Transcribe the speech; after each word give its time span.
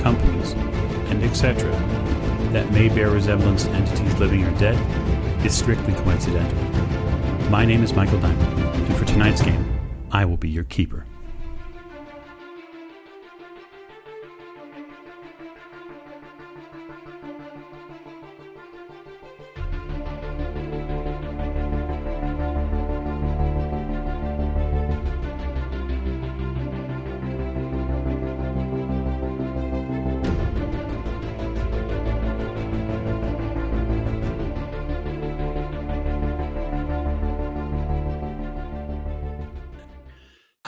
companies, 0.00 0.52
and 1.10 1.22
etc., 1.22 1.70
that 2.52 2.70
may 2.72 2.88
bear 2.88 3.10
resemblance 3.10 3.64
to 3.64 3.70
entities 3.70 4.14
living 4.18 4.44
or 4.44 4.58
dead, 4.58 4.76
is 5.44 5.56
strictly 5.56 5.94
coincidental. 5.94 6.58
My 7.50 7.64
name 7.64 7.82
is 7.82 7.92
Michael 7.92 8.20
Diamond, 8.20 8.58
and 8.58 8.96
for 8.96 9.04
tonight's 9.04 9.42
game, 9.42 9.64
I 10.10 10.24
will 10.24 10.36
be 10.36 10.48
your 10.48 10.64
keeper. 10.64 11.06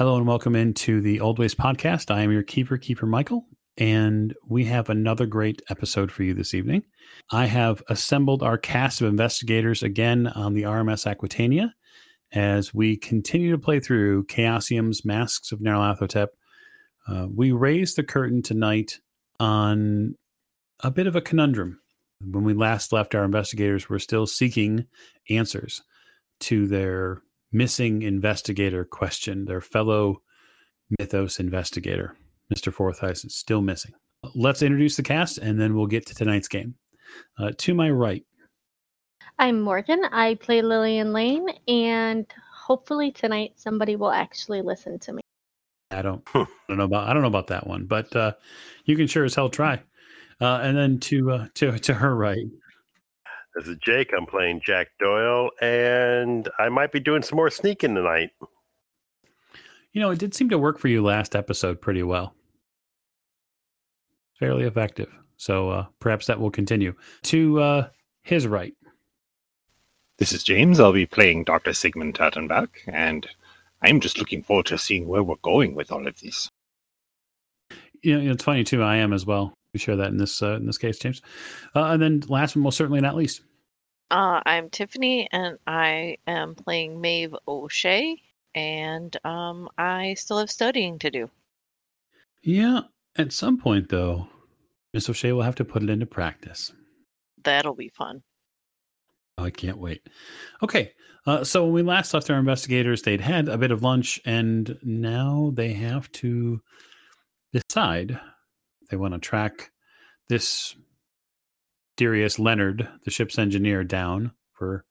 Hello 0.02 0.16
and 0.16 0.26
welcome 0.26 0.56
into 0.56 1.00
the 1.00 1.20
Old 1.20 1.38
Ways 1.38 1.54
podcast. 1.54 2.12
I 2.12 2.22
am 2.22 2.32
your 2.32 2.42
keeper, 2.42 2.76
Keeper 2.76 3.06
Michael, 3.06 3.46
and 3.78 4.34
we 4.48 4.64
have 4.64 4.90
another 4.90 5.26
great 5.26 5.62
episode 5.70 6.10
for 6.10 6.24
you 6.24 6.34
this 6.34 6.54
evening. 6.54 6.82
I 7.30 7.46
have 7.46 7.84
assembled 7.88 8.42
our 8.42 8.58
cast 8.58 9.00
of 9.00 9.06
investigators 9.06 9.84
again 9.84 10.26
on 10.26 10.54
the 10.54 10.64
RMS 10.64 11.06
Aquitania 11.06 11.72
as 12.32 12.74
we 12.74 12.96
continue 12.96 13.52
to 13.52 13.58
play 13.58 13.78
through 13.78 14.24
Chaosium's 14.24 15.04
Masks 15.04 15.52
of 15.52 15.60
Nyarlathotep. 15.60 16.30
Uh, 17.06 17.28
we 17.32 17.52
raise 17.52 17.94
the 17.94 18.02
curtain 18.02 18.42
tonight 18.42 18.98
on 19.38 20.16
a 20.80 20.90
bit 20.90 21.06
of 21.06 21.14
a 21.14 21.20
conundrum. 21.20 21.78
When 22.20 22.42
we 22.42 22.54
last 22.54 22.92
left, 22.92 23.14
our 23.14 23.22
investigators 23.22 23.88
were 23.88 24.00
still 24.00 24.26
seeking 24.26 24.86
answers 25.30 25.80
to 26.40 26.66
their 26.66 27.22
missing 27.52 28.02
investigator 28.02 28.84
question. 28.84 29.44
Their 29.44 29.60
fellow 29.60 30.22
Mythos 30.98 31.38
investigator, 31.38 32.16
Mr. 32.54 32.72
Forsyth, 32.72 33.24
is 33.24 33.34
still 33.34 33.62
missing. 33.62 33.92
Let's 34.34 34.62
introduce 34.62 34.96
the 34.96 35.02
cast 35.02 35.38
and 35.38 35.60
then 35.60 35.74
we'll 35.74 35.86
get 35.86 36.06
to 36.06 36.14
tonight's 36.14 36.48
game. 36.48 36.74
Uh, 37.38 37.52
to 37.58 37.74
my 37.74 37.90
right, 37.90 38.24
I'm 39.38 39.60
Morgan. 39.60 40.04
I 40.12 40.34
play 40.36 40.62
Lillian 40.62 41.12
Lane, 41.12 41.48
and 41.66 42.26
hopefully 42.54 43.10
tonight 43.10 43.54
somebody 43.56 43.96
will 43.96 44.12
actually 44.12 44.62
listen 44.62 44.98
to 45.00 45.14
me. 45.14 45.22
I 45.90 46.02
don't, 46.02 46.22
I 46.34 46.46
don't 46.68 46.78
know 46.78 46.84
about 46.84 47.08
I 47.08 47.12
don't 47.12 47.22
know 47.22 47.28
about 47.28 47.48
that 47.48 47.66
one, 47.66 47.86
but 47.86 48.14
uh, 48.14 48.32
you 48.84 48.96
can 48.96 49.06
sure 49.06 49.24
as 49.24 49.34
hell 49.34 49.48
try. 49.48 49.82
Uh, 50.40 50.60
and 50.62 50.76
then 50.76 51.00
to 51.00 51.30
uh, 51.30 51.46
to 51.54 51.78
to 51.78 51.94
her 51.94 52.14
right, 52.14 52.46
This 53.54 53.68
is 53.68 53.76
Jake. 53.84 54.12
I'm 54.16 54.26
playing 54.26 54.62
Jack 54.64 54.88
Doyle, 54.98 55.50
and 55.60 56.48
I 56.58 56.68
might 56.70 56.90
be 56.92 57.00
doing 57.00 57.22
some 57.22 57.36
more 57.36 57.50
sneaking 57.50 57.94
tonight. 57.94 58.30
you 59.92 60.00
know, 60.00 60.10
it 60.10 60.18
did 60.18 60.34
seem 60.34 60.48
to 60.48 60.58
work 60.58 60.78
for 60.78 60.88
you 60.88 61.02
last 61.04 61.36
episode 61.36 61.80
pretty 61.80 62.02
well, 62.02 62.34
fairly 64.38 64.64
effective. 64.64 65.10
So 65.36 65.68
uh, 65.70 65.86
perhaps 66.00 66.26
that 66.26 66.40
will 66.40 66.50
continue. 66.50 66.94
To 67.24 67.60
uh, 67.60 67.88
his 68.22 68.46
right, 68.46 68.74
This 70.18 70.32
is 70.32 70.44
James. 70.44 70.80
I'll 70.80 70.92
be 70.92 71.06
playing 71.06 71.44
Dr. 71.44 71.72
Sigmund 71.74 72.14
Tattenbach, 72.14 72.68
and 72.86 73.26
I'm 73.82 74.00
just 74.00 74.18
looking 74.18 74.42
forward 74.42 74.66
to 74.66 74.78
seeing 74.78 75.06
where 75.08 75.22
we're 75.22 75.34
going 75.42 75.74
with 75.74 75.92
all 75.92 76.06
of 76.06 76.20
this. 76.20 76.48
you 78.02 78.18
know, 78.18 78.32
it's 78.32 78.44
funny 78.44 78.64
too. 78.64 78.82
I 78.82 78.96
am 78.96 79.12
as 79.12 79.26
well. 79.26 79.52
We 79.72 79.78
share 79.80 79.96
that 79.96 80.08
in 80.08 80.18
this 80.18 80.42
uh, 80.42 80.56
in 80.56 80.66
this 80.66 80.78
case, 80.78 80.98
James. 80.98 81.22
Uh, 81.74 81.84
and 81.84 82.02
then 82.02 82.22
last 82.28 82.54
but 82.54 82.60
most 82.60 82.76
certainly 82.76 83.00
not 83.00 83.14
least, 83.16 83.42
Uh, 84.10 84.40
I'm 84.44 84.68
Tiffany, 84.68 85.28
and 85.32 85.58
I 85.66 86.18
am 86.26 86.54
playing 86.54 87.00
Maeve 87.00 87.34
O'Shea, 87.48 88.20
and 88.54 89.16
um, 89.24 89.68
I 89.78 90.14
still 90.14 90.38
have 90.38 90.50
studying 90.50 90.98
to 91.00 91.10
do. 91.10 91.30
yeah. 92.42 92.82
At 93.16 93.30
some 93.30 93.58
point, 93.58 93.90
though, 93.90 94.26
Miss 94.94 95.06
O'Shea 95.10 95.32
will 95.32 95.42
have 95.42 95.54
to 95.56 95.66
put 95.66 95.82
it 95.82 95.90
into 95.90 96.06
practice. 96.06 96.72
That'll 97.44 97.74
be 97.74 97.90
fun. 97.90 98.22
I 99.36 99.50
can't 99.50 99.76
wait. 99.76 100.08
Okay, 100.62 100.92
uh, 101.26 101.44
so 101.44 101.64
when 101.64 101.74
we 101.74 101.82
last 101.82 102.14
left 102.14 102.30
our 102.30 102.38
investigators, 102.38 103.02
they'd 103.02 103.20
had 103.20 103.48
a 103.50 103.58
bit 103.58 103.70
of 103.70 103.82
lunch, 103.82 104.18
and 104.24 104.78
now 104.82 105.52
they 105.54 105.74
have 105.74 106.10
to 106.12 106.62
decide 107.52 108.18
they 108.92 108.98
want 108.98 109.14
to 109.14 109.18
track 109.18 109.70
this 110.28 110.76
Darius 111.96 112.38
Leonard, 112.38 112.86
the 113.04 113.10
ship's 113.10 113.38
engineer, 113.38 113.84
down 113.84 114.32
for 114.52 114.84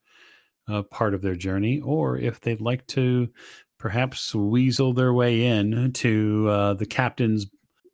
uh, 0.67 0.81
part 0.81 1.13
of 1.13 1.21
their 1.21 1.35
journey, 1.35 1.79
or 1.79 2.17
if 2.17 2.41
they'd 2.41 2.61
like 2.61 2.87
to 2.87 3.29
perhaps 3.77 4.33
weasel 4.33 4.93
their 4.93 5.13
way 5.13 5.45
in 5.45 5.93
to 5.93 6.49
uh, 6.49 6.73
the 6.73 6.85
captain's 6.87 7.45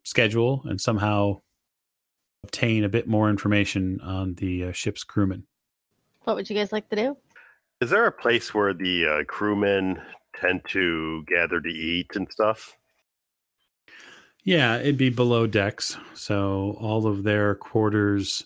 schedule 0.04 0.62
and 0.66 0.80
somehow 0.80 1.42
obtain 2.46 2.86
a 2.86 2.90
bit 2.90 3.08
more 3.08 3.30
information 3.30 4.00
on 4.02 4.34
the 4.36 4.66
uh, 4.66 4.72
ship's 4.72 5.04
crewmen. 5.04 5.46
What 6.24 6.38
would 6.38 6.50
you 6.50 6.56
guys 6.56 6.72
like 6.72 6.90
to 6.90 6.96
do? 6.96 7.18
Is 7.82 7.90
there 7.90 8.06
a 8.06 8.12
place 8.14 8.54
where 8.54 8.74
the 8.74 9.06
uh, 9.06 9.24
crewmen 9.26 10.02
tend 10.40 10.62
to 10.70 11.26
gather 11.28 11.60
to 11.60 11.70
eat 11.70 12.16
and 12.16 12.30
stuff? 12.30 12.77
Yeah, 14.48 14.78
it'd 14.78 14.98
be 14.98 15.10
below 15.10 15.46
decks. 15.46 15.98
So 16.14 16.78
all 16.80 17.06
of 17.06 17.24
their 17.24 17.54
quarters 17.56 18.46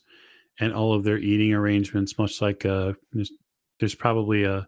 and 0.59 0.73
all 0.73 0.95
of 0.95 1.03
their 1.03 1.19
eating 1.19 1.53
arrangements, 1.53 2.17
much 2.17 2.41
like 2.41 2.65
uh 2.65 2.93
there's, 3.13 3.31
there's 3.79 3.93
probably 3.93 4.43
a 4.43 4.67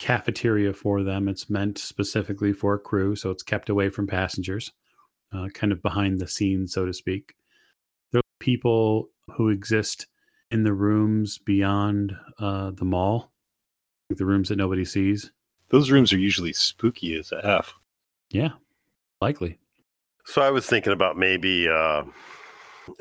cafeteria 0.00 0.72
for 0.72 1.04
them. 1.04 1.28
It's 1.28 1.48
meant 1.48 1.78
specifically 1.78 2.52
for 2.52 2.80
crew, 2.80 3.14
so 3.14 3.30
it's 3.30 3.44
kept 3.44 3.68
away 3.68 3.90
from 3.90 4.08
passengers, 4.08 4.72
uh, 5.32 5.50
kind 5.54 5.70
of 5.70 5.82
behind 5.82 6.18
the 6.18 6.26
scenes, 6.26 6.72
so 6.72 6.84
to 6.84 6.92
speak. 6.92 7.36
There 8.10 8.18
are 8.18 8.40
people 8.40 9.10
who 9.36 9.50
exist 9.50 10.08
in 10.50 10.64
the 10.64 10.74
rooms 10.74 11.38
beyond 11.38 12.16
uh, 12.40 12.72
the 12.72 12.84
mall, 12.84 13.30
like 14.10 14.18
the 14.18 14.26
rooms 14.26 14.48
that 14.48 14.56
nobody 14.56 14.84
sees. 14.84 15.30
Those 15.68 15.92
rooms 15.92 16.12
are 16.12 16.18
usually 16.18 16.52
spooky 16.52 17.16
as 17.16 17.32
F. 17.44 17.72
Yeah, 18.30 18.50
likely. 19.20 19.60
So 20.26 20.42
I 20.42 20.50
was 20.50 20.66
thinking 20.66 20.92
about 20.92 21.16
maybe 21.16 21.68
uh, 21.68 22.02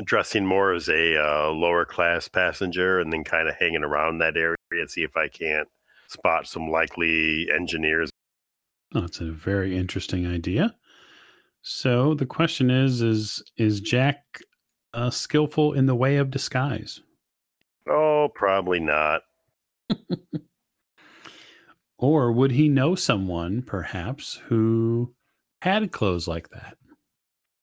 dressing 0.04 0.46
more 0.46 0.74
as 0.74 0.88
a 0.88 1.18
uh, 1.18 1.50
lower 1.50 1.84
class 1.84 2.28
passenger 2.28 3.00
and 3.00 3.12
then 3.12 3.24
kind 3.24 3.50
of 3.50 3.56
hanging 3.56 3.84
around 3.84 4.20
that 4.20 4.38
area 4.38 4.56
and 4.72 4.90
see 4.90 5.04
if 5.04 5.18
I 5.18 5.28
can't 5.28 5.68
spot 6.08 6.48
some 6.48 6.70
likely 6.70 7.48
engineers. 7.52 8.12
Oh, 8.94 9.02
that's 9.02 9.20
a 9.20 9.32
very 9.32 9.76
interesting 9.76 10.28
idea. 10.28 10.76
So 11.62 12.14
the 12.14 12.28
question 12.28 12.70
is: 12.70 13.02
is 13.02 13.44
is 13.58 13.82
Jack 13.82 14.24
uh, 14.94 15.10
skillful 15.10 15.74
in 15.74 15.88
the 15.88 15.96
way 15.96 16.18
of 16.18 16.30
disguise, 16.30 17.02
Oh, 17.90 18.30
probably 18.34 18.80
not. 18.80 19.22
or 21.98 22.32
would 22.32 22.52
he 22.52 22.70
know 22.70 22.96
someone, 22.96 23.62
perhaps, 23.62 24.42
who 24.48 25.14
had 25.62 25.92
clothes 25.92 26.28
like 26.28 26.50
that? 26.50 26.78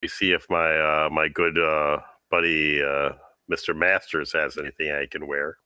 We 0.02 0.08
see 0.08 0.32
if 0.32 0.44
my 0.50 0.78
uh, 0.78 1.08
my 1.10 1.28
good 1.28 1.56
uh, 1.56 1.98
buddy 2.30 2.82
uh, 2.82 3.10
Mr. 3.50 3.74
Masters 3.76 4.32
has 4.32 4.58
anything 4.58 4.90
I 4.90 5.06
can 5.06 5.26
wear. 5.26 5.58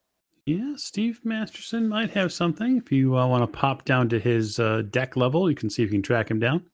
Yeah, 0.44 0.75
Steve 0.77 1.21
Masterson 1.25 1.88
might 1.88 2.11
have 2.11 2.33
something. 2.33 2.77
If 2.77 2.93
you 2.93 3.17
uh, 3.17 3.27
want 3.27 3.43
to 3.43 3.59
pop 3.59 3.85
down 3.85 4.09
to 4.11 4.21
his 4.21 4.61
uh, 4.61 4.83
deck 4.91 5.17
level, 5.17 5.50
you 5.50 5.56
can 5.56 5.71
see 5.71 5.83
if 5.83 5.88
you 5.91 5.97
can 5.97 6.03
track 6.03 6.31
him 6.31 6.38
down. 6.38 6.65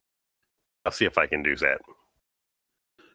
I'll 0.85 0.93
see 0.93 1.06
if 1.06 1.17
I 1.17 1.26
can 1.26 1.43
do 1.43 1.56
that. 1.56 1.81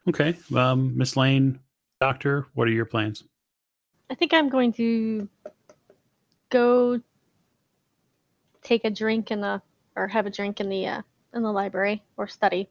Okay, 0.09 0.35
um, 0.55 0.97
Miss 0.97 1.17
Lane, 1.17 1.59
Doctor, 1.99 2.47
what 2.53 2.67
are 2.67 2.71
your 2.71 2.85
plans? 2.85 3.23
I 4.09 4.15
think 4.15 4.33
I'm 4.33 4.49
going 4.49 4.71
to 4.73 5.27
go 6.49 7.01
take 8.63 8.85
a 8.85 8.89
drink 8.89 9.31
in 9.31 9.41
the 9.41 9.61
or 9.95 10.07
have 10.07 10.25
a 10.25 10.29
drink 10.29 10.59
in 10.61 10.69
the 10.69 10.87
uh, 10.87 11.01
in 11.33 11.43
the 11.43 11.51
library 11.51 12.01
or 12.15 12.27
study 12.27 12.69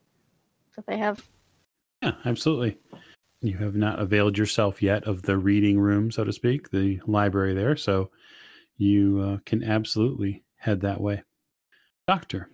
that 0.75 0.87
they 0.87 0.97
have. 0.97 1.23
Yeah, 2.07 2.13
absolutely. 2.25 2.79
You 3.43 3.57
have 3.59 3.75
not 3.75 3.99
availed 3.99 4.39
yourself 4.39 4.81
yet 4.81 5.05
of 5.05 5.23
the 5.23 5.37
reading 5.37 5.79
room, 5.79 6.11
so 6.13 6.23
to 6.23 6.33
speak, 6.33 6.71
the 6.71 7.01
library 7.07 7.53
there. 7.53 7.77
So 7.77 8.11
you 8.77 9.21
uh, 9.21 9.39
can 9.45 9.65
absolutely 9.65 10.45
head 10.57 10.81
that 10.83 11.01
way. 11.01 11.23
Doctor. 12.07 12.49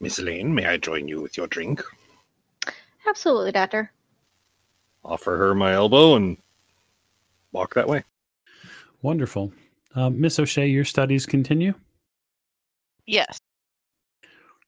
Miss 0.00 0.18
Lane, 0.18 0.54
may 0.54 0.66
I 0.66 0.78
join 0.78 1.06
you 1.06 1.20
with 1.20 1.36
your 1.36 1.46
drink? 1.46 1.82
Absolutely, 3.06 3.52
Doctor. 3.52 3.92
Offer 5.04 5.36
her 5.36 5.54
my 5.54 5.72
elbow 5.74 6.14
and 6.14 6.38
walk 7.52 7.74
that 7.74 7.88
way. 7.88 8.04
Wonderful. 9.02 9.52
Uh, 9.94 10.08
Miss 10.08 10.38
O'Shea, 10.38 10.66
your 10.66 10.84
studies 10.84 11.26
continue. 11.26 11.74
Yes. 13.04 13.38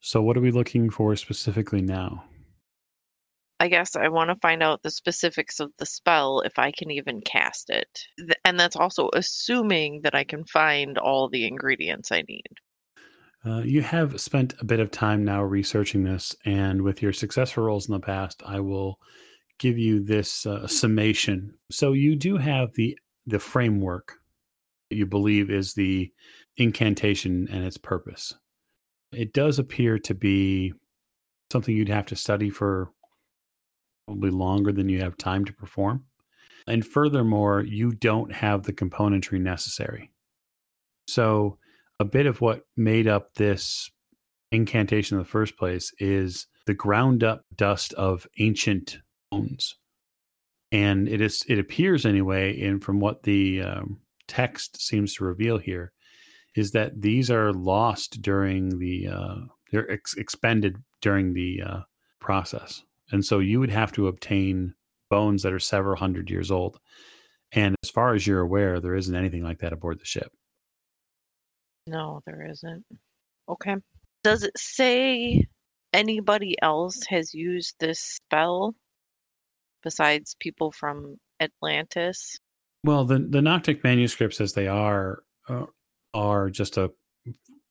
So, 0.00 0.20
what 0.20 0.36
are 0.36 0.40
we 0.40 0.50
looking 0.50 0.90
for 0.90 1.16
specifically 1.16 1.80
now? 1.80 2.24
I 3.64 3.69
guess 3.69 3.96
I 3.96 4.08
want 4.08 4.28
to 4.28 4.37
find 4.37 4.62
out 4.62 4.82
the 4.82 4.90
specifics 4.90 5.58
of 5.58 5.70
the 5.78 5.87
spell 5.87 6.40
if 6.40 6.58
I 6.58 6.70
can 6.70 6.90
even 6.90 7.22
cast 7.22 7.70
it. 7.70 7.99
And 8.44 8.61
that's 8.61 8.76
also 8.76 9.08
assuming 9.14 10.02
that 10.02 10.14
I 10.14 10.22
can 10.22 10.44
find 10.44 10.99
all 10.99 11.31
the 11.31 11.46
ingredients 11.46 12.12
I 12.12 12.25
need. 12.28 12.44
Uh, 13.43 13.62
you 13.64 13.81
have 13.81 14.20
spent 14.20 14.52
a 14.61 14.66
bit 14.66 14.81
of 14.81 14.90
time 14.90 15.25
now 15.25 15.43
researching 15.43 16.05
this, 16.05 16.37
and 16.44 16.82
with 16.82 17.00
your 17.00 17.14
successful 17.14 17.64
rolls 17.64 17.88
in 17.88 17.94
the 17.94 18.00
past, 18.00 18.43
I 18.44 18.61
will 18.61 18.99
give 19.58 19.78
you 19.78 20.05
this 20.05 20.44
uh, 20.44 20.66
summation. 20.66 21.55
So 21.70 21.94
you 21.94 22.16
do 22.16 22.37
have 22.37 22.75
the 22.75 22.99
the 23.26 23.38
framework 23.38 24.19
that 24.90 24.96
you 24.96 25.06
believe 25.06 25.49
is 25.49 25.72
the 25.72 26.12
incantation 26.58 27.49
and 27.50 27.64
its 27.64 27.78
purpose. 27.78 28.34
It 29.11 29.32
does 29.32 29.58
appear 29.58 29.99
to 30.00 30.14
be 30.14 30.75
something 31.50 31.75
you'd 31.75 31.88
have 31.88 32.06
to 32.06 32.16
study 32.16 32.50
for 32.50 32.90
probably 34.06 34.30
longer 34.30 34.72
than 34.72 34.88
you 34.88 35.00
have 35.00 35.16
time 35.16 35.44
to 35.44 35.52
perform. 35.52 36.04
And 36.66 36.86
furthermore, 36.86 37.62
you 37.62 37.92
don't 37.92 38.32
have 38.32 38.62
the 38.62 38.72
componentry 38.72 39.40
necessary. 39.40 40.10
So, 41.06 41.58
a 42.00 42.04
bit 42.04 42.26
of 42.26 42.40
what 42.40 42.62
made 42.76 43.06
up 43.06 43.34
this 43.34 43.90
incantation 44.50 45.16
in 45.16 45.22
the 45.22 45.28
first 45.28 45.56
place 45.56 45.92
is 45.98 46.46
the 46.66 46.74
ground 46.74 47.22
up 47.22 47.44
dust 47.54 47.92
of 47.94 48.26
ancient 48.38 48.98
bones. 49.30 49.76
And 50.72 51.08
it 51.08 51.20
is 51.20 51.44
it 51.48 51.58
appears 51.58 52.06
anyway, 52.06 52.60
and 52.62 52.82
from 52.82 52.98
what 52.98 53.22
the 53.22 53.62
um, 53.62 54.00
text 54.26 54.80
seems 54.80 55.14
to 55.14 55.24
reveal 55.24 55.58
here, 55.58 55.92
is 56.56 56.72
that 56.72 57.00
these 57.00 57.30
are 57.30 57.52
lost 57.52 58.22
during 58.22 58.78
the 58.78 59.08
uh, 59.08 59.36
they're 59.70 59.90
ex- 59.90 60.16
expended 60.16 60.76
during 61.00 61.34
the 61.34 61.62
uh, 61.62 61.80
process, 62.20 62.82
and 63.12 63.24
so 63.24 63.38
you 63.38 63.60
would 63.60 63.70
have 63.70 63.92
to 63.92 64.08
obtain 64.08 64.74
bones 65.10 65.42
that 65.42 65.52
are 65.52 65.58
several 65.58 65.96
hundred 65.96 66.30
years 66.30 66.50
old. 66.50 66.78
And 67.52 67.76
as 67.84 67.90
far 67.90 68.14
as 68.14 68.26
you're 68.26 68.40
aware, 68.40 68.80
there 68.80 68.96
isn't 68.96 69.14
anything 69.14 69.44
like 69.44 69.60
that 69.60 69.72
aboard 69.72 70.00
the 70.00 70.04
ship. 70.04 70.32
No, 71.86 72.20
there 72.26 72.48
isn't. 72.50 72.84
Okay. 73.48 73.76
Does 74.24 74.42
it 74.42 74.56
say 74.56 75.46
anybody 75.92 76.56
else 76.62 77.00
has 77.08 77.34
used 77.34 77.76
this 77.78 78.00
spell 78.00 78.74
besides 79.82 80.34
people 80.40 80.72
from 80.72 81.16
Atlantis? 81.40 82.38
Well, 82.82 83.04
the 83.04 83.18
the 83.18 83.40
Pnakotic 83.40 83.84
manuscripts, 83.84 84.40
as 84.40 84.54
they 84.54 84.66
are, 84.66 85.22
uh, 85.48 85.66
are 86.12 86.50
just 86.50 86.76
a 86.76 86.90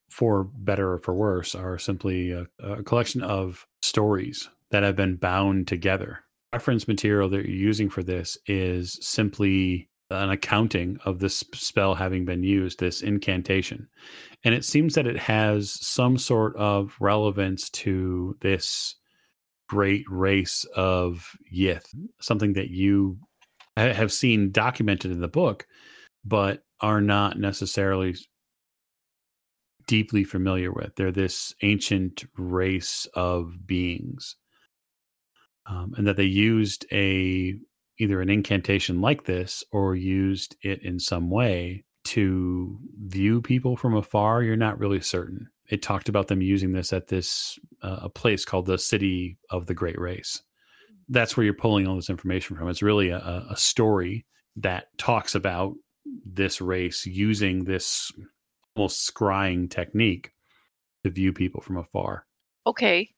for 0.09 0.44
better 0.44 0.94
or 0.94 1.00
for 1.00 1.13
worse, 1.13 1.56
are 1.56 1.80
simply 1.80 2.31
a, 2.31 2.47
a 2.59 2.83
collection 2.83 3.24
of 3.24 3.65
stories 3.81 4.50
that 4.74 4.81
have 4.81 4.96
been 4.96 5.16
bound 5.18 5.68
together. 5.68 6.20
Reference 6.52 6.88
material 6.88 7.30
that 7.30 7.46
you're 7.46 7.56
using 7.56 7.92
for 7.92 8.02
this 8.02 8.40
is 8.48 8.98
simply 9.02 9.88
an 10.10 10.31
accounting 10.31 10.98
of 11.06 11.20
this 11.20 11.44
spell 11.54 11.94
having 11.94 12.25
been 12.25 12.42
used, 12.42 12.80
this 12.80 13.02
incantation. 13.02 13.88
And 14.44 14.56
it 14.56 14.66
seems 14.66 14.96
that 14.96 15.06
it 15.06 15.18
has 15.18 15.78
some 15.80 16.18
sort 16.18 16.56
of 16.56 16.96
relevance 17.00 17.70
to 17.70 18.36
this 18.42 18.96
great 19.70 20.06
race 20.10 20.66
of 20.76 21.30
Yith, 21.54 21.86
something 22.19 22.54
that 22.54 22.72
you 22.72 23.19
have 23.78 24.12
seen 24.12 24.52
documented 24.52 25.12
in 25.12 25.22
the 25.22 25.28
book, 25.28 25.68
but 26.26 26.64
are 26.81 27.02
not 27.02 27.38
necessarily 27.38 28.16
deeply 29.86 30.24
familiar 30.24 30.72
with. 30.72 30.96
They're 30.96 31.12
this 31.12 31.54
ancient 31.62 32.24
race 32.36 33.06
of 33.14 33.68
beings. 33.68 34.36
Um, 35.65 35.94
and 35.98 36.07
that 36.07 36.18
they 36.18 36.24
used 36.24 36.86
a 36.92 37.56
either 38.00 38.21
an 38.21 38.30
incantation 38.30 39.01
like 39.01 39.25
this 39.25 39.63
or 39.71 39.95
used 39.95 40.56
it 40.62 40.83
in 40.83 41.00
some 41.00 41.30
way 41.30 41.86
to 42.04 42.77
view 43.06 43.42
people 43.42 43.77
from 43.77 43.95
afar 43.95 44.44
you're 44.44 44.56
not 44.56 44.80
really 44.80 45.00
certain. 45.00 45.50
It 45.69 45.81
talked 45.81 46.10
about 46.10 46.27
them 46.27 46.42
using 46.42 46.71
this 46.71 46.92
at 46.92 47.07
this 47.07 47.57
uh, 47.81 48.00
a 48.04 48.10
place 48.10 48.44
called 48.44 48.65
the 48.65 48.77
city 48.77 49.38
of 49.50 49.68
the 49.68 49.74
great 49.74 50.00
race. 50.00 50.42
That's 51.07 51.38
where 51.38 51.45
you're 51.45 51.54
pulling 51.54 51.88
all 51.88 51.95
this 51.95 52.09
information 52.09 52.57
from. 52.57 52.68
It's 52.68 52.81
really 52.81 53.09
a, 53.09 53.45
a 53.50 53.56
story 53.56 54.25
that 54.57 54.88
talks 54.98 55.36
about 55.36 55.75
this 56.25 56.59
race 56.59 57.06
using 57.06 57.63
this 57.63 58.12
almost 58.75 59.13
scrying 59.13 59.69
technique 59.69 60.31
to 61.04 61.09
view 61.09 61.33
people 61.33 61.62
from 61.62 61.77
afar. 61.77 62.25
Okay. 62.66 63.09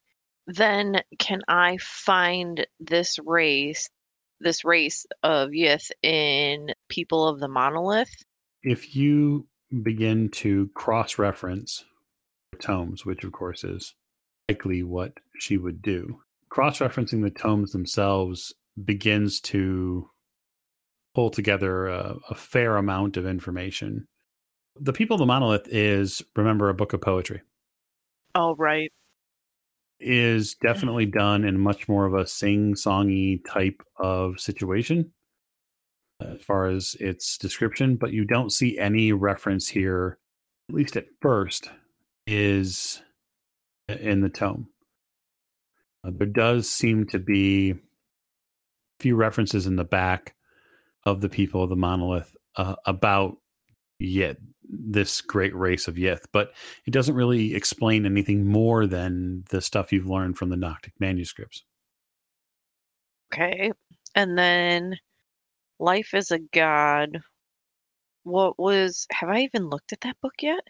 Then 0.47 1.01
can 1.19 1.41
I 1.47 1.77
find 1.77 2.65
this 2.79 3.17
race, 3.25 3.89
this 4.39 4.63
race 4.63 5.05
of 5.23 5.49
Yith 5.49 5.89
in 6.03 6.73
People 6.89 7.27
of 7.27 7.39
the 7.39 7.47
Monolith? 7.47 8.13
if 8.67 8.95
you 8.95 9.45
begin 9.83 10.27
to 10.29 10.67
cross 10.73 11.19
reference 11.19 11.85
tomes, 12.59 13.05
which 13.05 13.23
of 13.23 13.31
course 13.31 13.63
is 13.63 13.93
likely 14.49 14.81
what 14.81 15.13
she 15.39 15.55
would 15.57 15.81
do, 15.83 16.19
cross 16.49 16.79
referencing 16.79 17.21
the 17.21 17.29
tomes 17.29 17.71
themselves 17.73 18.53
begins 18.83 19.39
to 19.39 20.09
pull 21.13 21.29
together 21.29 21.87
a, 21.87 22.15
a 22.29 22.35
fair 22.35 22.77
amount 22.77 23.17
of 23.17 23.25
information. 23.27 24.07
The 24.79 24.93
People 24.93 25.15
of 25.15 25.19
the 25.19 25.25
Monolith 25.27 25.67
is, 25.69 26.23
remember, 26.35 26.69
a 26.69 26.73
book 26.73 26.93
of 26.93 27.01
poetry, 27.01 27.41
Oh, 28.33 28.55
right. 28.55 28.91
Is 29.99 30.55
definitely 30.55 31.05
done 31.05 31.43
in 31.43 31.59
much 31.59 31.87
more 31.87 32.05
of 32.05 32.13
a 32.13 32.27
sing 32.27 32.73
songy 32.73 33.41
type 33.47 33.81
of 33.97 34.39
situation 34.39 35.11
as 36.21 36.41
far 36.41 36.67
as 36.67 36.95
its 36.99 37.37
description, 37.37 37.95
but 37.95 38.13
you 38.13 38.25
don't 38.25 38.51
see 38.51 38.77
any 38.77 39.11
reference 39.11 39.67
here, 39.67 40.17
at 40.69 40.75
least 40.75 40.95
at 40.95 41.07
first, 41.21 41.69
is 42.25 43.01
in 43.87 44.21
the 44.21 44.29
tome. 44.29 44.67
Uh, 46.03 46.11
there 46.13 46.27
does 46.27 46.69
seem 46.69 47.05
to 47.07 47.19
be 47.19 47.71
a 47.71 47.75
few 48.99 49.15
references 49.15 49.67
in 49.67 49.75
the 49.75 49.83
back 49.83 50.35
of 51.05 51.21
the 51.21 51.29
people 51.29 51.63
of 51.63 51.69
the 51.69 51.75
monolith 51.75 52.35
uh, 52.55 52.75
about 52.85 53.37
Yith, 54.01 54.37
this 54.69 55.21
great 55.21 55.55
race 55.55 55.87
of 55.87 55.95
Yith, 55.95 56.25
but 56.31 56.53
it 56.85 56.91
doesn't 56.91 57.15
really 57.15 57.55
explain 57.55 58.05
anything 58.05 58.45
more 58.45 58.85
than 58.87 59.43
the 59.49 59.61
stuff 59.61 59.91
you've 59.91 60.09
learned 60.09 60.37
from 60.37 60.49
the 60.49 60.55
Pnakotic 60.55 60.93
manuscripts. 60.99 61.63
Okay. 63.33 63.71
And 64.15 64.37
then 64.37 64.97
Life 65.79 66.13
is 66.13 66.31
a 66.31 66.39
God. 66.39 67.21
What 68.23 68.57
was, 68.57 69.05
have 69.11 69.29
I 69.29 69.41
even 69.41 69.69
looked 69.69 69.93
at 69.93 70.01
that 70.01 70.19
book 70.21 70.35
yet? 70.41 70.61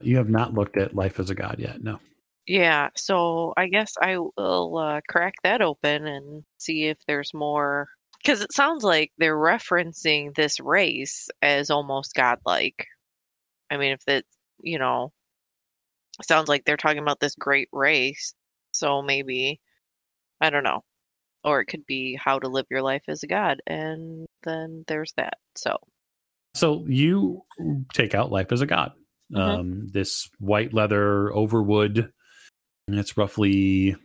You 0.00 0.16
have 0.16 0.28
not 0.28 0.54
looked 0.54 0.76
at 0.76 0.94
Life 0.94 1.20
as 1.20 1.30
a 1.30 1.34
God 1.34 1.56
yet, 1.58 1.82
no. 1.82 1.98
Yeah, 2.46 2.88
so 2.96 3.54
I 3.56 3.68
guess 3.68 3.94
I 4.02 4.18
will 4.18 4.76
uh, 4.76 5.00
crack 5.08 5.34
that 5.44 5.62
open 5.62 6.06
and 6.06 6.42
see 6.58 6.86
if 6.86 6.98
there's 7.06 7.32
more. 7.32 7.88
Because 8.18 8.42
it 8.42 8.52
sounds 8.52 8.82
like 8.82 9.12
they're 9.18 9.36
referencing 9.36 10.34
this 10.34 10.58
race 10.58 11.28
as 11.42 11.70
almost 11.70 12.14
godlike. 12.14 12.86
I 13.70 13.76
mean, 13.76 13.92
if 13.92 14.04
that, 14.06 14.24
you 14.62 14.78
know, 14.78 15.12
sounds 16.22 16.48
like 16.48 16.64
they're 16.64 16.76
talking 16.76 16.98
about 16.98 17.20
this 17.20 17.34
great 17.34 17.68
race. 17.72 18.34
So 18.72 19.02
maybe, 19.02 19.60
I 20.40 20.50
don't 20.50 20.64
know. 20.64 20.84
Or 21.44 21.60
it 21.60 21.66
could 21.66 21.86
be 21.86 22.18
how 22.22 22.38
to 22.38 22.48
live 22.48 22.66
your 22.70 22.82
life 22.82 23.04
as 23.08 23.22
a 23.22 23.26
god. 23.26 23.60
And 23.66 24.26
then 24.42 24.84
there's 24.86 25.12
that. 25.16 25.34
So, 25.56 25.78
So 26.54 26.84
you 26.86 27.42
take 27.94 28.14
out 28.14 28.32
Life 28.32 28.52
as 28.52 28.60
a 28.60 28.66
God. 28.66 28.92
Mhm. 29.32 29.38
Um, 29.38 29.86
this 29.86 30.28
white 30.38 30.74
leather 30.74 31.32
overwood, 31.32 32.12
and 32.88 32.98
it's 32.98 33.16
roughly 33.16 33.96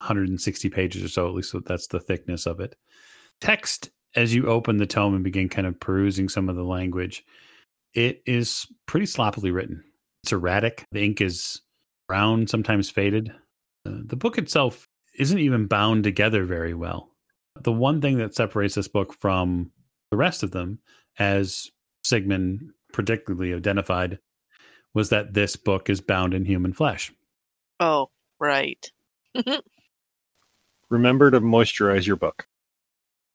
160 0.00 0.68
pages 0.70 1.04
or 1.04 1.08
so, 1.08 1.28
at 1.28 1.34
least 1.34 1.54
that's 1.64 1.86
the 1.86 2.00
thickness 2.00 2.46
of 2.46 2.60
it. 2.60 2.76
Text, 3.40 3.90
as 4.14 4.34
you 4.34 4.46
open 4.46 4.78
the 4.78 4.86
tome 4.86 5.14
and 5.14 5.24
begin 5.24 5.48
kind 5.48 5.66
of 5.66 5.78
perusing 5.78 6.28
some 6.28 6.48
of 6.48 6.56
the 6.56 6.64
language, 6.64 7.24
it 7.96 8.22
is 8.26 8.66
pretty 8.86 9.06
sloppily 9.06 9.50
written. 9.50 9.82
It's 10.22 10.32
erratic. 10.32 10.84
The 10.92 11.02
ink 11.02 11.20
is 11.20 11.62
brown, 12.06 12.46
sometimes 12.46 12.90
faded. 12.90 13.30
Uh, 13.86 14.02
the 14.04 14.16
book 14.16 14.38
itself 14.38 14.86
isn't 15.18 15.38
even 15.38 15.66
bound 15.66 16.04
together 16.04 16.44
very 16.44 16.74
well. 16.74 17.10
The 17.62 17.72
one 17.72 18.02
thing 18.02 18.18
that 18.18 18.34
separates 18.34 18.74
this 18.74 18.86
book 18.86 19.14
from 19.14 19.72
the 20.10 20.18
rest 20.18 20.42
of 20.42 20.50
them, 20.50 20.80
as 21.18 21.70
Sigmund 22.04 22.70
predictably 22.92 23.56
identified, 23.56 24.18
was 24.92 25.08
that 25.08 25.32
this 25.32 25.56
book 25.56 25.88
is 25.88 26.02
bound 26.02 26.34
in 26.34 26.44
human 26.44 26.74
flesh. 26.74 27.12
Oh, 27.80 28.10
right. 28.38 28.90
Remember 30.90 31.30
to 31.30 31.40
moisturize 31.40 32.06
your 32.06 32.16
book. 32.16 32.46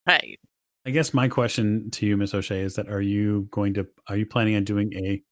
Right. 0.07 0.39
I 0.85 0.89
guess 0.91 1.13
my 1.13 1.27
question 1.27 1.91
to 1.91 2.05
you, 2.05 2.17
Miss 2.17 2.33
O'Shea, 2.33 2.61
is 2.61 2.75
that 2.75 2.89
are 2.89 3.01
you 3.01 3.47
going 3.51 3.73
to 3.75 3.87
are 4.09 4.17
you 4.17 4.25
planning 4.25 4.55
on 4.55 4.63
doing 4.63 4.93
a 4.95 5.23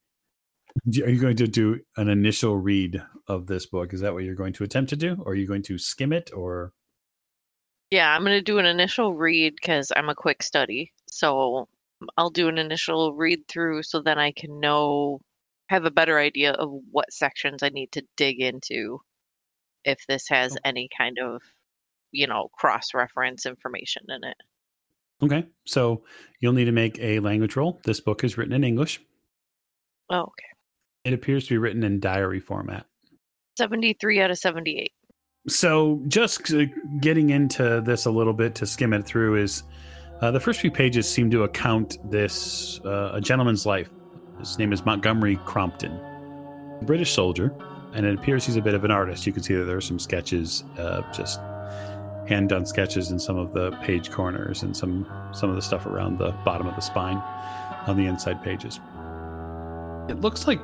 are 1.04 1.10
you 1.10 1.20
going 1.20 1.38
to 1.38 1.48
do 1.48 1.80
an 1.98 2.10
initial 2.10 2.58
read 2.58 3.02
of 3.28 3.48
this 3.48 3.66
book? 3.66 3.94
Is 3.94 4.02
that 4.02 4.14
what 4.14 4.24
you're 4.24 4.36
going 4.36 4.54
to 4.54 4.64
attempt 4.64 4.90
to 4.92 4.96
do, 4.96 5.18
or 5.26 5.32
are 5.34 5.36
you 5.36 5.48
going 5.48 5.64
to 5.64 5.78
skim 5.78 6.14
it, 6.14 6.32
or 6.36 6.74
Yeah, 7.92 8.14
I'm 8.16 8.24
going 8.24 8.38
to 8.38 8.42
do 8.42 8.60
an 8.60 8.66
initial 8.66 9.14
read 9.16 9.56
because 9.56 9.92
I'm 9.96 10.10
a 10.10 10.16
quick 10.16 10.44
study. 10.44 10.94
So 11.10 11.68
I'll 12.18 12.30
do 12.30 12.48
an 12.48 12.58
initial 12.58 13.14
read 13.16 13.48
through 13.48 13.84
so 13.84 14.02
then 14.02 14.20
I 14.20 14.32
can 14.32 14.60
know, 14.60 15.22
have 15.70 15.86
a 15.86 15.92
better 15.92 16.20
idea 16.20 16.52
of 16.54 16.70
what 16.92 17.12
sections 17.12 17.64
I 17.64 17.70
need 17.70 17.92
to 17.94 18.04
dig 18.18 18.42
into 18.42 19.02
if 19.86 20.06
this 20.08 20.28
has 20.30 20.56
Oh. 20.56 20.62
any 20.66 20.90
kind 20.98 21.18
of, 21.20 21.42
you 22.12 22.28
know, 22.28 22.50
cross 22.54 22.94
reference 22.94 23.46
information 23.46 24.04
in 24.10 24.24
it. 24.24 24.38
Okay? 25.22 25.46
So 25.66 26.04
you'll 26.40 26.54
need 26.54 26.66
to 26.66 26.72
make 26.72 27.00
a 27.00 27.20
language 27.20 27.56
roll. 27.56 27.80
This 27.84 28.00
book 28.00 28.24
is 28.24 28.38
written 28.38 28.54
in 28.54 28.64
English. 28.64 29.02
Oh, 30.10 30.22
okay. 30.22 30.46
It 31.06 31.14
appears 31.14 31.48
to 31.48 31.54
be 31.54 31.58
written 31.58 31.84
in 31.84 32.00
diary 32.00 32.40
format. 32.40 32.86
73 33.58 34.22
out 34.22 34.32
of 34.32 34.38
78. 34.38 34.92
So, 35.48 36.02
just 36.08 36.54
uh, 36.54 36.66
getting 37.00 37.30
into 37.30 37.82
this 37.82 38.06
a 38.06 38.12
little 38.12 38.34
bit 38.34 38.56
to 38.56 38.66
skim 38.66 38.94
it 38.94 39.06
through 39.06 39.42
is 39.42 39.64
uh, 40.22 40.32
the 40.32 40.40
first 40.40 40.60
few 40.60 40.70
pages 40.70 41.10
seem 41.10 41.32
to 41.32 41.44
account 41.44 41.98
this 42.10 42.80
uh, 42.86 43.12
a 43.14 43.22
gentleman's 43.22 43.66
life. 43.66 43.90
His 44.38 44.58
name 44.60 44.74
is 44.74 44.86
Montgomery 44.86 45.38
Crompton, 45.46 45.92
a 45.92 46.84
British 46.84 47.14
soldier, 47.14 47.56
and 47.94 48.06
it 48.06 48.16
appears 48.16 48.46
he's 48.46 48.58
a 48.58 48.62
bit 48.62 48.74
of 48.74 48.84
an 48.84 48.92
artist. 48.92 49.26
You 49.26 49.34
can 49.34 49.44
see 49.44 49.56
that 49.56 49.64
there 49.64 49.78
are 49.78 49.82
some 49.82 50.00
sketches, 50.00 50.64
uh, 50.78 51.02
just 51.14 51.40
hand 52.30 52.50
done 52.50 52.66
sketches 52.66 53.10
in 53.10 53.20
some 53.20 53.38
of 53.38 53.54
the 53.54 53.72
page 53.82 54.12
corners 54.12 54.62
and 54.62 54.78
some 54.78 55.06
some 55.34 55.50
of 55.50 55.56
the 55.56 55.62
stuff 55.62 55.86
around 55.86 56.20
the 56.20 56.32
bottom 56.46 56.68
of 56.68 56.76
the 56.76 56.82
spine 56.82 57.18
on 57.88 57.98
the 57.98 58.06
inside 58.06 58.42
pages. 58.44 58.80
It 60.08 60.22
looks 60.22 60.48
like 60.48 60.62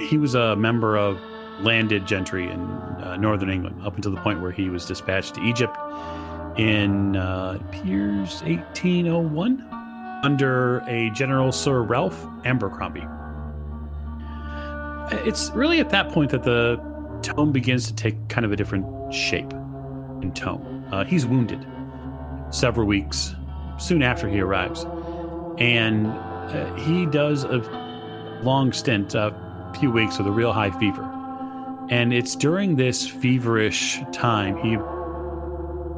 he 0.00 0.18
was 0.18 0.34
a 0.34 0.56
member 0.56 0.96
of 0.96 1.18
landed 1.60 2.06
gentry 2.06 2.50
in 2.50 2.60
uh, 2.60 3.16
northern 3.18 3.48
England 3.48 3.80
up 3.86 3.96
until 3.96 4.12
the 4.12 4.20
point 4.20 4.42
where 4.42 4.50
he 4.50 4.68
was 4.68 4.84
dispatched 4.84 5.36
to 5.36 5.42
Egypt 5.42 5.76
in 6.58 7.16
uh, 7.16 7.58
appears 7.60 8.42
1801 8.42 9.60
under 10.22 10.80
a 10.88 11.10
General 11.10 11.52
Sir 11.52 11.82
Ralph 11.82 12.26
Abercrombie. 12.44 13.06
It's 15.26 15.50
really 15.50 15.78
at 15.78 15.90
that 15.90 16.10
point 16.10 16.32
that 16.32 16.42
the 16.42 16.80
tone 17.22 17.52
begins 17.52 17.86
to 17.86 17.94
take 17.94 18.16
kind 18.28 18.44
of 18.44 18.50
a 18.50 18.56
different 18.56 19.14
shape 19.14 19.52
and 20.22 20.34
tone. 20.34 20.84
Uh, 20.90 21.04
he's 21.04 21.26
wounded 21.26 21.66
several 22.50 22.86
weeks 22.86 23.34
soon 23.78 24.02
after 24.02 24.28
he 24.28 24.40
arrives, 24.40 24.84
and 25.58 26.06
uh, 26.06 26.74
he 26.76 27.06
does 27.06 27.44
a 27.44 27.58
long 28.42 28.72
stint, 28.72 29.14
a 29.14 29.34
few 29.78 29.90
weeks 29.90 30.18
with 30.18 30.26
a 30.26 30.32
real 30.32 30.52
high 30.52 30.70
fever. 30.78 31.02
And 31.90 32.12
it's 32.12 32.34
during 32.34 32.76
this 32.76 33.06
feverish 33.06 34.00
time 34.12 34.56
he 34.58 34.76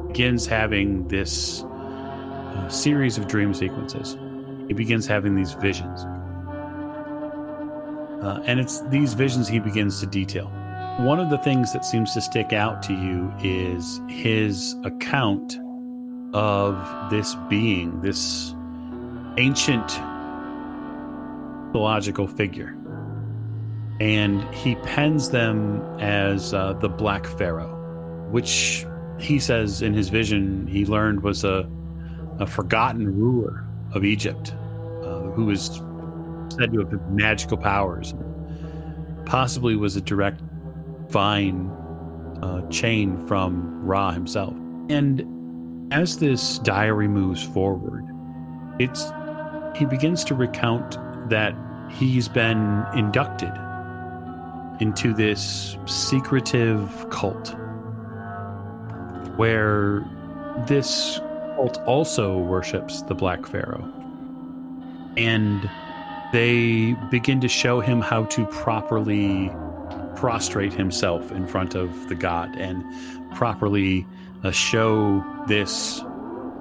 begins 0.07 0.45
having 0.45 1.07
this 1.07 1.63
uh, 1.63 2.69
series 2.69 3.17
of 3.17 3.27
dream 3.27 3.53
sequences. 3.53 4.17
He 4.67 4.73
begins 4.73 5.07
having 5.07 5.35
these 5.35 5.53
visions. 5.53 6.01
Uh, 8.23 8.41
and 8.45 8.59
it's 8.59 8.81
these 8.89 9.13
visions 9.13 9.47
he 9.47 9.59
begins 9.59 9.99
to 10.01 10.05
detail. 10.05 10.51
One 10.99 11.21
of 11.21 11.29
the 11.29 11.37
things 11.37 11.71
that 11.71 11.85
seems 11.85 12.13
to 12.15 12.19
stick 12.19 12.51
out 12.51 12.83
to 12.83 12.93
you 12.93 13.33
is 13.41 14.01
his 14.09 14.75
account 14.83 15.57
of 16.33 17.09
this 17.09 17.35
being, 17.47 18.01
this 18.01 18.53
ancient 19.37 19.87
mythological 21.67 22.27
figure. 22.27 22.75
And 24.01 24.43
he 24.53 24.75
pens 24.75 25.29
them 25.29 25.81
as 26.01 26.53
uh, 26.53 26.73
the 26.73 26.89
Black 26.89 27.25
Pharaoh, 27.25 28.27
which 28.29 28.85
he 29.17 29.39
says 29.39 29.81
in 29.81 29.93
his 29.93 30.09
vision 30.09 30.67
he 30.67 30.85
learned 30.85 31.23
was 31.23 31.45
a, 31.45 31.65
a 32.39 32.45
forgotten 32.45 33.17
ruler 33.17 33.65
of 33.93 34.03
Egypt 34.03 34.53
uh, 35.05 35.21
who 35.31 35.45
was 35.45 35.81
said 36.57 36.73
to 36.73 36.79
have 36.79 37.09
magical 37.09 37.55
powers, 37.55 38.13
possibly 39.25 39.77
was 39.77 39.95
a 39.95 40.01
direct 40.01 40.41
vine 41.09 41.69
uh, 42.41 42.61
chain 42.69 43.25
from 43.27 43.85
Ra 43.85 44.11
himself. 44.11 44.53
And 44.89 45.91
as 45.93 46.17
this 46.17 46.59
diary 46.59 47.07
moves 47.07 47.43
forward, 47.43 48.05
it's 48.79 49.11
he 49.75 49.85
begins 49.85 50.23
to 50.25 50.35
recount 50.35 50.97
that 51.29 51.55
he's 51.91 52.27
been 52.27 52.85
inducted 52.95 53.51
into 54.79 55.13
this 55.13 55.77
secretive 55.85 57.09
cult 57.09 57.55
where 59.35 60.05
this 60.67 61.19
cult 61.55 61.77
also 61.85 62.37
worships 62.37 63.01
the 63.03 63.15
Black 63.15 63.45
Pharaoh. 63.45 63.87
And 65.17 65.69
they 66.31 66.93
begin 67.09 67.41
to 67.41 67.47
show 67.47 67.79
him 67.79 68.01
how 68.01 68.25
to 68.25 68.45
properly 68.47 69.51
prostrate 70.19 70.73
himself 70.73 71.31
in 71.31 71.47
front 71.47 71.75
of 71.75 72.09
the 72.09 72.15
god 72.15 72.53
and 72.57 72.83
properly 73.33 74.05
uh, 74.43 74.51
show 74.51 75.23
this 75.47 76.01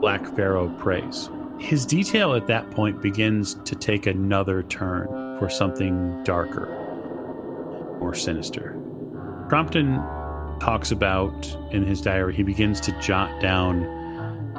Black 0.00 0.24
Pharaoh 0.36 0.68
praise. 0.78 1.28
His 1.58 1.84
detail 1.84 2.34
at 2.34 2.46
that 2.46 2.70
point 2.70 3.02
begins 3.02 3.54
to 3.64 3.74
take 3.74 4.06
another 4.06 4.62
turn 4.62 5.08
for 5.40 5.50
something 5.50 6.22
darker 6.22 6.84
more 7.98 8.14
sinister. 8.14 8.80
Crompton 9.48 9.96
talks 10.60 10.92
about 10.92 11.56
in 11.72 11.84
his 11.84 12.00
diary, 12.00 12.32
he 12.32 12.44
begins 12.44 12.80
to 12.82 12.92
jot 13.00 13.40
down 13.40 13.82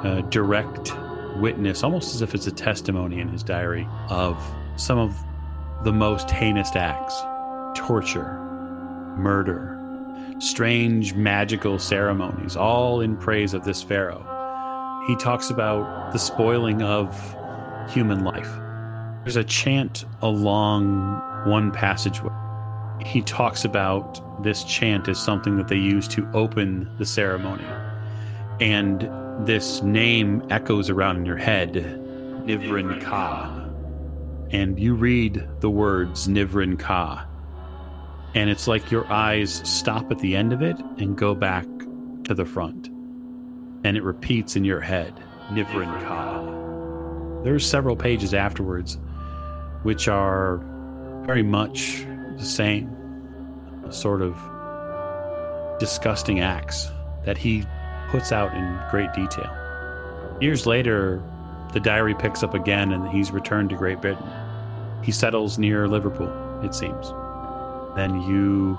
a 0.04 0.20
direct 0.28 0.92
witness, 1.36 1.82
almost 1.82 2.14
as 2.14 2.20
if 2.20 2.34
it's 2.34 2.46
a 2.46 2.52
testimony 2.52 3.18
in 3.18 3.28
his 3.28 3.42
diary, 3.42 3.88
of 4.10 4.36
some 4.76 4.98
of 4.98 5.16
the 5.84 5.92
most 5.92 6.30
heinous 6.30 6.76
acts 6.76 7.18
torture, 7.74 8.49
murder, 9.16 9.76
strange 10.38 11.14
magical 11.14 11.78
ceremonies, 11.78 12.56
all 12.56 13.00
in 13.00 13.16
praise 13.16 13.54
of 13.54 13.64
this 13.64 13.82
pharaoh. 13.82 14.24
He 15.06 15.16
talks 15.16 15.50
about 15.50 16.12
the 16.12 16.18
spoiling 16.18 16.82
of 16.82 17.14
human 17.90 18.24
life. 18.24 18.50
There's 19.24 19.36
a 19.36 19.44
chant 19.44 20.04
along 20.22 21.46
one 21.46 21.70
passageway 21.72 22.30
he 23.04 23.22
talks 23.22 23.64
about 23.64 24.42
this 24.42 24.64
chant 24.64 25.08
as 25.08 25.18
something 25.18 25.56
that 25.56 25.68
they 25.68 25.76
use 25.76 26.06
to 26.08 26.28
open 26.32 26.90
the 26.98 27.06
ceremony. 27.06 27.64
And 28.60 29.08
this 29.46 29.82
name 29.82 30.46
echoes 30.50 30.90
around 30.90 31.16
in 31.18 31.26
your 31.26 31.36
head 31.36 31.74
Nephren-Ka. 32.44 33.68
And 34.50 34.78
you 34.78 34.94
read 34.94 35.48
the 35.60 35.70
words 35.70 36.28
Nephren-Ka. 36.28 37.26
And 38.34 38.48
it's 38.48 38.68
like 38.68 38.90
your 38.90 39.10
eyes 39.12 39.60
stop 39.64 40.10
at 40.10 40.18
the 40.20 40.36
end 40.36 40.52
of 40.52 40.62
it 40.62 40.78
and 40.98 41.16
go 41.16 41.34
back 41.34 41.66
to 42.24 42.34
the 42.34 42.44
front. 42.44 42.88
And 43.84 43.96
it 43.96 44.02
repeats 44.02 44.56
in 44.56 44.64
your 44.64 44.80
head 44.80 45.12
Nivrin 45.48 45.90
Ka. 46.04 47.42
There's 47.42 47.66
several 47.66 47.96
pages 47.96 48.34
afterwards 48.34 48.98
which 49.82 50.08
are 50.08 50.58
very 51.24 51.42
much 51.42 52.04
the 52.36 52.44
same 52.44 52.96
sort 53.90 54.22
of 54.22 54.36
disgusting 55.78 56.40
acts 56.40 56.88
that 57.24 57.38
he 57.38 57.64
puts 58.10 58.30
out 58.32 58.54
in 58.54 58.80
great 58.90 59.12
detail. 59.12 59.56
Years 60.40 60.66
later, 60.66 61.22
the 61.72 61.80
diary 61.80 62.14
picks 62.14 62.42
up 62.42 62.54
again 62.54 62.92
and 62.92 63.08
he's 63.08 63.30
returned 63.30 63.70
to 63.70 63.76
Great 63.76 64.00
Britain. 64.00 64.28
He 65.02 65.12
settles 65.12 65.58
near 65.58 65.88
Liverpool, 65.88 66.30
it 66.62 66.74
seems. 66.74 67.12
Then 67.96 68.22
you 68.22 68.78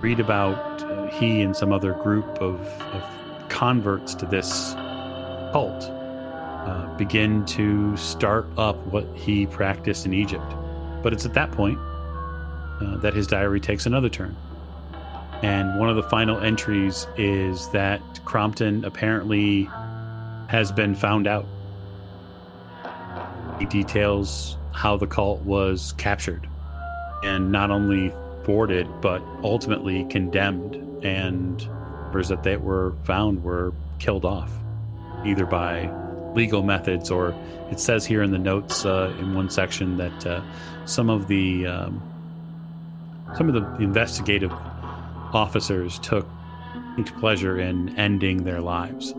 read 0.00 0.20
about 0.20 0.82
uh, 0.82 1.06
he 1.06 1.40
and 1.40 1.56
some 1.56 1.72
other 1.72 1.92
group 1.94 2.26
of, 2.40 2.60
of 2.92 3.48
converts 3.48 4.14
to 4.16 4.26
this 4.26 4.74
cult 5.52 5.84
uh, 5.84 6.94
begin 6.96 7.44
to 7.46 7.96
start 7.96 8.46
up 8.58 8.76
what 8.88 9.06
he 9.14 9.46
practiced 9.46 10.06
in 10.06 10.12
Egypt. 10.12 10.44
But 11.02 11.12
it's 11.12 11.24
at 11.24 11.34
that 11.34 11.52
point 11.52 11.78
uh, 11.78 12.96
that 12.98 13.14
his 13.14 13.26
diary 13.26 13.60
takes 13.60 13.86
another 13.86 14.08
turn. 14.08 14.36
And 15.42 15.78
one 15.78 15.88
of 15.88 15.96
the 15.96 16.02
final 16.02 16.38
entries 16.40 17.06
is 17.16 17.68
that 17.70 18.00
Crompton 18.24 18.84
apparently 18.84 19.64
has 20.48 20.72
been 20.72 20.94
found 20.94 21.26
out. 21.26 21.46
He 23.58 23.66
details 23.66 24.56
how 24.72 24.96
the 24.96 25.06
cult 25.06 25.40
was 25.42 25.92
captured 25.92 26.48
and 27.24 27.50
not 27.50 27.70
only 27.70 28.12
boarded, 28.44 28.86
but 29.00 29.22
ultimately 29.42 30.04
condemned, 30.04 30.76
and 31.04 31.68
members 32.14 32.28
that 32.28 32.44
they 32.44 32.56
were 32.56 32.94
found 33.02 33.42
were 33.42 33.72
killed 33.98 34.24
off, 34.24 34.52
either 35.24 35.44
by 35.44 35.90
legal 36.34 36.62
methods 36.62 37.10
or 37.10 37.34
it 37.72 37.80
says 37.80 38.06
here 38.06 38.22
in 38.22 38.30
the 38.30 38.38
notes 38.38 38.86
uh, 38.86 39.12
in 39.18 39.34
one 39.34 39.50
section 39.50 39.96
that 39.96 40.26
uh, 40.26 40.40
some 40.84 41.10
of 41.10 41.26
the 41.26 41.66
um, 41.66 42.00
some 43.36 43.48
of 43.48 43.54
the 43.54 43.82
investigative 43.82 44.52
officers 45.32 45.98
took 45.98 46.28
pleasure 47.18 47.58
in 47.58 47.96
ending 47.98 48.44
their 48.44 48.60
lives. 48.60 49.12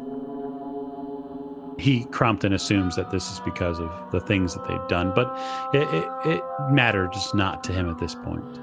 He 1.77 2.05
Crompton 2.05 2.53
assumes 2.53 2.95
that 2.95 3.11
this 3.11 3.31
is 3.31 3.39
because 3.41 3.79
of 3.79 3.91
the 4.11 4.21
things 4.21 4.53
that 4.53 4.65
they've 4.67 4.87
done, 4.87 5.11
but 5.13 5.27
it, 5.73 5.87
it, 5.93 6.09
it 6.25 6.43
matters 6.69 7.33
not 7.33 7.63
to 7.65 7.73
him 7.73 7.89
at 7.89 7.99
this 7.99 8.15
point. 8.15 8.59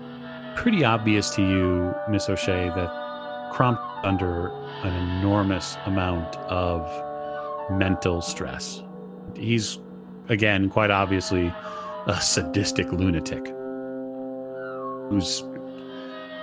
Pretty 0.57 0.85
obvious 0.85 1.35
to 1.35 1.42
you, 1.42 1.95
Miss 2.11 2.28
O'Shea, 2.28 2.69
that 2.69 3.50
Crompton 3.52 3.87
under 4.02 4.49
an 4.83 5.19
enormous 5.19 5.76
amount 5.87 6.37
of 6.49 6.88
mental 7.71 8.21
stress. 8.21 8.83
He's, 9.37 9.78
again, 10.28 10.69
quite 10.69 10.90
obviously 10.90 11.52
a 12.07 12.21
sadistic 12.21 12.90
lunatic 12.92 13.47
whose 15.09 15.45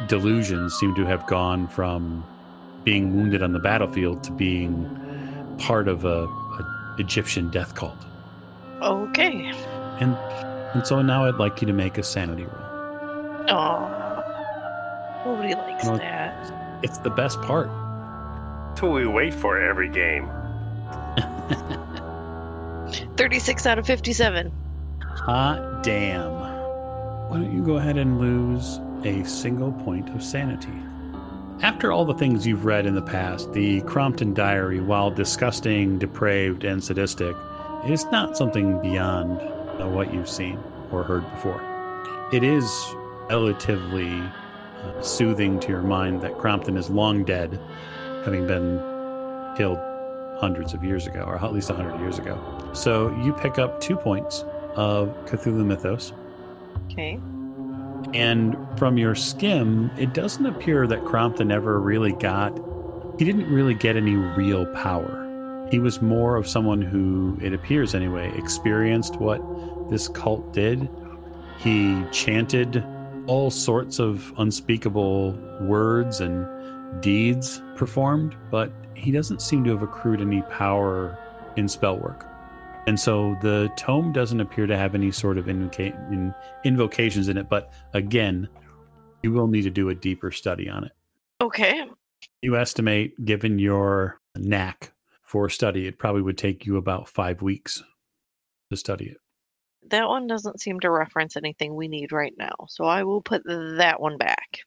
delusions 0.08 0.74
seem 0.76 0.96
to 0.96 1.06
have 1.06 1.26
gone 1.28 1.68
from 1.68 2.24
being 2.84 3.16
wounded 3.16 3.44
on 3.44 3.52
the 3.52 3.60
battlefield 3.60 4.24
to 4.24 4.32
being 4.32 4.88
part 5.58 5.88
of 5.88 6.06
a, 6.06 6.24
a 6.24 6.39
Egyptian 7.00 7.50
death 7.50 7.74
cult. 7.76 7.98
Okay. 8.82 9.52
And 10.00 10.16
and 10.74 10.86
so 10.86 11.02
now 11.02 11.26
I'd 11.26 11.36
like 11.36 11.62
you 11.62 11.68
to 11.68 11.74
make 11.74 11.98
a 11.98 12.04
sanity 12.04 12.44
roll. 12.44 13.46
Oh, 13.50 15.24
nobody 15.26 15.56
likes 15.56 15.86
No. 15.86 15.98
that. 15.98 16.54
It's 16.84 17.00
the 17.00 17.10
best 17.10 17.42
part. 17.42 17.68
That's 18.70 18.82
what 18.84 18.92
we 18.94 19.08
wait 19.08 19.34
for 19.34 19.60
every 19.60 19.90
game. 19.90 20.30
36 23.18 23.66
out 23.66 23.78
of 23.80 23.86
57. 23.86 24.52
Hot 25.02 25.84
damn. 25.84 26.32
Why 26.32 27.38
don't 27.38 27.52
you 27.54 27.64
go 27.64 27.78
ahead 27.78 27.98
and 27.98 28.20
lose 28.20 28.80
a 29.04 29.24
single 29.28 29.72
point 29.72 30.10
of 30.10 30.24
sanity? 30.24 30.72
After 31.62 31.92
all 31.92 32.06
the 32.06 32.14
things 32.14 32.48
you've 32.48 32.64
read 32.64 32.86
in 32.86 32.96
the 32.96 33.02
past, 33.02 33.52
the 33.52 33.82
Crompton 33.82 34.34
Diary, 34.34 34.80
while 34.80 35.12
disgusting, 35.12 36.00
depraved, 36.00 36.64
and 36.64 36.82
sadistic, 36.82 37.36
is 37.86 38.06
not 38.06 38.38
something 38.38 38.82
beyond 38.82 39.42
uh, 39.42 39.86
what 39.90 40.14
you've 40.14 40.30
seen 40.30 40.58
or 40.90 41.04
heard 41.04 41.30
before. 41.32 41.62
It 42.32 42.46
is 42.46 42.72
relatively 43.30 44.22
uh, 44.22 45.02
soothing 45.02 45.60
to 45.60 45.68
your 45.68 45.82
mind 45.82 46.22
that 46.22 46.38
Crompton 46.38 46.78
is 46.78 46.90
long 46.90 47.26
dead, 47.26 47.60
having 48.24 48.48
been 48.48 48.78
killed 49.58 49.80
hundreds 50.40 50.74
of 50.74 50.82
years 50.82 51.08
ago, 51.08 51.24
or 51.28 51.36
at 51.36 51.52
least 51.52 51.68
100 51.70 52.00
years 52.00 52.20
ago. 52.20 52.40
So 52.72 53.14
you 53.22 53.34
pick 53.34 53.60
up 53.60 53.82
two 53.82 53.98
points 53.98 54.46
of 54.76 55.10
Cthulhu 55.26 55.66
Mythos. 55.66 56.14
Okay. 56.86 57.20
And 58.14 58.58
from 58.78 58.98
your 58.98 59.16
skim, 59.16 59.92
it 59.98 60.14
doesn't 60.14 60.46
appear 60.46 60.88
that 60.88 61.06
Crompton 61.06 61.52
ever 61.52 61.80
really 61.80 62.14
got, 62.14 62.58
he 63.18 63.26
didn't 63.26 63.52
really 63.52 63.74
get 63.74 63.96
any 63.96 64.16
real 64.16 64.66
power. 64.68 65.68
He 65.72 65.80
was 65.80 66.02
more 66.02 66.36
of 66.36 66.48
someone 66.48 66.82
who, 66.82 67.38
it 67.42 67.54
appears 67.54 67.94
anyway, 67.94 68.32
experienced 68.38 69.18
what 69.18 69.42
this 69.90 70.08
cult 70.08 70.54
did. 70.54 70.90
He 71.60 72.04
chanted 72.12 72.84
all 73.28 73.52
sorts 73.52 74.00
of 74.00 74.34
unspeakable 74.38 75.34
words 75.62 76.22
and 76.22 76.48
deeds 77.02 77.62
performed, 77.76 78.36
but 78.50 78.72
he 78.96 79.12
doesn't 79.12 79.42
seem 79.42 79.64
to 79.66 79.70
have 79.72 79.84
accrued 79.84 80.22
any 80.22 80.42
power 80.44 81.18
in 81.56 81.68
spell 81.68 81.98
work. 81.98 82.26
And 82.90 83.00
so 83.00 83.38
the 83.40 83.72
tome 83.76 84.12
doesn't 84.12 84.40
appear 84.40 84.66
to 84.66 84.76
have 84.76 84.96
any 84.96 85.12
sort 85.12 85.38
of 85.38 85.46
invoca- 85.46 86.12
in, 86.12 86.34
invocations 86.64 87.28
in 87.28 87.38
it, 87.38 87.48
but 87.48 87.72
again, 87.94 88.50
you 89.22 89.32
will 89.32 89.46
need 89.46 89.62
to 89.62 89.70
do 89.70 89.90
a 89.90 89.94
deeper 89.94 90.32
study 90.32 90.68
on 90.68 90.86
it. 90.86 90.92
Okay. 91.40 91.86
You 92.42 92.58
estimate, 92.58 93.24
given 93.24 93.60
your 93.60 94.20
knack 94.36 94.92
for 95.22 95.50
study, 95.50 95.86
it 95.86 96.00
probably 96.00 96.24
would 96.24 96.40
take 96.40 96.66
you 96.66 96.78
about 96.78 97.08
five 97.08 97.44
weeks 97.44 97.84
to 98.72 98.76
study 98.76 99.06
it. 99.06 99.18
That 99.92 100.08
one 100.08 100.26
doesn't 100.26 100.60
seem 100.60 100.80
to 100.80 100.90
reference 100.90 101.38
anything 101.38 101.76
we 101.76 101.88
need 101.88 102.12
right 102.12 102.34
now. 102.40 102.56
So 102.70 102.86
I 102.86 103.04
will 103.04 103.22
put 103.22 103.44
that 103.46 104.02
one 104.02 104.18
back. 104.18 104.62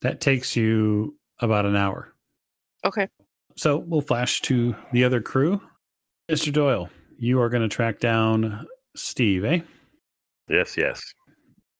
That 0.00 0.20
takes 0.20 0.56
you 0.56 1.16
about 1.38 1.64
an 1.64 1.76
hour. 1.76 2.12
Okay. 2.84 3.06
So 3.54 3.76
we'll 3.76 4.00
flash 4.00 4.40
to 4.42 4.74
the 4.90 5.04
other 5.04 5.20
crew. 5.20 5.60
Mr. 6.30 6.52
Doyle, 6.52 6.90
you 7.18 7.40
are 7.40 7.48
going 7.48 7.62
to 7.62 7.74
track 7.74 8.00
down 8.00 8.66
Steve, 8.94 9.46
eh? 9.46 9.60
Yes, 10.46 10.76
yes. 10.76 11.02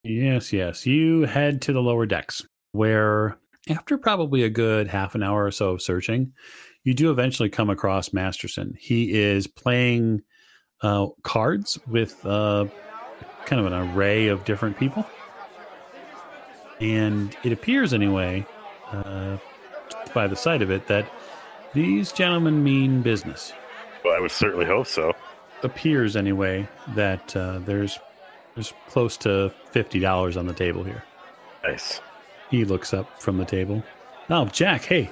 Yes, 0.03 0.55
yes. 0.55 0.87
You 0.87 1.23
head 1.23 1.61
to 1.63 1.75
the 1.75 1.83
lower 1.83 2.07
decks 2.07 2.47
where, 2.73 3.37
after 3.69 3.99
probably 3.99 4.43
a 4.45 4.49
good 4.49 4.89
half 4.89 5.15
an 5.15 5.23
hour 5.23 5.45
or 5.45 5.51
so 5.51 5.73
of 5.73 5.83
searching, 5.83 6.33
you 6.83 6.95
do 6.95 7.11
eventually 7.11 7.51
come 7.51 7.69
across 7.69 8.15
Masterson. 8.15 8.73
He 8.79 9.13
is 9.21 9.47
playing 9.47 10.23
uh, 10.81 11.09
cards 11.23 11.79
with 11.87 12.25
uh, 12.25 12.67
kind 13.45 13.61
of 13.61 13.71
an 13.71 13.75
array 13.75 14.29
of 14.29 14.47
different 14.47 14.79
people. 14.79 15.05
And 16.81 17.37
it 17.45 17.53
appears, 17.53 17.93
anyway, 17.93 18.47
uh, 18.93 19.37
by 20.15 20.27
the 20.27 20.37
sight 20.37 20.63
of 20.63 20.71
it, 20.71 20.87
that 20.87 21.07
these 21.75 22.13
gentlemen 22.13 22.65
mean 22.65 23.03
business. 23.03 23.53
Well, 24.05 24.15
I 24.15 24.21
would 24.21 24.31
certainly 24.31 24.67
hope 24.67 24.87
so. 24.87 25.15
Appears, 25.63 26.17
anyway, 26.17 26.69
that 26.95 27.37
uh, 27.37 27.59
there's 27.59 27.99
there's 28.55 28.73
close 28.89 29.17
to 29.19 29.53
fifty 29.71 29.99
dollars 29.99 30.37
on 30.37 30.47
the 30.47 30.55
table 30.55 30.85
here. 30.85 31.05
Nice. 31.65 32.01
He 32.51 32.65
looks 32.65 32.95
up 32.95 33.21
from 33.21 33.39
the 33.39 33.45
table. 33.45 33.83
Oh, 34.31 34.47
Jack, 34.47 34.85
hey, 34.85 35.11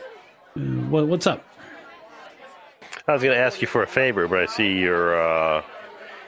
uh, 0.56 0.60
what, 0.60 1.06
what's 1.06 1.26
up? 1.26 1.44
I 3.08 3.12
was 3.12 3.22
going 3.22 3.34
to 3.34 3.40
ask 3.40 3.60
you 3.60 3.68
for 3.68 3.82
a 3.82 3.86
favor, 3.86 4.26
but 4.26 4.40
I 4.40 4.46
see 4.46 4.78
you're 4.78 5.20
uh, 5.20 5.62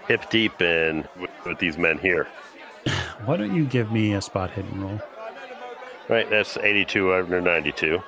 hip 0.06 0.30
deep 0.30 0.60
in 0.62 1.06
with, 1.18 1.30
with 1.44 1.58
these 1.58 1.76
men 1.76 1.98
here. 1.98 2.26
Why 3.24 3.36
don't 3.36 3.54
you 3.54 3.64
give 3.64 3.90
me 3.90 4.14
a 4.14 4.20
spot 4.20 4.50
hidden 4.50 4.80
roll? 4.80 5.00
Right, 6.08 6.28
that's 6.30 6.56
82 6.56 7.12
under 7.12 7.40
92. 7.40 8.02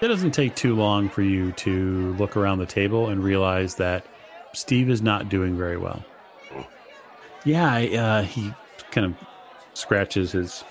It 0.00 0.08
doesn't 0.08 0.32
take 0.32 0.54
too 0.54 0.74
long 0.74 1.08
for 1.08 1.22
you 1.22 1.52
to 1.52 2.14
look 2.14 2.36
around 2.36 2.58
the 2.58 2.66
table 2.66 3.08
and 3.08 3.24
realize 3.24 3.76
that 3.76 4.04
Steve 4.52 4.90
is 4.90 5.00
not 5.00 5.28
doing 5.28 5.56
very 5.56 5.76
well. 5.76 6.04
Yeah, 7.44 7.72
I, 7.72 7.86
uh, 7.96 8.22
he 8.22 8.52
kind 8.90 9.06
of 9.06 9.14
scratches 9.74 10.32
his 10.32 10.64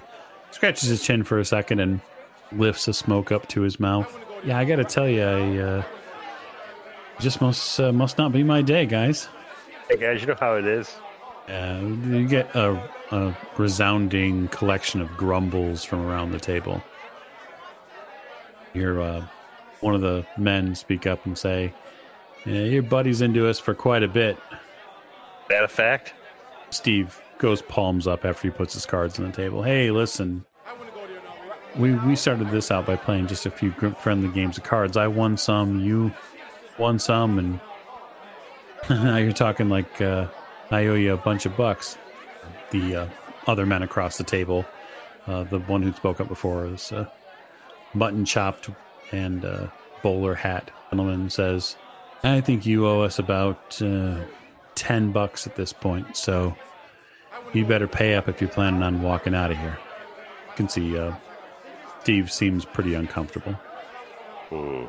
scratches 0.51 0.89
his 0.89 1.03
chin 1.03 1.23
for 1.23 1.39
a 1.39 1.45
second 1.45 1.79
and 1.79 2.01
lifts 2.51 2.87
a 2.87 2.93
smoke 2.93 3.31
up 3.31 3.47
to 3.49 3.61
his 3.61 3.79
mouth. 3.79 4.17
Yeah, 4.43 4.59
I 4.59 4.65
got 4.65 4.75
to 4.77 4.83
tell 4.83 5.07
you, 5.07 5.23
I 5.23 5.57
uh, 5.57 5.83
just 7.19 7.41
must 7.41 7.79
uh, 7.79 7.91
must 7.91 8.17
not 8.17 8.31
be 8.31 8.43
my 8.43 8.61
day, 8.61 8.85
guys. 8.85 9.27
Hey, 9.89 9.97
guys, 9.97 10.21
you 10.21 10.27
know 10.27 10.37
how 10.39 10.55
it 10.55 10.65
is? 10.65 10.93
Uh, 11.47 11.79
you 12.07 12.27
get 12.27 12.53
a, 12.55 12.73
a 13.11 13.37
resounding 13.57 14.47
collection 14.49 14.99
of 15.01 15.15
grumbles 15.15 15.83
from 15.83 16.05
around 16.05 16.31
the 16.31 16.39
table. 16.39 16.81
Hear 18.75 18.99
uh, 18.99 19.25
one 19.79 19.95
of 19.95 20.01
the 20.01 20.25
men 20.37 20.75
speak 20.75 21.07
up 21.07 21.25
and 21.25 21.37
say, 21.37 21.73
yeah, 22.45 22.63
Your 22.63 22.83
buddy's 22.83 23.21
into 23.21 23.47
us 23.47 23.57
for 23.57 23.73
quite 23.73 24.03
a 24.03 24.07
bit. 24.09 24.37
That 25.47 25.63
a 25.63 25.67
fact? 25.69 26.13
Steve 26.71 27.21
goes 27.37 27.61
palms 27.61 28.05
up 28.05 28.25
after 28.25 28.49
he 28.49 28.51
puts 28.51 28.73
his 28.73 28.85
cards 28.85 29.17
on 29.17 29.27
the 29.27 29.31
table. 29.31 29.63
Hey, 29.63 29.91
listen. 29.91 30.43
We, 31.77 31.93
we 31.93 32.17
started 32.17 32.51
this 32.51 32.69
out 32.69 32.85
by 32.85 32.97
playing 32.97 33.27
just 33.27 33.45
a 33.45 33.49
few 33.49 33.71
friendly 33.71 34.27
games 34.27 34.57
of 34.57 34.65
cards. 34.65 34.97
I 34.97 35.07
won 35.07 35.37
some, 35.37 35.79
you 35.79 36.11
won 36.77 36.99
some, 36.99 37.39
and 37.39 37.59
now 38.89 39.15
you're 39.15 39.31
talking 39.31 39.69
like 39.69 40.01
uh, 40.01 40.27
I 40.69 40.87
owe 40.87 40.95
you 40.95 41.13
a 41.13 41.17
bunch 41.17 41.45
of 41.45 41.55
bucks. 41.55 41.97
The 42.71 42.95
uh, 42.95 43.07
other 43.47 43.65
men 43.65 43.83
across 43.83 44.17
the 44.17 44.25
table, 44.25 44.65
uh, 45.27 45.43
the 45.43 45.59
one 45.59 45.81
who 45.81 45.93
spoke 45.93 46.19
up 46.19 46.27
before, 46.27 46.65
is 46.65 46.91
uh, 46.91 47.05
mutton 47.95 48.25
chopped 48.25 48.69
and 49.11 49.43
uh, 49.45 49.67
bowler 50.03 50.35
hat 50.35 50.71
gentleman 50.95 51.29
says, 51.29 51.75
"I 52.23 52.41
think 52.41 52.65
you 52.65 52.87
owe 52.87 53.01
us 53.01 53.19
about 53.19 53.81
uh, 53.81 54.19
ten 54.75 55.11
bucks 55.11 55.45
at 55.45 55.55
this 55.55 55.73
point, 55.73 56.15
so 56.15 56.55
you 57.53 57.65
better 57.65 57.87
pay 57.87 58.15
up 58.15 58.29
if 58.29 58.39
you're 58.39 58.49
planning 58.49 58.83
on 58.83 59.01
walking 59.01 59.35
out 59.35 59.51
of 59.51 59.57
here." 59.57 59.77
You 60.47 60.53
can 60.55 60.69
see 60.69 60.97
uh, 60.97 61.13
Steve 62.01 62.31
seems 62.31 62.63
pretty 62.63 62.93
uncomfortable. 62.93 63.53
Hmm. 64.49 64.85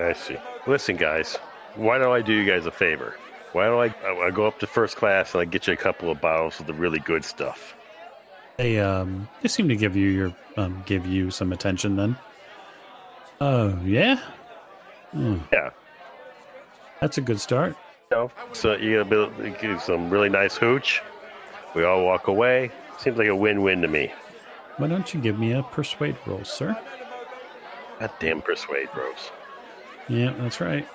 I 0.00 0.12
see. 0.12 0.36
Listen, 0.66 0.96
guys, 0.96 1.36
why 1.74 1.98
don't 1.98 2.14
I 2.14 2.22
do 2.22 2.32
you 2.32 2.48
guys 2.48 2.66
a 2.66 2.70
favor? 2.70 3.16
Why 3.52 3.66
don't 3.66 3.94
I, 4.04 4.26
I 4.26 4.30
go 4.30 4.46
up 4.46 4.58
to 4.60 4.66
first 4.66 4.96
class 4.96 5.34
and 5.34 5.42
I 5.42 5.44
get 5.44 5.66
you 5.66 5.72
a 5.72 5.76
couple 5.76 6.10
of 6.10 6.20
bottles 6.20 6.58
of 6.60 6.66
the 6.66 6.74
really 6.74 6.98
good 7.00 7.24
stuff? 7.24 7.74
They 8.56 8.78
um 8.78 9.28
they 9.42 9.48
seem 9.48 9.68
to 9.68 9.76
give 9.76 9.96
you 9.96 10.08
your 10.08 10.34
um 10.56 10.82
give 10.86 11.06
you 11.06 11.30
some 11.30 11.52
attention 11.52 11.96
then. 11.96 12.16
Oh 13.40 13.78
yeah, 13.84 14.20
Hmm, 15.12 15.38
Yeah. 15.52 15.70
that's 17.00 17.18
a 17.18 17.20
good 17.20 17.40
start. 17.40 17.76
So 18.52 18.76
you 18.76 18.90
get 18.90 19.00
a 19.00 19.04
bit, 19.04 19.60
give 19.60 19.82
some 19.82 20.08
really 20.08 20.28
nice 20.28 20.56
hooch. 20.56 21.02
We 21.74 21.82
all 21.82 22.04
walk 22.04 22.28
away. 22.28 22.70
Seems 22.98 23.18
like 23.18 23.26
a 23.26 23.34
win-win 23.34 23.82
to 23.82 23.88
me. 23.88 24.12
Why 24.76 24.86
don't 24.86 25.12
you 25.12 25.20
give 25.20 25.36
me 25.36 25.52
a 25.52 25.64
persuade 25.64 26.16
roll, 26.24 26.44
sir? 26.44 26.76
God 27.98 28.10
damn 28.20 28.40
persuade, 28.40 28.88
Rose. 28.96 29.30
Yeah, 30.08 30.32
that's 30.38 30.60
right. 30.60 30.86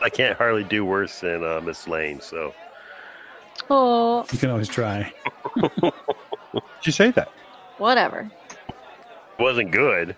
I 0.00 0.08
can't 0.08 0.36
hardly 0.38 0.64
do 0.64 0.84
worse 0.86 1.20
than 1.20 1.44
uh, 1.44 1.60
Miss 1.60 1.86
Lane. 1.86 2.20
So 2.22 2.54
Oh, 3.70 4.24
You 4.32 4.38
can 4.38 4.50
always 4.50 4.68
try. 4.68 5.12
Did 5.60 5.92
you 6.84 6.92
say 6.92 7.10
that? 7.12 7.30
whatever. 7.78 8.30
It 9.38 9.42
wasn't 9.42 9.70
good. 9.70 10.16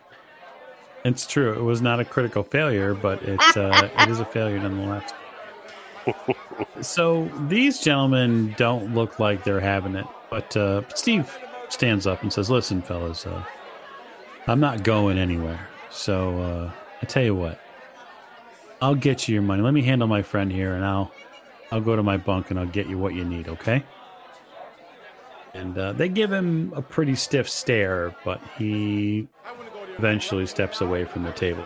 It's 1.04 1.26
true. 1.26 1.52
It 1.52 1.62
was 1.62 1.82
not 1.82 2.00
a 2.00 2.04
critical 2.04 2.42
failure, 2.42 2.94
but 2.94 3.22
it 3.22 3.40
uh, 3.56 3.88
it 3.98 4.08
is 4.08 4.20
a 4.20 4.24
failure 4.24 4.58
nonetheless. 4.58 5.12
so 6.80 7.30
these 7.48 7.80
gentlemen 7.80 8.54
don't 8.56 8.94
look 8.94 9.18
like 9.18 9.44
they're 9.44 9.60
having 9.60 9.94
it, 9.94 10.06
but 10.30 10.56
uh, 10.56 10.82
Steve 10.94 11.38
stands 11.68 12.06
up 12.06 12.22
and 12.22 12.32
says, 12.32 12.48
"Listen, 12.50 12.80
fellas, 12.82 13.26
uh, 13.26 13.42
I'm 14.46 14.60
not 14.60 14.82
going 14.82 15.18
anywhere. 15.18 15.68
So 15.90 16.40
uh, 16.40 16.70
I 17.02 17.06
tell 17.06 17.22
you 17.22 17.34
what, 17.34 17.60
I'll 18.80 18.94
get 18.94 19.28
you 19.28 19.34
your 19.34 19.42
money. 19.42 19.62
Let 19.62 19.74
me 19.74 19.82
handle 19.82 20.08
my 20.08 20.22
friend 20.22 20.50
here, 20.52 20.74
and 20.74 20.84
I'll 20.84 21.10
I'll 21.70 21.80
go 21.80 21.96
to 21.96 22.02
my 22.02 22.16
bunk 22.16 22.50
and 22.50 22.59
I'll 22.59 22.66
get 22.66 22.87
you 22.87 22.98
what 22.98 23.14
you 23.14 23.24
need. 23.24 23.48
Okay." 23.48 23.85
And 25.54 25.76
uh, 25.76 25.92
they 25.92 26.09
give 26.09 26.33
him 26.33 26.72
a 26.76 26.83
pretty 26.83 27.16
stiff 27.16 27.48
stare, 27.48 28.14
but 28.24 28.40
he 28.56 29.28
eventually 29.98 30.46
steps 30.46 30.80
away 30.80 31.04
from 31.04 31.24
the 31.24 31.33
table. 31.33 31.64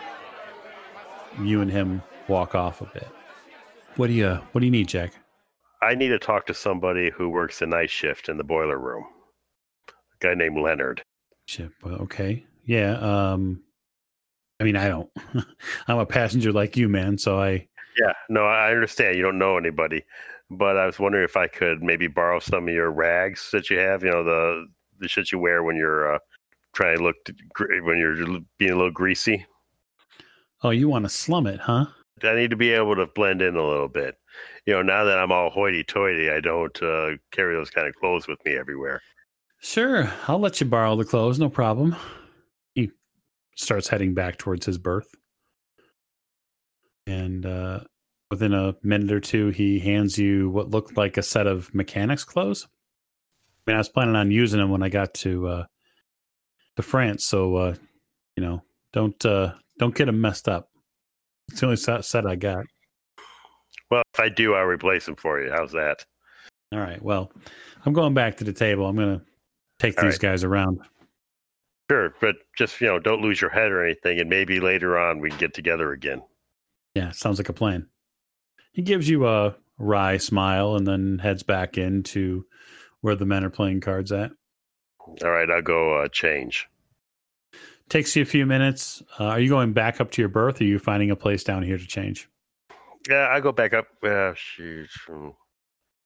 You 1.40 1.60
and 1.60 1.70
him 1.70 2.02
walk 2.28 2.54
off 2.54 2.80
a 2.80 2.86
bit. 2.86 3.08
What 3.96 4.08
do 4.08 4.12
you 4.12 4.40
What 4.52 4.60
do 4.60 4.66
you 4.66 4.70
need, 4.70 4.88
Jack? 4.88 5.12
I 5.82 5.94
need 5.94 6.08
to 6.08 6.18
talk 6.18 6.46
to 6.46 6.54
somebody 6.54 7.10
who 7.10 7.28
works 7.28 7.58
the 7.58 7.66
night 7.66 7.90
shift 7.90 8.28
in 8.28 8.38
the 8.38 8.44
boiler 8.44 8.78
room. 8.78 9.04
A 9.88 9.92
guy 10.20 10.34
named 10.34 10.58
Leonard. 10.58 11.02
Ship. 11.46 11.70
Well, 11.82 11.96
okay. 11.96 12.44
Yeah. 12.64 12.94
Um. 12.98 13.62
I 14.58 14.64
mean, 14.64 14.76
I 14.76 14.88
don't. 14.88 15.10
I'm 15.88 15.98
a 15.98 16.06
passenger 16.06 16.52
like 16.52 16.76
you, 16.76 16.88
man. 16.88 17.18
So 17.18 17.38
I. 17.38 17.68
Yeah, 18.00 18.12
no, 18.28 18.44
I 18.44 18.72
understand. 18.72 19.16
You 19.16 19.22
don't 19.22 19.38
know 19.38 19.56
anybody, 19.56 20.04
but 20.50 20.76
I 20.76 20.86
was 20.86 20.98
wondering 20.98 21.24
if 21.24 21.36
I 21.36 21.46
could 21.46 21.82
maybe 21.82 22.08
borrow 22.08 22.40
some 22.40 22.68
of 22.68 22.74
your 22.74 22.90
rags 22.90 23.50
that 23.52 23.70
you 23.70 23.78
have. 23.78 24.02
You 24.02 24.10
know, 24.10 24.24
the 24.24 24.66
the 24.98 25.08
shit 25.08 25.32
you 25.32 25.38
wear 25.38 25.62
when 25.62 25.76
you're 25.76 26.14
uh, 26.14 26.18
trying 26.72 26.98
to 26.98 27.02
look 27.04 27.16
to, 27.26 27.34
when 27.82 27.98
you're 27.98 28.40
being 28.58 28.72
a 28.72 28.76
little 28.76 28.90
greasy. 28.90 29.46
Oh, 30.62 30.70
you 30.70 30.88
want 30.88 31.04
to 31.04 31.08
slum 31.08 31.46
it, 31.46 31.60
huh? 31.60 31.86
I 32.22 32.34
need 32.34 32.50
to 32.50 32.56
be 32.56 32.70
able 32.70 32.96
to 32.96 33.06
blend 33.06 33.42
in 33.42 33.56
a 33.56 33.66
little 33.66 33.88
bit. 33.88 34.16
You 34.66 34.74
know, 34.74 34.82
now 34.82 35.04
that 35.04 35.18
I'm 35.18 35.30
all 35.30 35.50
hoity-toity, 35.50 36.30
I 36.30 36.40
don't 36.40 36.82
uh, 36.82 37.10
carry 37.32 37.54
those 37.54 37.70
kind 37.70 37.86
of 37.86 37.94
clothes 37.96 38.26
with 38.26 38.38
me 38.46 38.56
everywhere. 38.56 39.02
Sure. 39.60 40.10
I'll 40.26 40.38
let 40.38 40.60
you 40.60 40.66
borrow 40.66 40.96
the 40.96 41.04
clothes. 41.04 41.38
No 41.38 41.50
problem. 41.50 41.96
He 42.74 42.90
starts 43.56 43.88
heading 43.88 44.14
back 44.14 44.38
towards 44.38 44.64
his 44.64 44.78
berth. 44.78 45.14
And 47.06 47.44
uh, 47.44 47.80
within 48.30 48.54
a 48.54 48.74
minute 48.82 49.12
or 49.12 49.20
two, 49.20 49.48
he 49.50 49.78
hands 49.78 50.18
you 50.18 50.50
what 50.50 50.70
looked 50.70 50.96
like 50.96 51.16
a 51.16 51.22
set 51.22 51.46
of 51.46 51.72
mechanics 51.74 52.24
clothes. 52.24 52.66
I 53.66 53.70
mean, 53.70 53.76
I 53.76 53.80
was 53.80 53.88
planning 53.88 54.16
on 54.16 54.30
using 54.30 54.60
them 54.60 54.70
when 54.70 54.82
I 54.82 54.88
got 54.88 55.14
to 55.14 55.46
uh, 55.48 55.64
to 56.76 56.82
France, 56.82 57.24
so 57.24 57.56
uh, 57.56 57.74
you 58.36 58.42
know, 58.42 58.62
don't 58.92 59.24
uh, 59.24 59.54
don't 59.78 59.94
get 59.94 60.06
them 60.06 60.20
messed 60.20 60.48
up. 60.48 60.68
It's 61.48 61.60
the 61.60 61.66
only 61.66 61.76
set, 61.76 62.04
set 62.04 62.26
I 62.26 62.36
got. 62.36 62.64
Well, 63.90 64.02
if 64.12 64.20
I 64.20 64.28
do, 64.28 64.54
I'll 64.54 64.64
replace 64.64 65.06
them 65.06 65.16
for 65.16 65.40
you. 65.40 65.50
How's 65.50 65.72
that? 65.72 66.04
All 66.72 66.80
right. 66.80 67.02
Well, 67.02 67.30
I'm 67.84 67.92
going 67.92 68.14
back 68.14 68.36
to 68.38 68.44
the 68.44 68.52
table. 68.52 68.86
I'm 68.86 68.96
gonna 68.96 69.22
take 69.78 69.98
All 69.98 70.04
these 70.04 70.14
right. 70.14 70.32
guys 70.32 70.44
around. 70.44 70.80
Sure, 71.90 72.14
but 72.20 72.36
just 72.56 72.80
you 72.80 72.86
know, 72.86 72.98
don't 72.98 73.20
lose 73.22 73.40
your 73.40 73.50
head 73.50 73.70
or 73.70 73.84
anything, 73.84 74.18
and 74.18 74.28
maybe 74.28 74.58
later 74.58 74.98
on 74.98 75.20
we 75.20 75.30
can 75.30 75.38
get 75.38 75.54
together 75.54 75.92
again. 75.92 76.22
Yeah, 76.94 77.10
sounds 77.10 77.38
like 77.38 77.48
a 77.48 77.54
plan. 77.54 77.88
He 78.72 78.82
gives 78.82 79.08
you 79.08 79.26
a 79.26 79.56
wry 79.78 80.16
smile 80.16 80.76
and 80.76 80.86
then 80.86 81.18
heads 81.18 81.42
back 81.42 81.76
into 81.76 82.46
where 83.00 83.16
the 83.16 83.26
men 83.26 83.44
are 83.44 83.50
playing 83.50 83.80
cards 83.80 84.12
at. 84.12 84.30
All 85.22 85.30
right, 85.30 85.50
I'll 85.50 85.62
go 85.62 86.02
uh, 86.02 86.08
change. 86.08 86.68
Takes 87.88 88.16
you 88.16 88.22
a 88.22 88.26
few 88.26 88.46
minutes. 88.46 89.02
Uh, 89.20 89.24
are 89.24 89.40
you 89.40 89.48
going 89.48 89.72
back 89.72 90.00
up 90.00 90.10
to 90.12 90.22
your 90.22 90.28
berth 90.28 90.60
or 90.60 90.64
are 90.64 90.66
you 90.66 90.78
finding 90.78 91.10
a 91.10 91.16
place 91.16 91.44
down 91.44 91.62
here 91.62 91.76
to 91.76 91.86
change? 91.86 92.28
Yeah, 93.08 93.28
I 93.30 93.40
go 93.40 93.52
back 93.52 93.74
up. 93.74 93.86
Uh, 94.02 94.32
shoot, 94.34 94.88
from 94.88 95.34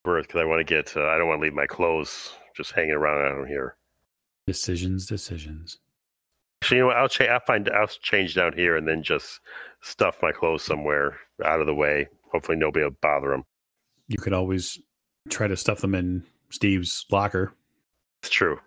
birth 0.04 0.26
because 0.26 0.40
I 0.40 0.44
want 0.44 0.60
to 0.60 0.64
get. 0.64 0.96
Uh, 0.96 1.06
I 1.06 1.16
don't 1.16 1.28
want 1.28 1.40
to 1.40 1.44
leave 1.44 1.54
my 1.54 1.66
clothes 1.66 2.32
just 2.56 2.72
hanging 2.72 2.92
around 2.92 3.40
out 3.40 3.46
here. 3.46 3.76
Decisions, 4.46 5.06
decisions. 5.06 5.78
So 6.62 6.74
you 6.74 6.80
know 6.82 6.86
what? 6.88 6.96
I'll 6.96 7.08
change. 7.08 7.30
I'll 7.30 7.40
find. 7.40 7.68
I'll 7.70 7.86
change 7.86 8.34
down 8.34 8.52
here 8.52 8.76
and 8.76 8.86
then 8.86 9.02
just 9.02 9.40
stuff 9.80 10.18
my 10.22 10.32
clothes 10.32 10.62
somewhere 10.62 11.18
out 11.44 11.60
of 11.60 11.66
the 11.66 11.74
way. 11.74 12.08
Hopefully, 12.32 12.58
nobody 12.58 12.84
will 12.84 12.96
bother 13.00 13.30
them. 13.30 13.44
You 14.08 14.18
could 14.18 14.32
always 14.32 14.78
try 15.28 15.46
to 15.46 15.56
stuff 15.56 15.80
them 15.80 15.94
in 15.94 16.24
Steve's 16.50 17.06
locker. 17.10 17.52
It's 18.22 18.30
true. 18.30 18.58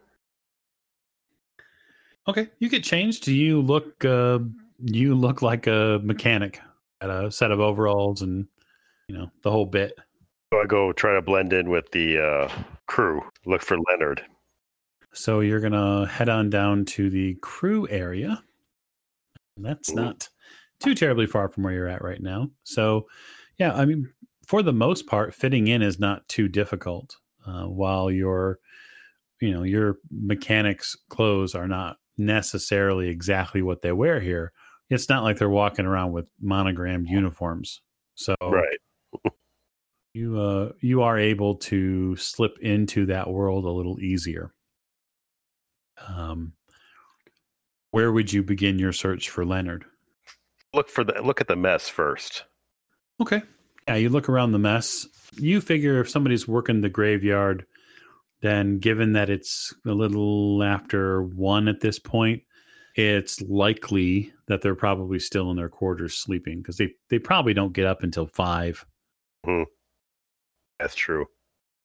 Okay, 2.27 2.49
you 2.59 2.69
get 2.69 2.83
changed. 2.83 3.23
Do 3.23 3.33
you 3.33 3.61
look? 3.61 4.03
Uh, 4.05 4.39
you 4.83 5.15
look 5.15 5.41
like 5.41 5.67
a 5.67 5.99
mechanic 6.03 6.61
at 7.01 7.09
a 7.09 7.31
set 7.31 7.51
of 7.51 7.59
overalls 7.59 8.21
and 8.21 8.47
you 9.07 9.15
know 9.15 9.29
the 9.43 9.51
whole 9.51 9.65
bit. 9.65 9.93
So 10.53 10.61
I 10.61 10.65
go 10.65 10.91
try 10.93 11.13
to 11.13 11.21
blend 11.21 11.53
in 11.53 11.69
with 11.69 11.91
the 11.91 12.19
uh, 12.19 12.63
crew. 12.87 13.21
Look 13.45 13.61
for 13.61 13.77
Leonard. 13.89 14.23
So 15.13 15.41
you're 15.41 15.59
gonna 15.59 16.07
head 16.07 16.29
on 16.29 16.49
down 16.49 16.85
to 16.85 17.09
the 17.09 17.35
crew 17.35 17.87
area. 17.89 18.43
That's 19.57 19.93
not 19.93 20.29
too 20.79 20.95
terribly 20.95 21.27
far 21.27 21.49
from 21.49 21.63
where 21.63 21.73
you're 21.73 21.87
at 21.87 22.03
right 22.03 22.21
now. 22.21 22.49
So, 22.63 23.07
yeah, 23.57 23.73
I 23.73 23.85
mean, 23.85 24.11
for 24.47 24.63
the 24.63 24.73
most 24.73 25.07
part, 25.07 25.33
fitting 25.33 25.67
in 25.67 25.81
is 25.81 25.99
not 25.99 26.27
too 26.27 26.47
difficult. 26.47 27.17
Uh, 27.45 27.65
while 27.65 28.11
your, 28.11 28.59
you 29.39 29.51
know, 29.51 29.63
your 29.63 29.97
mechanics' 30.11 30.95
clothes 31.09 31.55
are 31.55 31.67
not 31.67 31.97
necessarily 32.17 33.09
exactly 33.09 33.61
what 33.61 33.81
they 33.81 33.91
wear 33.91 34.19
here. 34.19 34.53
It's 34.89 35.09
not 35.09 35.23
like 35.23 35.37
they're 35.37 35.49
walking 35.49 35.85
around 35.85 36.11
with 36.11 36.29
monogrammed 36.39 37.09
uniforms. 37.09 37.81
So, 38.15 38.35
Right. 38.41 38.77
you 40.13 40.39
uh 40.39 40.71
you 40.81 41.01
are 41.01 41.17
able 41.17 41.55
to 41.55 42.15
slip 42.17 42.57
into 42.59 43.05
that 43.05 43.29
world 43.29 43.65
a 43.65 43.69
little 43.69 43.99
easier 44.01 44.53
um 46.07 46.53
where 47.91 48.11
would 48.11 48.31
you 48.31 48.41
begin 48.43 48.79
your 48.79 48.93
search 48.93 49.29
for 49.29 49.45
leonard 49.45 49.85
Look 50.73 50.87
for 50.87 51.03
the. 51.03 51.21
Look 51.21 51.41
at 51.41 51.47
the 51.49 51.57
mess 51.57 51.89
first. 51.89 52.45
okay 53.19 53.41
yeah 53.87 53.95
you 53.95 54.09
look 54.09 54.29
around 54.29 54.51
the 54.53 54.59
mess 54.59 55.07
you 55.37 55.59
figure 55.61 55.99
if 55.99 56.09
somebody's 56.09 56.47
working 56.47 56.81
the 56.81 56.89
graveyard 56.89 57.65
then 58.41 58.79
given 58.79 59.13
that 59.13 59.29
it's 59.29 59.73
a 59.85 59.91
little 59.91 60.63
after 60.63 61.21
one 61.23 61.67
at 61.67 61.81
this 61.81 61.99
point 61.99 62.41
it's 62.95 63.41
likely 63.41 64.33
that 64.47 64.61
they're 64.61 64.75
probably 64.75 65.19
still 65.19 65.49
in 65.51 65.55
their 65.57 65.69
quarters 65.69 66.15
sleeping 66.15 66.57
because 66.57 66.75
they, 66.77 66.89
they 67.09 67.19
probably 67.19 67.53
don't 67.53 67.73
get 67.73 67.85
up 67.85 68.03
until 68.03 68.27
five 68.27 68.85
That's 70.79 70.95
true. 70.95 71.25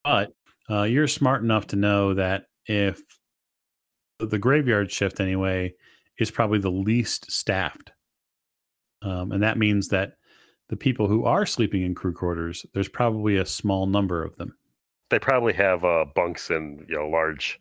But 0.03 0.33
uh, 0.69 0.83
you're 0.83 1.07
smart 1.07 1.43
enough 1.43 1.67
to 1.67 1.75
know 1.75 2.13
that 2.15 2.45
if 2.65 3.01
the 4.19 4.39
graveyard 4.39 4.91
shift, 4.91 5.19
anyway, 5.19 5.73
is 6.17 6.31
probably 6.31 6.59
the 6.59 6.71
least 6.71 7.31
staffed. 7.31 7.91
Um, 9.01 9.31
and 9.31 9.43
that 9.43 9.57
means 9.57 9.89
that 9.89 10.13
the 10.69 10.77
people 10.77 11.07
who 11.07 11.25
are 11.25 11.45
sleeping 11.45 11.83
in 11.83 11.95
crew 11.95 12.13
quarters, 12.13 12.65
there's 12.73 12.89
probably 12.89 13.37
a 13.37 13.45
small 13.45 13.85
number 13.85 14.23
of 14.23 14.35
them. 14.37 14.57
They 15.09 15.19
probably 15.19 15.53
have 15.53 15.83
uh, 15.85 16.05
bunks 16.15 16.49
in 16.49 16.85
you 16.89 16.95
know 16.97 17.07
large 17.07 17.59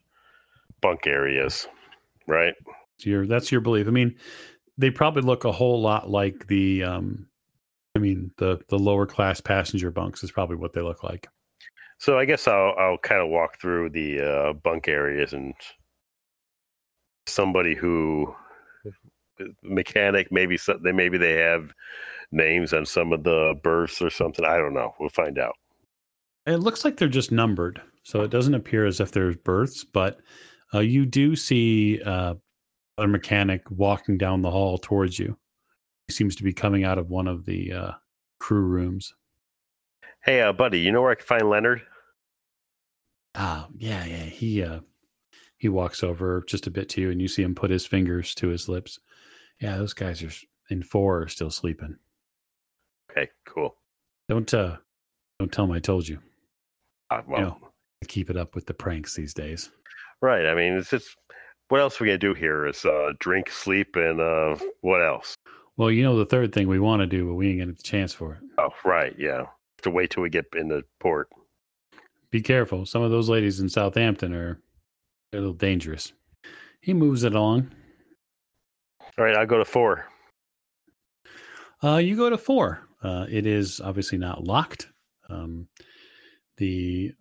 bunk 0.81 1.07
areas, 1.07 1.69
right? 2.27 2.55
Your 3.01 3.27
that's 3.27 3.53
your 3.53 3.61
belief. 3.61 3.87
I 3.87 3.91
mean, 3.91 4.17
they 4.79 4.91
probably 4.91 5.23
look 5.23 5.45
a 5.45 5.53
whole 5.53 5.81
lot 5.81 6.11
like 6.11 6.49
the, 6.49 6.83
um, 6.83 7.29
I 7.95 8.01
mean, 8.01 8.33
the 8.39 8.59
the 8.69 8.79
lower 8.79 9.07
class 9.07 9.41
passenger 9.41 9.91
bunks 9.91 10.25
is 10.25 10.33
probably 10.33 10.57
what 10.57 10.73
they 10.73 10.81
look 10.81 11.05
like. 11.05 11.29
So 11.99 12.19
I 12.19 12.25
guess 12.25 12.49
I'll 12.49 12.75
I'll 12.77 12.99
kind 12.99 13.23
of 13.23 13.29
walk 13.29 13.61
through 13.61 13.91
the 13.91 14.21
uh, 14.21 14.53
bunk 14.55 14.89
areas 14.89 15.33
and 15.33 15.55
somebody 17.27 17.75
who 17.75 18.35
mechanic 19.63 20.31
maybe 20.31 20.59
they 20.83 20.93
maybe 20.93 21.19
they 21.19 21.35
have 21.35 21.73
names 22.33 22.73
on 22.73 22.87
some 22.87 23.13
of 23.13 23.25
the 23.25 23.55
berths 23.63 24.01
or 24.01 24.11
something? 24.11 24.45
I 24.45 24.57
don't 24.57 24.75
know. 24.75 24.95
We'll 24.99 25.09
find 25.11 25.39
out. 25.39 25.55
It 26.47 26.57
looks 26.57 26.85
like 26.85 26.97
they're 26.97 27.09
just 27.09 27.33
numbered, 27.33 27.83
so 28.05 28.23
it 28.23 28.31
doesn't 28.31 28.55
appear 28.55 28.87
as 28.87 29.01
if 29.01 29.11
there's 29.11 29.37
berths, 29.37 29.85
but 29.85 30.21
uh, 30.73 30.81
you 30.81 31.05
do 31.05 31.35
see 31.35 32.01
uh, 32.03 32.35
a 32.99 33.07
mechanic 33.07 33.63
walking 33.71 34.17
down 34.17 34.43
the 34.43 34.51
hall 34.51 34.79
towards 34.79 35.19
you. 35.19 35.37
He 36.07 36.15
seems 36.15 36.37
to 36.37 36.45
be 36.45 36.53
coming 36.53 36.85
out 36.85 36.99
of 36.99 37.11
one 37.11 37.27
of 37.27 37.45
the 37.47 37.73
uh, 37.73 37.93
crew 38.39 38.63
rooms. 38.63 39.13
Hey, 40.25 40.41
uh, 40.41 40.53
buddy, 40.53 40.81
you 40.81 40.93
know 40.93 41.03
where 41.03 41.11
I 41.11 41.17
can 41.17 41.27
find 41.27 41.51
Leonard? 41.51 41.83
Ah, 43.35 43.69
yeah, 43.77 44.05
yeah. 44.05 44.25
He 44.25 44.63
uh, 44.63 44.81
he 45.67 45.71
walks 45.71 46.05
over 46.05 46.45
just 46.47 46.69
a 46.69 46.71
bit 46.71 46.89
to 46.91 47.01
you, 47.01 47.11
and 47.11 47.21
you 47.21 47.27
see 47.27 47.43
him 47.43 47.57
put 47.57 47.73
his 47.73 47.85
fingers 47.85 48.37
to 48.37 48.47
his 48.47 48.69
lips. 48.69 49.01
Yeah, 49.61 49.77
those 49.79 49.95
guys 49.95 50.23
are 50.23 50.31
in 50.71 50.81
four 50.85 51.23
are 51.23 51.29
still 51.29 51.51
sleeping. 51.51 51.97
Okay, 53.11 53.29
cool. 53.45 53.75
Don't 54.29 54.53
uh, 54.55 54.77
don't 55.41 55.51
tell 55.53 55.65
him 55.65 55.73
I 55.73 55.81
told 55.81 56.07
you. 56.07 56.21
Uh, 57.11 57.23
well, 57.27 57.41
You 57.41 57.47
know, 57.47 57.59
keep 58.07 58.31
it 58.31 58.37
up 58.37 58.55
with 58.55 58.67
the 58.67 58.75
pranks 58.75 59.17
these 59.17 59.35
days. 59.35 59.71
right. 60.21 60.47
I 60.47 60.55
mean, 60.55 60.75
it's 60.75 60.91
just 60.91 61.17
what 61.69 61.81
else 61.81 61.99
we 61.99 62.07
gonna 62.07 62.19
do 62.19 62.33
here 62.35 62.65
is 62.67 62.85
uh, 62.85 63.13
drink, 63.19 63.51
sleep, 63.51 63.97
and 63.97 64.21
uh, 64.21 64.55
what 64.83 65.05
else? 65.05 65.35
Well, 65.77 65.91
you 65.91 66.05
know 66.05 66.17
the 66.17 66.27
third 66.27 66.53
thing 66.55 66.69
we 66.69 66.79
want 66.79 67.01
to 67.01 67.07
do, 67.09 67.27
but 67.27 67.35
we 67.35 67.49
ain't 67.49 67.59
getting 67.59 67.75
the 67.75 67.83
chance 67.83 68.13
for 68.13 68.35
it. 68.35 68.39
Oh, 68.57 68.71
right. 68.85 69.17
Yeah. 69.19 69.39
Have 69.39 69.83
to 69.83 69.91
wait 69.91 70.11
till 70.11 70.23
we 70.23 70.31
get 70.31 70.47
in 70.55 70.69
the 70.69 70.85
port. 71.01 71.29
Be 72.31 72.41
careful. 72.41 72.87
Some 72.87 73.03
of 73.03 73.11
those 73.11 73.29
ladies 73.29 73.59
in 73.59 73.69
Southampton 73.69 74.33
are 74.33 74.61
a 75.37 75.41
little 75.41 75.55
dangerous. 75.55 76.13
He 76.81 76.95
moves 76.95 77.25
it 77.25 77.35
along. 77.35 77.73
All 79.19 79.25
right, 79.25 79.37
I'll 79.37 79.47
go 79.47 79.59
to 79.59 79.65
four. 79.65 80.07
Uh, 81.83 81.97
you 81.97 82.17
go 82.17 82.31
to 82.31 82.39
four. 82.39 82.81
Uh, 83.03 83.27
it 83.31 83.47
is 83.47 83.81
obviously 83.81 84.19
not 84.19 84.45
locked. 84.45 84.89
Um, 85.29 85.69
the 86.59 87.13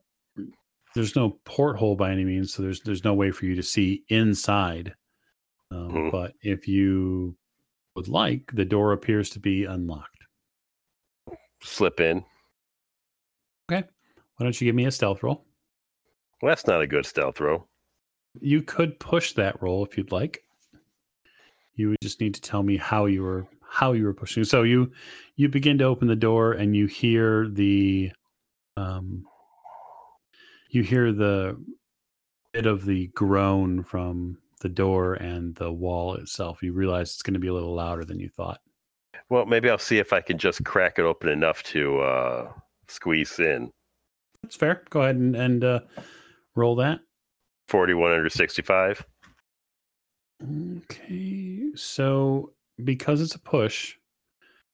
there's 0.93 1.15
no 1.15 1.39
porthole 1.45 1.95
by 1.95 2.11
any 2.11 2.23
means, 2.23 2.53
so 2.53 2.63
there's 2.63 2.79
there's 2.81 3.03
no 3.03 3.13
way 3.13 3.31
for 3.31 3.45
you 3.45 3.55
to 3.55 3.63
see 3.63 4.03
inside. 4.09 4.93
Um, 5.71 5.89
Mhm. 5.91 6.11
But 6.11 6.33
if 6.41 6.67
you 6.67 7.35
would 7.95 8.07
like, 8.07 8.51
the 8.53 8.65
door 8.65 8.93
appears 8.93 9.29
to 9.31 9.39
be 9.39 9.65
unlocked. 9.65 10.09
Slip 11.63 11.99
in. 11.99 12.23
Okay. 13.71 13.87
Why 14.37 14.43
don't 14.43 14.59
you 14.61 14.65
give 14.65 14.75
me 14.75 14.85
a 14.85 14.91
stealth 14.91 15.23
roll? 15.23 15.45
Well, 16.41 16.51
that's 16.51 16.67
not 16.67 16.81
a 16.81 16.87
good 16.87 17.05
stealth 17.05 17.39
roll. 17.39 17.67
You 18.41 18.61
could 18.61 18.99
push 18.99 19.33
that 19.33 19.61
roll 19.61 19.85
if 19.85 19.97
you'd 19.97 20.11
like. 20.11 20.43
You 21.75 21.89
would 21.89 21.97
just 22.01 22.21
need 22.21 22.33
to 22.35 22.41
tell 22.41 22.63
me 22.63 22.77
how 22.77 23.05
you 23.05 23.23
were 23.23 23.47
how 23.67 23.91
you 23.91 24.05
were 24.05 24.13
pushing. 24.13 24.43
So 24.45 24.63
you 24.63 24.91
you 25.35 25.49
begin 25.49 25.77
to 25.79 25.85
open 25.85 26.07
the 26.07 26.15
door 26.15 26.53
and 26.53 26.75
you 26.75 26.85
hear 26.85 27.47
the 27.49 28.11
um 28.77 29.25
you 30.69 30.83
hear 30.83 31.11
the 31.11 31.57
bit 32.53 32.65
of 32.65 32.85
the 32.85 33.07
groan 33.07 33.83
from 33.83 34.37
the 34.61 34.69
door 34.69 35.15
and 35.15 35.55
the 35.55 35.71
wall 35.71 36.15
itself. 36.15 36.63
You 36.63 36.73
realize 36.73 37.13
it's 37.13 37.21
going 37.21 37.33
to 37.33 37.39
be 37.39 37.49
a 37.49 37.53
little 37.53 37.75
louder 37.75 38.05
than 38.05 38.19
you 38.19 38.29
thought. 38.29 38.61
Well, 39.29 39.45
maybe 39.45 39.69
I'll 39.69 39.77
see 39.77 39.97
if 39.97 40.13
I 40.13 40.21
can 40.21 40.37
just 40.37 40.63
crack 40.63 40.99
it 40.99 41.03
open 41.03 41.29
enough 41.29 41.63
to 41.63 41.99
uh, 41.99 42.51
squeeze 42.87 43.39
in. 43.39 43.71
That's 44.41 44.55
fair. 44.55 44.83
Go 44.89 45.01
ahead 45.01 45.15
and, 45.15 45.35
and 45.35 45.63
uh, 45.63 45.79
roll 46.55 46.75
that. 46.77 46.99
41 47.67 48.11
under 48.11 48.29
65. 48.29 49.05
Okay, 50.43 51.69
so 51.75 52.53
because 52.83 53.21
it's 53.21 53.35
a 53.35 53.39
push, 53.39 53.95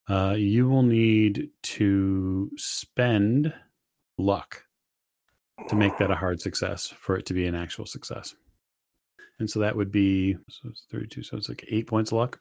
uh, 0.10 0.36
you 0.38 0.67
will 0.67 0.84
need 0.84 1.49
to 1.63 2.49
spend 2.58 3.54
luck 4.17 4.63
to 5.69 5.75
make 5.75 5.97
that 5.97 6.12
a 6.12 6.15
hard 6.15 6.41
success 6.41 6.93
for 6.97 7.15
it 7.15 7.25
to 7.27 7.34
be 7.34 7.45
an 7.45 7.56
actual 7.56 7.86
success. 7.86 8.36
And 9.39 9.49
so 9.49 9.60
that 9.60 9.75
would 9.75 9.91
be 9.91 10.36
so 10.49 10.69
it's 10.69 10.86
32, 10.91 11.23
so 11.23 11.38
it's 11.38 11.49
like 11.49 11.65
eight 11.69 11.88
points 11.88 12.12
of 12.12 12.17
luck. 12.17 12.39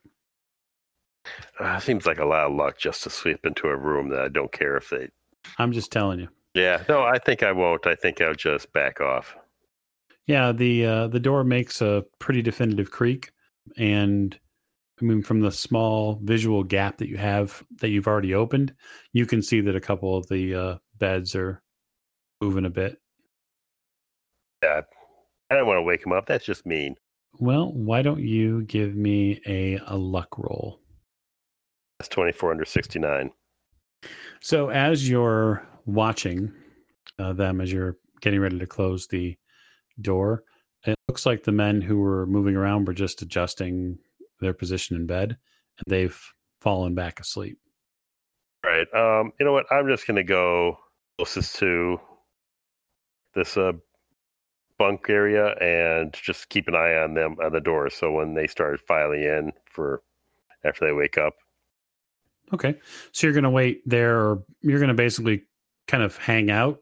Uh, 1.59 1.79
seems 1.79 2.07
like 2.07 2.19
a 2.19 2.25
lot 2.25 2.47
of 2.47 2.55
luck 2.55 2.79
just 2.79 3.03
to 3.03 3.11
sweep 3.11 3.45
into 3.45 3.69
a 3.69 3.77
room 3.77 4.09
that 4.09 4.21
I 4.21 4.29
don't 4.29 4.53
care 4.53 4.77
if 4.77 4.91
they. 4.91 5.09
I'm 5.59 5.73
just 5.73 5.93
telling 5.93 6.21
you. 6.21 6.29
Yeah, 6.55 6.83
no, 6.89 7.03
I 7.03 7.19
think 7.19 7.43
I 7.43 7.53
won't. 7.53 7.87
I 7.87 7.95
think 7.95 8.21
I'll 8.21 8.35
just 8.35 8.73
back 8.73 9.01
off. 9.01 9.37
Yeah, 10.31 10.53
the 10.53 10.87
uh, 10.87 11.09
the 11.09 11.19
door 11.19 11.43
makes 11.43 11.83
a 11.83 12.05
pretty 12.21 12.41
definitive 12.41 12.93
creak, 12.93 13.33
and 13.77 14.39
I 15.03 15.05
mean, 15.05 15.25
from 15.25 15.41
the 15.41 15.51
small 15.51 16.21
visual 16.23 16.63
gap 16.63 16.99
that 16.99 17.09
you 17.09 17.17
have 17.17 17.65
that 17.81 17.89
you've 17.89 18.07
already 18.07 18.33
opened, 18.33 18.73
you 19.13 19.27
can 19.27 19.43
see 19.43 19.61
that 19.61 19.75
a 19.75 19.81
couple 19.81 20.17
of 20.17 20.29
the 20.29 20.55
uh, 20.55 20.79
beds 20.97 21.35
are 21.35 21.61
moving 22.41 22.65
a 22.65 22.71
bit. 22.71 23.01
Yeah, 24.63 24.83
I 25.51 25.57
don't 25.57 25.67
want 25.67 25.79
to 25.79 25.83
wake 25.83 26.07
him 26.07 26.13
up. 26.13 26.27
That's 26.27 26.45
just 26.45 26.65
mean. 26.65 26.95
Well, 27.41 27.73
why 27.73 28.03
don't 28.03 28.23
you 28.23 28.63
give 28.63 28.95
me 28.95 29.41
a, 29.49 29.81
a 29.89 29.97
luck 29.97 30.39
roll? 30.39 30.79
That's 31.99 32.09
24 32.09 32.53
under 32.53 32.65
69. 32.65 33.33
So, 34.41 34.69
as 34.69 35.09
you're 35.09 35.67
watching 35.87 36.53
uh, 37.19 37.33
them, 37.33 37.61
as 37.61 37.73
you're 37.73 37.97
getting 38.21 38.39
ready 38.39 38.61
to 38.61 38.67
close 38.69 39.09
the 39.09 39.37
door, 40.03 40.45
it 40.85 40.97
looks 41.09 41.27
like 41.27 41.45
the 41.45 41.53
men 41.53 41.81
who 41.81 41.99
were 41.99 42.27
moving 42.27 42.57
around 42.57 42.87
were 42.87 42.95
just 42.95 43.23
adjusting 43.23 43.99
their 44.41 44.55
position 44.55 44.97
in 44.97 45.07
bed, 45.07 45.31
and 45.31 45.85
they've 45.87 46.21
fallen 46.61 46.95
back 46.95 47.21
asleep. 47.21 47.59
All 48.65 48.71
right. 48.71 48.93
Um, 48.95 49.33
you 49.39 49.47
know 49.47 49.53
what? 49.53 49.67
I'm 49.71 49.89
just 49.89 50.07
gonna 50.07 50.25
go 50.25 50.79
closest 51.19 51.57
to 51.57 52.01
this 53.35 53.57
uh 53.57 53.73
bunk 54.79 55.11
area 55.11 55.49
and 55.61 56.13
just 56.15 56.49
keep 56.49 56.67
an 56.67 56.75
eye 56.75 56.95
on 56.95 57.13
them 57.13 57.37
on 57.45 57.53
the 57.53 57.61
door. 57.61 57.91
So 57.91 58.11
when 58.11 58.35
they 58.35 58.47
start 58.47 58.81
filing 58.81 59.23
in 59.23 59.53
for 59.67 60.03
after 60.65 60.87
they 60.87 60.93
wake 60.93 61.19
up. 61.19 61.35
Okay, 62.53 62.75
so 63.13 63.27
you're 63.27 63.35
going 63.35 63.45
to 63.45 63.51
wait 63.51 63.83
there, 63.87 64.19
or 64.19 64.43
you're 64.63 64.81
going 64.81 64.89
to 64.89 64.95
basically 64.95 65.45
kind 65.87 66.03
of 66.03 66.17
hang 66.17 66.51
out. 66.51 66.79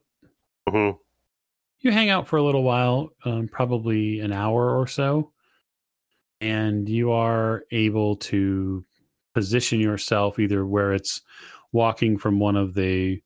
hmm 0.68 0.90
You 1.80 1.92
hang 1.92 2.10
out 2.10 2.26
for 2.26 2.36
a 2.36 2.42
little 2.42 2.64
while, 2.64 3.10
um, 3.24 3.48
probably 3.48 4.18
an 4.20 4.32
hour 4.32 4.76
or 4.76 4.86
so, 4.86 5.30
and 6.40 6.88
you 6.88 7.12
are 7.12 7.62
able 7.70 8.16
to 8.16 8.84
position 9.34 9.78
yourself 9.78 10.38
either 10.38 10.66
where 10.66 10.92
it's 10.92 11.22
walking 11.72 12.18
from 12.18 12.40
one 12.40 12.56
of 12.56 12.74
the 12.74 13.22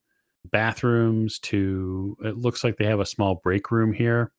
bathrooms 0.51 1.39
to 1.39 2.17
it 2.25 2.37
looks 2.37 2.63
like 2.63 2.77
they 2.77 2.85
have 2.85 3.01
a 3.01 3.07
small 3.07 3.37
break 3.37 3.71
room 3.71 3.93
here. 3.93 4.33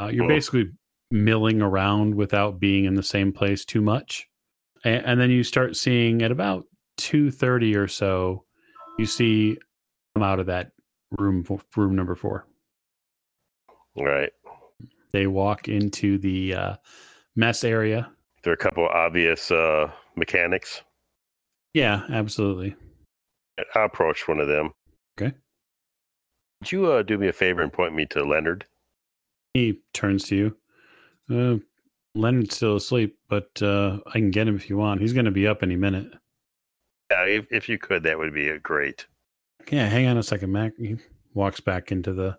Uh, 0.00 0.06
you're 0.06 0.28
basically 0.28 0.70
milling 1.10 1.60
around 1.60 2.14
without 2.14 2.58
being 2.58 2.84
in 2.84 2.94
the 2.94 3.02
same 3.02 3.32
place 3.32 3.64
too 3.64 3.82
much, 3.82 4.28
and, 4.84 5.04
and 5.04 5.20
then 5.20 5.30
you 5.30 5.42
start 5.42 5.76
seeing 5.76 6.22
at 6.22 6.30
about 6.30 6.64
two 6.96 7.30
thirty 7.30 7.76
or 7.76 7.88
so, 7.88 8.44
you 8.98 9.04
see 9.04 9.58
come 10.14 10.22
out 10.22 10.40
of 10.40 10.46
that 10.46 10.70
room 11.18 11.44
room 11.76 11.94
number 11.94 12.14
four. 12.14 12.46
Right. 13.96 14.32
They 15.12 15.26
walk 15.26 15.68
into 15.68 16.18
the 16.18 16.54
uh, 16.54 16.76
mess 17.34 17.64
area. 17.64 18.10
There 18.42 18.52
are 18.52 18.54
a 18.54 18.58
couple 18.58 18.84
of 18.84 18.92
obvious 18.92 19.50
uh 19.50 19.90
mechanics. 20.16 20.82
Yeah, 21.74 22.02
absolutely. 22.10 22.74
I'll 23.74 23.86
approach 23.86 24.28
one 24.28 24.40
of 24.40 24.48
them. 24.48 24.72
Okay. 25.18 25.34
Would 26.60 26.72
you 26.72 26.86
uh, 26.86 27.02
do 27.02 27.18
me 27.18 27.28
a 27.28 27.32
favor 27.32 27.62
and 27.62 27.72
point 27.72 27.94
me 27.94 28.06
to 28.06 28.24
Leonard? 28.24 28.64
He 29.54 29.80
turns 29.92 30.24
to 30.24 30.36
you. 30.36 30.56
Uh, 31.30 31.58
Leonard's 32.14 32.56
still 32.56 32.76
asleep, 32.76 33.18
but 33.28 33.62
uh, 33.62 33.98
I 34.06 34.12
can 34.12 34.30
get 34.30 34.48
him 34.48 34.56
if 34.56 34.70
you 34.70 34.76
want. 34.76 35.00
He's 35.00 35.12
going 35.12 35.26
to 35.26 35.30
be 35.30 35.46
up 35.46 35.62
any 35.62 35.76
minute. 35.76 36.12
Yeah, 37.10 37.24
if, 37.24 37.46
if 37.50 37.68
you 37.68 37.78
could, 37.78 38.02
that 38.04 38.18
would 38.18 38.34
be 38.34 38.50
uh, 38.50 38.58
great. 38.62 39.06
Yeah, 39.70 39.86
hang 39.86 40.06
on 40.06 40.16
a 40.16 40.22
second, 40.22 40.52
Mac. 40.52 40.72
He 40.78 40.96
walks 41.34 41.60
back 41.60 41.92
into 41.92 42.12
the 42.12 42.38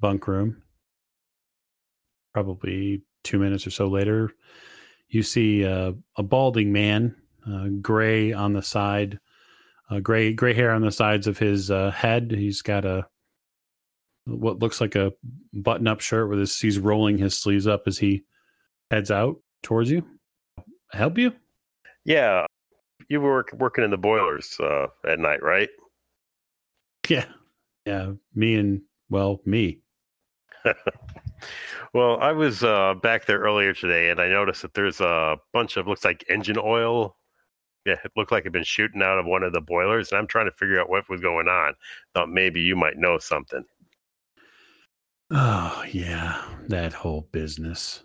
bunk 0.00 0.26
room. 0.28 0.62
Probably 2.36 3.00
two 3.24 3.38
minutes 3.38 3.66
or 3.66 3.70
so 3.70 3.86
later, 3.86 4.30
you 5.08 5.22
see 5.22 5.64
uh, 5.64 5.92
a 6.18 6.22
balding 6.22 6.70
man, 6.70 7.16
uh, 7.50 7.68
gray 7.80 8.34
on 8.34 8.52
the 8.52 8.60
side, 8.60 9.18
uh, 9.90 10.00
gray 10.00 10.34
gray 10.34 10.52
hair 10.52 10.70
on 10.70 10.82
the 10.82 10.92
sides 10.92 11.26
of 11.26 11.38
his 11.38 11.70
uh, 11.70 11.90
head. 11.92 12.30
He's 12.30 12.60
got 12.60 12.84
a 12.84 13.06
what 14.26 14.58
looks 14.58 14.82
like 14.82 14.96
a 14.96 15.14
button-up 15.54 16.02
shirt 16.02 16.28
with 16.28 16.40
his 16.40 16.60
he's 16.60 16.78
rolling 16.78 17.16
his 17.16 17.38
sleeves 17.38 17.66
up 17.66 17.84
as 17.86 17.96
he 17.96 18.24
heads 18.90 19.10
out 19.10 19.36
towards 19.62 19.90
you. 19.90 20.06
Help 20.92 21.16
you? 21.16 21.32
Yeah, 22.04 22.44
you 23.08 23.22
were 23.22 23.46
working 23.54 23.82
in 23.82 23.90
the 23.90 23.96
boilers 23.96 24.58
uh, 24.60 24.88
at 25.08 25.18
night, 25.20 25.42
right? 25.42 25.70
Yeah, 27.08 27.24
yeah. 27.86 28.12
Me 28.34 28.56
and 28.56 28.82
well, 29.08 29.40
me. 29.46 29.78
well, 31.94 32.18
I 32.20 32.32
was 32.32 32.62
uh, 32.62 32.94
back 32.94 33.26
there 33.26 33.38
earlier 33.40 33.72
today, 33.74 34.10
and 34.10 34.20
I 34.20 34.28
noticed 34.28 34.62
that 34.62 34.74
there's 34.74 35.00
a 35.00 35.36
bunch 35.52 35.76
of 35.76 35.86
looks 35.86 36.04
like 36.04 36.24
engine 36.28 36.58
oil 36.58 37.16
Yeah, 37.86 37.96
it 38.04 38.12
looked 38.16 38.32
like 38.32 38.42
it'd 38.42 38.52
been 38.52 38.64
shooting 38.64 39.02
out 39.02 39.18
of 39.18 39.26
one 39.26 39.42
of 39.44 39.52
the 39.52 39.60
boilers, 39.60 40.10
and 40.10 40.18
I'm 40.18 40.26
trying 40.26 40.46
to 40.46 40.52
figure 40.52 40.80
out 40.80 40.90
what 40.90 41.08
was 41.08 41.20
going 41.20 41.48
on. 41.48 41.74
Thought 42.14 42.30
maybe 42.30 42.60
you 42.60 42.76
might 42.76 42.96
know 42.98 43.18
something. 43.18 43.64
Oh, 45.30 45.84
yeah, 45.90 46.44
that 46.68 46.92
whole 46.92 47.28
business. 47.32 48.02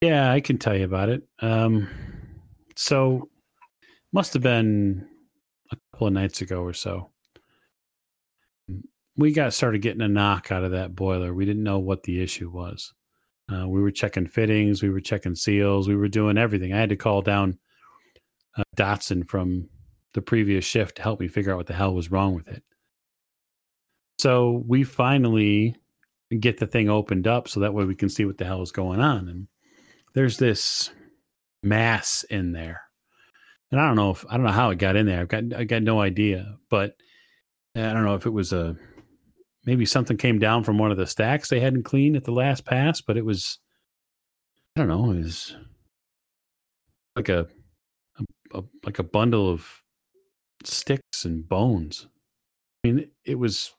Yeah, 0.00 0.30
I 0.32 0.40
can 0.40 0.58
tell 0.58 0.76
you 0.76 0.84
about 0.84 1.08
it. 1.08 1.22
Um, 1.40 1.88
so, 2.76 3.28
must 4.12 4.32
have 4.34 4.42
been 4.42 5.08
a 5.72 5.76
couple 5.92 6.06
of 6.08 6.12
nights 6.12 6.40
ago 6.40 6.62
or 6.62 6.72
so. 6.72 7.10
We 9.18 9.32
got 9.32 9.52
started 9.52 9.82
getting 9.82 10.00
a 10.00 10.08
knock 10.08 10.50
out 10.50 10.64
of 10.64 10.70
that 10.70 10.94
boiler. 10.94 11.34
We 11.34 11.44
didn't 11.44 11.64
know 11.64 11.78
what 11.80 12.04
the 12.04 12.22
issue 12.22 12.48
was. 12.48 12.94
Uh, 13.52 13.68
we 13.68 13.80
were 13.80 13.90
checking 13.90 14.26
fittings, 14.26 14.82
we 14.82 14.90
were 14.90 15.00
checking 15.00 15.34
seals, 15.34 15.88
we 15.88 15.96
were 15.96 16.08
doing 16.08 16.38
everything. 16.38 16.72
I 16.72 16.78
had 16.78 16.90
to 16.90 16.96
call 16.96 17.22
down 17.22 17.58
uh, 18.56 18.62
Dotson 18.76 19.26
from 19.26 19.68
the 20.14 20.22
previous 20.22 20.64
shift 20.64 20.96
to 20.96 21.02
help 21.02 21.20
me 21.20 21.28
figure 21.28 21.52
out 21.52 21.56
what 21.56 21.66
the 21.66 21.74
hell 21.74 21.94
was 21.94 22.10
wrong 22.10 22.34
with 22.34 22.48
it. 22.48 22.62
So 24.18 24.62
we 24.66 24.84
finally 24.84 25.76
get 26.40 26.58
the 26.58 26.66
thing 26.66 26.90
opened 26.90 27.26
up 27.26 27.48
so 27.48 27.60
that 27.60 27.72
way 27.72 27.84
we 27.84 27.94
can 27.94 28.08
see 28.08 28.24
what 28.24 28.36
the 28.36 28.44
hell 28.44 28.62
is 28.62 28.72
going 28.72 29.00
on. 29.00 29.28
And 29.28 29.48
there's 30.14 30.36
this 30.36 30.90
mass 31.62 32.24
in 32.24 32.52
there. 32.52 32.82
And 33.70 33.80
I 33.80 33.86
don't 33.86 33.96
know 33.96 34.10
if 34.10 34.24
I 34.28 34.36
don't 34.36 34.46
know 34.46 34.52
how 34.52 34.70
it 34.70 34.78
got 34.78 34.96
in 34.96 35.06
there. 35.06 35.20
I've 35.20 35.28
got 35.28 35.44
I 35.54 35.64
got 35.64 35.82
no 35.82 36.00
idea, 36.00 36.56
but 36.70 36.96
I 37.76 37.92
don't 37.92 38.04
know 38.04 38.14
if 38.14 38.26
it 38.26 38.32
was 38.32 38.52
a 38.52 38.76
maybe 39.68 39.84
something 39.84 40.16
came 40.16 40.38
down 40.38 40.64
from 40.64 40.78
one 40.78 40.90
of 40.90 40.96
the 40.96 41.06
stacks 41.06 41.50
they 41.50 41.60
hadn't 41.60 41.82
cleaned 41.82 42.16
at 42.16 42.24
the 42.24 42.32
last 42.32 42.64
pass, 42.64 43.02
but 43.02 43.18
it 43.18 43.24
was 43.24 43.58
I 44.74 44.80
don't 44.80 44.88
know, 44.88 45.12
it 45.12 45.22
was 45.22 45.54
like 47.14 47.28
a, 47.28 47.46
a, 48.18 48.58
a 48.60 48.64
like 48.82 48.98
a 48.98 49.02
bundle 49.02 49.50
of 49.50 49.82
sticks 50.64 51.26
and 51.26 51.46
bones. 51.46 52.06
I 52.82 52.88
mean, 52.88 53.10
it 53.26 53.38
was 53.38 53.74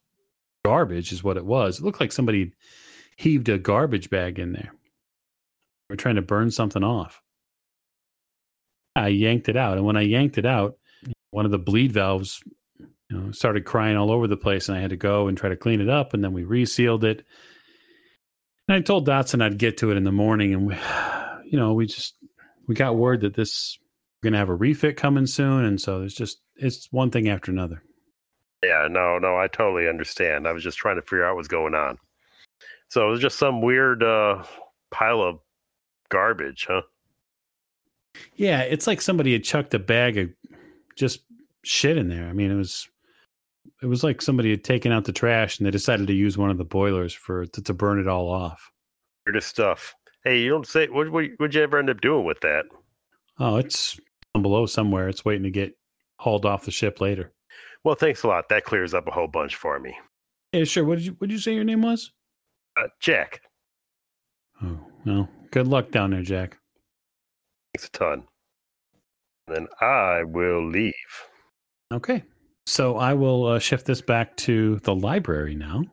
garbage, 0.63 1.11
is 1.11 1.23
what 1.23 1.37
it 1.37 1.45
was. 1.45 1.79
It 1.79 1.85
looked 1.85 1.99
like 1.99 2.11
somebody 2.11 2.53
heaved 3.17 3.49
a 3.49 3.57
garbage 3.57 4.11
bag 4.11 4.37
in 4.37 4.53
there. 4.53 4.71
We're 5.89 5.95
trying 5.95 6.17
to 6.17 6.21
burn 6.21 6.51
something 6.51 6.83
off. 6.83 7.19
I 8.95 9.07
yanked 9.07 9.49
it 9.49 9.57
out, 9.57 9.77
and 9.77 9.87
when 9.87 9.97
I 9.97 10.01
yanked 10.01 10.37
it 10.37 10.45
out, 10.45 10.77
one 11.31 11.45
of 11.45 11.51
the 11.51 11.57
bleed 11.57 11.93
valves 11.93 12.43
you 13.09 13.17
know, 13.17 13.31
started 13.31 13.65
crying 13.65 13.97
all 13.97 14.11
over 14.11 14.27
the 14.27 14.37
place, 14.37 14.69
and 14.69 14.77
I 14.77 14.81
had 14.81 14.91
to 14.91 14.97
go 14.97 15.27
and 15.27 15.37
try 15.37 15.49
to 15.49 15.55
clean 15.55 15.81
it 15.81 15.89
up. 15.89 16.13
And 16.13 16.23
then 16.23 16.33
we 16.33 16.43
resealed 16.43 17.03
it. 17.03 17.25
And 18.67 18.75
I 18.75 18.81
told 18.81 19.07
Dotson 19.07 19.41
I'd 19.41 19.57
get 19.57 19.77
to 19.77 19.91
it 19.91 19.97
in 19.97 20.03
the 20.03 20.11
morning, 20.11 20.53
and 20.53 20.67
we, 20.67 20.75
you 21.45 21.57
know, 21.57 21.73
we 21.73 21.85
just 21.87 22.15
we 22.67 22.75
got 22.75 22.95
word 22.95 23.21
that 23.21 23.33
this 23.33 23.77
we're 24.21 24.29
gonna 24.29 24.37
have 24.37 24.49
a 24.49 24.55
refit 24.55 24.97
coming 24.97 25.25
soon, 25.25 25.65
and 25.65 25.81
so 25.81 25.99
there's 25.99 26.13
just 26.13 26.39
it's 26.55 26.87
one 26.91 27.09
thing 27.09 27.29
after 27.29 27.51
another. 27.51 27.81
Yeah, 28.63 28.87
no, 28.89 29.17
no, 29.17 29.37
I 29.37 29.47
totally 29.47 29.87
understand. 29.87 30.47
I 30.47 30.51
was 30.51 30.63
just 30.63 30.77
trying 30.77 30.97
to 30.97 31.01
figure 31.01 31.23
out 31.23 31.35
what's 31.35 31.47
going 31.47 31.73
on. 31.73 31.97
So 32.89 33.07
it 33.07 33.11
was 33.11 33.21
just 33.21 33.39
some 33.39 33.61
weird 33.61 34.03
uh, 34.03 34.43
pile 34.91 35.21
of 35.21 35.39
garbage, 36.09 36.65
huh? 36.67 36.81
Yeah, 38.35 38.61
it's 38.61 38.87
like 38.87 39.01
somebody 39.01 39.31
had 39.31 39.43
chucked 39.43 39.73
a 39.73 39.79
bag 39.79 40.17
of 40.17 40.29
just 40.97 41.21
shit 41.63 41.97
in 41.97 42.09
there. 42.09 42.27
I 42.27 42.33
mean, 42.33 42.51
it 42.51 42.55
was 42.55 42.89
it 43.81 43.85
was 43.85 44.03
like 44.03 44.21
somebody 44.21 44.51
had 44.51 44.63
taken 44.63 44.91
out 44.91 45.05
the 45.05 45.11
trash 45.11 45.57
and 45.57 45.65
they 45.65 45.71
decided 45.71 46.07
to 46.07 46.13
use 46.13 46.37
one 46.37 46.49
of 46.49 46.57
the 46.57 46.65
boilers 46.65 47.13
for 47.13 47.45
to, 47.45 47.61
to 47.61 47.73
burn 47.73 47.99
it 47.99 48.07
all 48.07 48.29
off. 48.29 48.71
Weirdest 49.25 49.47
stuff. 49.47 49.95
Hey, 50.23 50.39
you 50.39 50.49
don't 50.49 50.67
say 50.67 50.87
what 50.87 51.09
what 51.09 51.25
would 51.39 51.55
you 51.55 51.61
ever 51.61 51.79
end 51.79 51.89
up 51.89 52.01
doing 52.01 52.25
with 52.25 52.39
that? 52.41 52.65
Oh, 53.39 53.57
it's 53.57 53.99
down 54.33 54.41
below 54.41 54.65
somewhere. 54.65 55.07
It's 55.07 55.23
waiting 55.23 55.43
to 55.43 55.51
get 55.51 55.77
hauled 56.17 56.45
off 56.45 56.65
the 56.65 56.71
ship 56.71 56.99
later. 56.99 57.33
Well, 57.83 57.95
thanks 57.95 58.23
a 58.23 58.27
lot. 58.27 58.49
That 58.49 58.65
clears 58.65 58.93
up 58.93 59.07
a 59.07 59.11
whole 59.11 59.27
bunch 59.27 59.55
for 59.55 59.79
me. 59.79 59.97
Yeah, 60.51 60.65
sure. 60.65 60.83
What 60.83 60.97
did 60.97 61.05
you 61.05 61.15
what 61.19 61.29
did 61.29 61.35
you 61.35 61.39
say 61.39 61.53
your 61.53 61.63
name 61.63 61.81
was? 61.81 62.11
Uh, 62.77 62.87
Jack. 62.99 63.41
Oh, 64.61 64.79
well, 65.05 65.29
good 65.51 65.67
luck 65.67 65.91
down 65.91 66.11
there, 66.11 66.21
Jack. 66.21 66.57
Thanks 67.73 67.87
a 67.87 67.91
ton. 67.91 68.23
Then 69.47 69.67
I 69.79 70.23
will 70.23 70.67
leave. 70.67 70.93
Okay. 71.91 72.23
So 72.69 72.97
I 72.97 73.15
will 73.15 73.47
uh, 73.47 73.59
shift 73.59 73.87
this 73.87 73.99
back 73.99 74.37
to 74.37 74.75
the 74.83 74.93
library 74.93 75.55
now. 75.55 75.85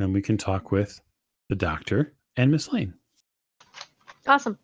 And 0.00 0.12
we 0.12 0.20
can 0.20 0.36
talk 0.36 0.70
with 0.70 1.00
the 1.48 1.54
doctor 1.54 2.12
and 2.36 2.50
Miss 2.50 2.70
Lane. 2.70 2.92
Awesome. 4.26 4.58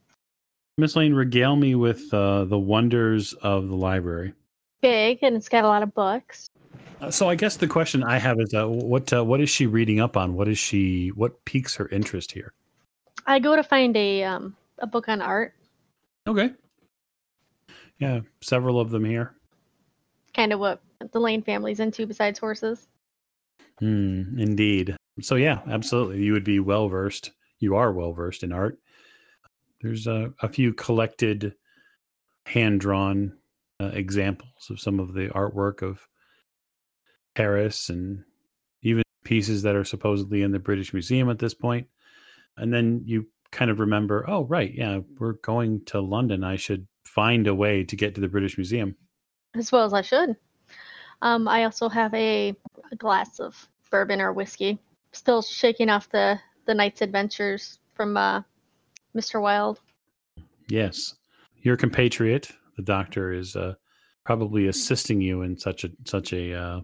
Miss 0.76 0.96
Lane, 0.96 1.14
regale 1.14 1.56
me 1.56 1.74
with 1.74 2.12
uh, 2.12 2.44
the 2.44 2.58
wonders 2.58 3.32
of 3.32 3.68
the 3.68 3.74
library. 3.74 4.34
Big 4.82 5.20
and 5.22 5.34
it's 5.34 5.48
got 5.48 5.64
a 5.64 5.66
lot 5.66 5.82
of 5.82 5.94
books. 5.94 6.50
Uh, 7.00 7.10
so 7.10 7.26
I 7.30 7.36
guess 7.36 7.56
the 7.56 7.66
question 7.66 8.04
I 8.04 8.18
have 8.18 8.38
is, 8.38 8.52
uh, 8.52 8.68
what 8.68 9.10
uh, 9.10 9.24
what 9.24 9.40
is 9.40 9.48
she 9.48 9.66
reading 9.66 10.00
up 10.00 10.14
on? 10.14 10.34
What 10.34 10.46
is 10.46 10.58
she? 10.58 11.08
What 11.08 11.42
piques 11.46 11.74
her 11.76 11.88
interest 11.88 12.32
here? 12.32 12.52
I 13.26 13.38
go 13.38 13.56
to 13.56 13.62
find 13.62 13.96
a 13.96 14.24
um 14.24 14.54
a 14.78 14.86
book 14.86 15.08
on 15.08 15.22
art. 15.22 15.54
Okay. 16.26 16.52
Yeah, 17.98 18.20
several 18.42 18.78
of 18.78 18.90
them 18.90 19.06
here. 19.06 19.37
Kind 20.38 20.52
of 20.52 20.60
what 20.60 20.80
the 21.12 21.18
Lane 21.18 21.42
family's 21.42 21.80
into 21.80 22.06
besides 22.06 22.38
horses. 22.38 22.86
Hmm, 23.80 24.38
indeed. 24.38 24.96
So 25.20 25.34
yeah, 25.34 25.62
absolutely. 25.68 26.22
You 26.22 26.32
would 26.32 26.44
be 26.44 26.60
well 26.60 26.88
versed. 26.88 27.32
You 27.58 27.74
are 27.74 27.92
well 27.92 28.12
versed 28.12 28.44
in 28.44 28.52
art. 28.52 28.78
There's 29.80 30.06
a, 30.06 30.32
a 30.40 30.48
few 30.48 30.72
collected, 30.74 31.54
hand 32.46 32.80
drawn 32.80 33.32
uh, 33.80 33.90
examples 33.92 34.70
of 34.70 34.78
some 34.78 35.00
of 35.00 35.12
the 35.12 35.26
artwork 35.30 35.82
of 35.82 36.06
Paris 37.34 37.88
and 37.88 38.22
even 38.82 39.02
pieces 39.24 39.62
that 39.62 39.74
are 39.74 39.82
supposedly 39.82 40.42
in 40.42 40.52
the 40.52 40.60
British 40.60 40.92
Museum 40.92 41.28
at 41.30 41.40
this 41.40 41.54
point. 41.54 41.88
And 42.56 42.72
then 42.72 43.02
you 43.06 43.26
kind 43.50 43.72
of 43.72 43.80
remember, 43.80 44.24
oh 44.28 44.44
right, 44.44 44.72
yeah, 44.72 45.00
we're 45.18 45.32
going 45.32 45.84
to 45.86 46.00
London. 46.00 46.44
I 46.44 46.54
should 46.54 46.86
find 47.04 47.48
a 47.48 47.56
way 47.56 47.82
to 47.82 47.96
get 47.96 48.14
to 48.14 48.20
the 48.20 48.28
British 48.28 48.56
Museum. 48.56 48.94
As 49.54 49.72
well 49.72 49.84
as 49.84 49.94
I 49.94 50.02
should. 50.02 50.36
Um, 51.22 51.48
I 51.48 51.64
also 51.64 51.88
have 51.88 52.14
a, 52.14 52.54
a 52.92 52.96
glass 52.96 53.40
of 53.40 53.68
bourbon 53.90 54.20
or 54.20 54.32
whiskey. 54.32 54.78
Still 55.12 55.42
shaking 55.42 55.88
off 55.88 56.08
the 56.10 56.38
the 56.66 56.74
night's 56.74 57.00
adventures 57.00 57.78
from 57.94 58.16
uh, 58.16 58.42
Mr. 59.16 59.40
Wild. 59.40 59.80
Yes, 60.68 61.14
your 61.62 61.76
compatriot, 61.76 62.52
the 62.76 62.82
doctor, 62.82 63.32
is 63.32 63.56
uh, 63.56 63.74
probably 64.24 64.68
assisting 64.68 65.20
you 65.20 65.42
in 65.42 65.58
such 65.58 65.84
a 65.84 65.90
such 66.04 66.32
a 66.32 66.54
uh, 66.54 66.80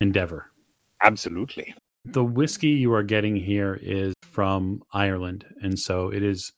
endeavor. 0.00 0.50
Absolutely. 1.02 1.74
The 2.04 2.24
whiskey 2.24 2.68
you 2.68 2.92
are 2.92 3.02
getting 3.02 3.36
here 3.36 3.78
is 3.80 4.14
from 4.22 4.82
Ireland, 4.92 5.46
and 5.62 5.78
so 5.78 6.08
it 6.08 6.22
is 6.22 6.52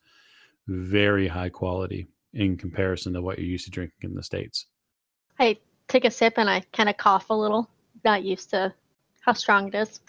very 0.66 1.28
high 1.28 1.48
quality 1.48 2.08
in 2.34 2.56
comparison 2.56 3.12
to 3.12 3.22
what 3.22 3.38
you're 3.38 3.46
used 3.46 3.64
to 3.66 3.70
drinking 3.70 4.10
in 4.10 4.14
the 4.14 4.22
states. 4.22 4.66
I 5.42 5.58
take 5.88 6.04
a 6.04 6.10
sip 6.10 6.34
and 6.36 6.48
I 6.48 6.60
kind 6.72 6.88
of 6.88 6.96
cough 6.96 7.28
a 7.30 7.34
little. 7.34 7.68
Not 8.04 8.22
used 8.22 8.50
to 8.50 8.72
how 9.20 9.32
strong 9.32 9.68
it 9.68 9.74
is. 9.74 10.00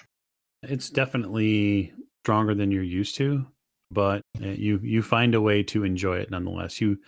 It's 0.61 0.89
definitely 0.89 1.93
stronger 2.23 2.55
than 2.55 2.71
you're 2.71 2.83
used 2.83 3.15
to, 3.15 3.47
but 3.91 4.21
uh, 4.41 4.47
you 4.47 4.79
you 4.83 5.01
find 5.01 5.35
a 5.35 5.41
way 5.41 5.63
to 5.63 5.83
enjoy 5.83 6.17
it 6.17 6.31
nonetheless. 6.31 6.79
You, 6.79 6.99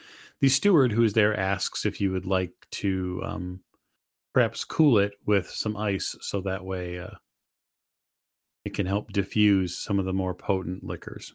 the 0.42 0.50
steward 0.50 0.92
who 0.92 1.04
is 1.04 1.14
there 1.14 1.40
asks 1.40 1.86
if 1.86 2.02
you 2.02 2.12
would 2.12 2.26
like 2.26 2.54
to 2.72 3.22
um, 3.24 3.60
perhaps 4.34 4.64
cool 4.64 4.98
it 4.98 5.14
with 5.26 5.50
some 5.50 5.78
ice, 5.78 6.16
so 6.22 6.42
that 6.42 6.66
way 6.66 7.00
uh, 7.00 7.16
it 8.66 8.74
can 8.74 8.88
help 8.88 9.14
diffuse 9.14 9.82
some 9.82 10.00
of 10.00 10.06
the 10.06 10.14
more 10.14 10.34
potent 10.34 10.84
liquors. 10.84 11.34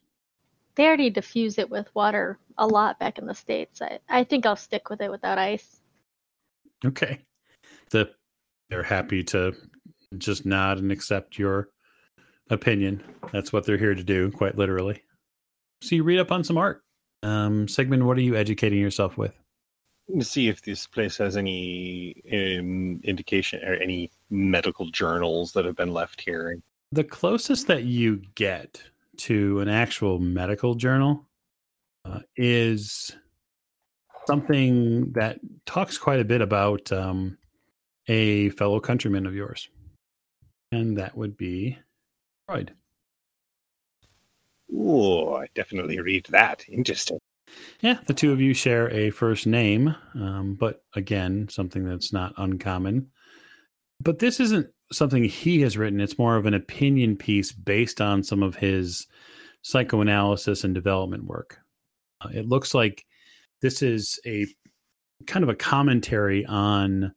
They 0.74 0.86
already 0.86 1.10
diffuse 1.10 1.58
it 1.58 1.70
with 1.70 1.94
water 1.94 2.38
a 2.58 2.66
lot 2.66 2.98
back 2.98 3.18
in 3.18 3.26
the 3.26 3.34
states. 3.34 3.80
I, 3.80 3.98
I 4.08 4.24
think 4.24 4.44
I'll 4.44 4.56
stick 4.56 4.90
with 4.90 5.00
it 5.00 5.10
without 5.10 5.38
ice. 5.38 5.79
Okay. 6.84 7.20
The 7.90 8.10
they're 8.68 8.82
happy 8.82 9.24
to 9.24 9.52
just 10.16 10.46
nod 10.46 10.78
and 10.78 10.92
accept 10.92 11.38
your 11.38 11.68
opinion. 12.50 13.02
That's 13.32 13.52
what 13.52 13.66
they're 13.66 13.78
here 13.78 13.94
to 13.94 14.04
do, 14.04 14.30
quite 14.30 14.56
literally. 14.56 15.02
So 15.82 15.96
you 15.96 16.04
read 16.04 16.20
up 16.20 16.30
on 16.30 16.44
some 16.44 16.56
art. 16.56 16.82
Um, 17.22 17.68
Sigmund, 17.68 18.06
what 18.06 18.16
are 18.16 18.22
you 18.22 18.36
educating 18.36 18.78
yourself 18.78 19.18
with? 19.18 19.34
See 20.20 20.48
if 20.48 20.62
this 20.62 20.86
place 20.86 21.16
has 21.18 21.36
any 21.36 22.14
um, 22.32 23.00
indication 23.04 23.62
or 23.64 23.74
any 23.74 24.10
medical 24.30 24.90
journals 24.90 25.52
that 25.52 25.64
have 25.64 25.76
been 25.76 25.92
left 25.92 26.20
here. 26.20 26.58
The 26.92 27.04
closest 27.04 27.66
that 27.68 27.84
you 27.84 28.22
get 28.34 28.82
to 29.18 29.60
an 29.60 29.68
actual 29.68 30.18
medical 30.18 30.74
journal 30.74 31.28
uh, 32.04 32.20
is 32.36 33.14
something 34.26 35.12
that 35.12 35.38
talks 35.66 35.98
quite 35.98 36.20
a 36.20 36.24
bit 36.24 36.40
about 36.40 36.90
um, 36.92 37.38
a 38.08 38.50
fellow 38.50 38.80
countryman 38.80 39.26
of 39.26 39.34
yours, 39.34 39.68
and 40.72 40.96
that 40.98 41.16
would 41.16 41.36
be 41.36 41.78
Freud. 42.46 42.72
Oh, 44.74 45.34
I 45.34 45.46
definitely 45.54 45.98
read 46.00 46.26
that. 46.30 46.64
Interesting. 46.68 47.18
Yeah, 47.80 47.98
the 48.06 48.14
two 48.14 48.32
of 48.32 48.40
you 48.40 48.54
share 48.54 48.90
a 48.92 49.10
first 49.10 49.46
name, 49.46 49.94
um, 50.14 50.56
but 50.58 50.84
again, 50.94 51.48
something 51.48 51.84
that's 51.84 52.12
not 52.12 52.34
uncommon. 52.36 53.10
But 54.00 54.18
this 54.20 54.40
isn't 54.40 54.68
something 54.92 55.24
he 55.24 55.60
has 55.62 55.76
written. 55.76 56.00
It's 56.00 56.18
more 56.18 56.36
of 56.36 56.46
an 56.46 56.54
opinion 56.54 57.16
piece 57.16 57.52
based 57.52 58.00
on 58.00 58.22
some 58.22 58.42
of 58.42 58.56
his 58.56 59.06
psychoanalysis 59.62 60.64
and 60.64 60.74
development 60.74 61.24
work. 61.24 61.58
Uh, 62.20 62.28
it 62.32 62.46
looks 62.46 62.74
like 62.74 63.04
this 63.62 63.82
is 63.82 64.18
a 64.26 64.46
kind 65.26 65.42
of 65.42 65.48
a 65.48 65.54
commentary 65.54 66.44
on 66.46 67.12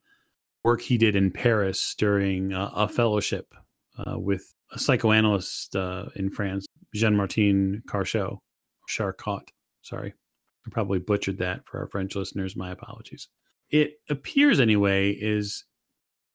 work 0.64 0.82
he 0.82 0.98
did 0.98 1.16
in 1.16 1.32
Paris 1.32 1.96
during 1.98 2.54
uh, 2.54 2.72
a 2.76 2.88
fellowship 2.88 3.54
uh, 3.98 4.18
with 4.18 4.54
a 4.72 4.80
psychoanalyst 4.80 5.76
uh, 5.76 6.06
in 6.16 6.30
France, 6.30 6.66
Jean 6.94 7.16
Martin 7.16 7.84
Carchot, 7.88 8.38
Charcot. 8.88 9.50
Sorry, 9.82 10.14
I 10.66 10.70
probably 10.72 11.00
butchered 11.00 11.40
that 11.40 11.66
for 11.66 11.80
our 11.80 11.88
French 11.88 12.16
listeners. 12.16 12.56
My 12.56 12.72
apologies. 12.72 13.28
It 13.70 13.94
appears 14.10 14.60
anyway 14.60 15.12
is 15.12 15.66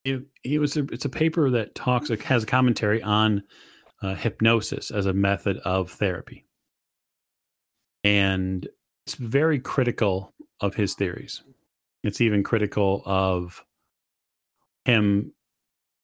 it, 0.04 0.22
it 0.44 0.58
was 0.58 0.76
a, 0.76 0.84
it's 0.92 1.04
a 1.04 1.10
paper 1.10 1.50
that 1.50 1.74
talks 1.74 2.08
has 2.08 2.42
a 2.42 2.46
commentary 2.46 3.02
on 3.02 3.42
uh, 4.02 4.14
hypnosis 4.14 4.90
as 4.90 5.06
a 5.06 5.12
method 5.12 5.58
of 5.58 5.90
therapy, 5.90 6.46
and 8.04 8.68
it's 9.08 9.14
very 9.14 9.58
critical 9.58 10.34
of 10.60 10.74
his 10.74 10.92
theories. 10.92 11.42
It's 12.02 12.20
even 12.20 12.42
critical 12.42 13.02
of 13.06 13.64
him 14.84 15.32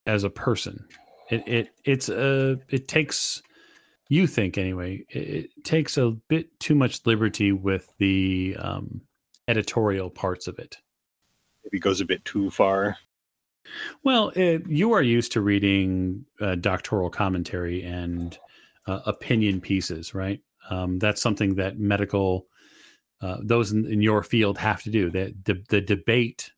as 0.07 0.25
a 0.25 0.31
person. 0.31 0.87
It 1.31 1.47
it 1.47 1.69
it's 1.85 2.09
a 2.09 2.59
it 2.71 2.89
takes 2.89 3.43
you 4.09 4.27
think 4.27 4.57
anyway. 4.57 5.05
It, 5.11 5.19
it 5.19 5.65
takes 5.65 5.99
a 5.99 6.13
bit 6.29 6.59
too 6.61 6.75
much 6.75 7.05
liberty 7.05 7.53
with 7.53 7.93
the 7.99 8.57
um, 8.59 9.03
editorial 9.49 10.09
parts 10.09 10.47
of 10.47 10.59
it. 10.59 10.79
Maybe 11.63 11.81
goes 11.81 12.01
a 12.01 12.07
bit 12.07 12.25
too 12.25 12.51
far. 12.51 12.97
Well, 14.03 14.33
it, 14.35 14.67
you 14.67 14.93
are 14.95 15.03
used 15.03 15.33
to 15.33 15.43
reading 15.43 16.25
uh, 16.41 16.55
doctoral 16.55 17.11
commentary 17.11 17.83
and 17.83 18.39
uh, 18.87 19.01
opinion 19.05 19.61
pieces, 19.61 20.15
right? 20.15 20.41
Um, 20.71 20.99
that's 20.99 21.21
something 21.21 21.57
that 21.57 21.79
medical 21.79 22.47
uh, 23.25 23.39
those 23.43 23.73
in, 23.73 23.87
in, 23.87 24.03
your 24.03 24.23
field 24.23 24.59
have 24.59 24.83
to 24.83 24.91
do. 24.91 25.09
The, 25.09 25.35
the, 25.47 25.65
the 25.71 25.81
debate 25.81 26.53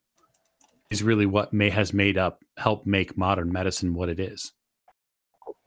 is 0.90 1.00
really 1.00 1.24
what 1.24 1.52
may 1.52 1.70
has 1.70 1.92
made 1.92 2.18
up 2.18 2.42
help 2.56 2.86
make 2.86 3.16
modern 3.16 3.52
medicine 3.52 3.94
what 3.94 4.08
it 4.08 4.18
is. 4.18 4.52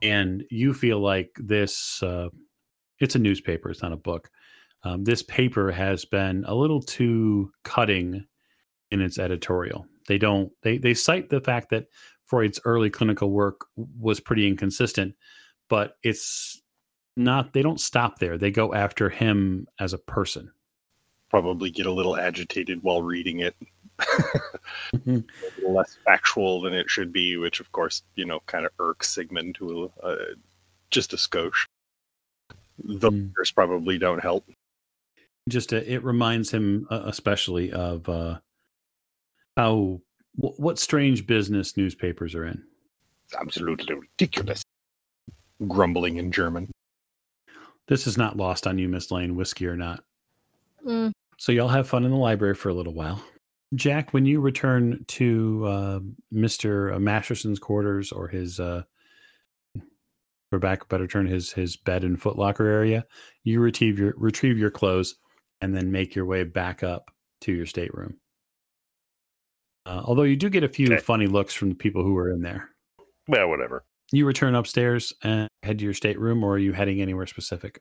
And 0.02 0.44
you 0.52 0.74
feel 0.74 1.00
like 1.00 1.30
this 1.38 2.04
uh, 2.04 2.28
it's 3.00 3.16
a 3.16 3.20
newspaper, 3.20 3.70
it's 3.70 3.82
not 3.82 3.94
a 3.94 3.98
book. 3.98 4.30
Um, 4.84 5.06
this 5.06 5.24
paper 5.24 5.72
has 5.72 6.04
been 6.04 6.44
a 6.46 6.54
little 6.54 6.82
too 6.82 7.52
cutting 7.64 8.26
in 8.92 9.02
its 9.02 9.18
editorial. 9.18 9.86
They 10.10 10.18
don't 10.18 10.52
they 10.64 10.80
they 10.80 10.94
cite 10.94 11.30
the 11.30 11.40
fact 11.40 11.70
that 11.70 11.86
Freud's 12.26 12.60
early 12.66 12.90
clinical 12.90 13.32
work 13.32 13.68
was 13.78 14.20
pretty 14.20 14.50
inconsistent, 14.50 15.16
but 15.70 15.94
it's 16.04 16.62
not 17.16 17.54
they 17.54 17.62
don't 17.62 17.80
stop 17.80 18.20
there. 18.20 18.38
They 18.38 18.52
go 18.52 18.74
after 18.74 19.10
him 19.10 19.66
as 19.80 19.94
a 19.94 19.98
person 19.98 20.52
probably 21.30 21.70
get 21.70 21.86
a 21.86 21.92
little 21.92 22.18
agitated 22.18 22.84
while 22.84 23.02
reading 23.02 23.40
it. 23.40 23.56
mm-hmm. 24.00 25.20
less 25.68 25.98
factual 26.06 26.62
than 26.62 26.74
it 26.74 26.90
should 26.90 27.12
be, 27.12 27.38
which 27.38 27.60
of 27.60 27.72
course, 27.72 28.04
you 28.16 28.26
know, 28.26 28.40
kind 28.46 28.66
of 28.66 28.72
irks 28.80 29.10
Sigmund 29.10 29.56
to 29.56 29.92
a, 30.02 30.06
uh, 30.06 30.18
just 30.92 31.14
a 31.14 31.18
skosh. 31.18 31.66
The 32.84 33.12
mm. 33.12 33.56
probably 33.56 33.98
don't 33.98 34.22
help. 34.22 34.50
Just 35.48 35.74
uh, 35.74 35.82
it 35.86 36.04
reminds 36.04 36.52
him, 36.52 36.88
uh, 36.90 37.04
especially 37.06 37.72
of 37.72 38.08
uh, 38.08 38.40
how 39.58 40.02
w- 40.40 40.56
what 40.58 40.80
strange 40.80 41.28
business 41.28 41.76
newspapers 41.76 42.36
are 42.36 42.46
in. 42.46 42.64
It's 43.26 43.36
absolutely 43.36 43.96
ridiculous. 43.96 44.64
Grumbling 45.68 46.18
in 46.18 46.32
German. 46.32 46.72
This 47.88 48.08
is 48.08 48.18
not 48.18 48.38
lost 48.38 48.66
on 48.66 48.78
you, 48.78 48.88
Miss 48.88 49.12
Lane, 49.12 49.36
whiskey 49.36 49.68
or 49.68 49.76
not. 49.76 50.04
Mm. 50.86 51.12
So 51.40 51.54
y'all 51.54 51.70
have 51.70 51.88
fun 51.88 52.04
in 52.04 52.12
the 52.12 52.18
library 52.18 52.54
for 52.54 52.68
a 52.68 52.74
little 52.74 52.94
while. 52.94 53.24
Jack, 53.74 54.14
when 54.14 54.26
you 54.26 54.42
return 54.42 55.06
to 55.08 55.66
uh, 55.66 56.00
Mister 56.32 57.00
Masterson's 57.00 57.60
quarters 57.60 58.12
or 58.12 58.28
his, 58.28 58.60
uh, 58.60 58.84
for 60.50 60.60
back 60.60 60.90
better 60.90 61.08
turn, 61.08 61.28
his 61.28 61.54
his 61.54 61.78
bed 61.78 62.04
and 62.04 62.20
footlocker 62.20 62.66
area, 62.66 63.06
you 63.46 63.62
retrieve 63.62 63.98
your 63.98 64.14
retrieve 64.18 64.58
your 64.58 64.70
clothes 64.70 65.16
and 65.62 65.74
then 65.74 65.94
make 65.94 66.14
your 66.14 66.26
way 66.26 66.44
back 66.44 66.84
up 66.84 67.10
to 67.42 67.54
your 67.54 67.66
stateroom. 67.66 68.18
Uh, 69.86 70.02
although 70.04 70.24
you 70.24 70.36
do 70.36 70.50
get 70.50 70.66
a 70.66 70.70
few 70.70 70.88
okay. 70.88 71.02
funny 71.02 71.28
looks 71.28 71.54
from 71.54 71.70
the 71.70 71.76
people 71.76 72.04
who 72.04 72.14
were 72.14 72.32
in 72.32 72.42
there. 72.42 72.70
Well, 73.30 73.48
whatever. 73.48 73.86
You 74.12 74.26
return 74.26 74.56
upstairs 74.56 75.14
and 75.24 75.48
head 75.64 75.80
to 75.80 75.86
your 75.86 75.94
stateroom, 75.94 76.44
or 76.44 76.56
are 76.56 76.60
you 76.60 76.74
heading 76.74 77.02
anywhere 77.02 77.28
specific? 77.28 77.80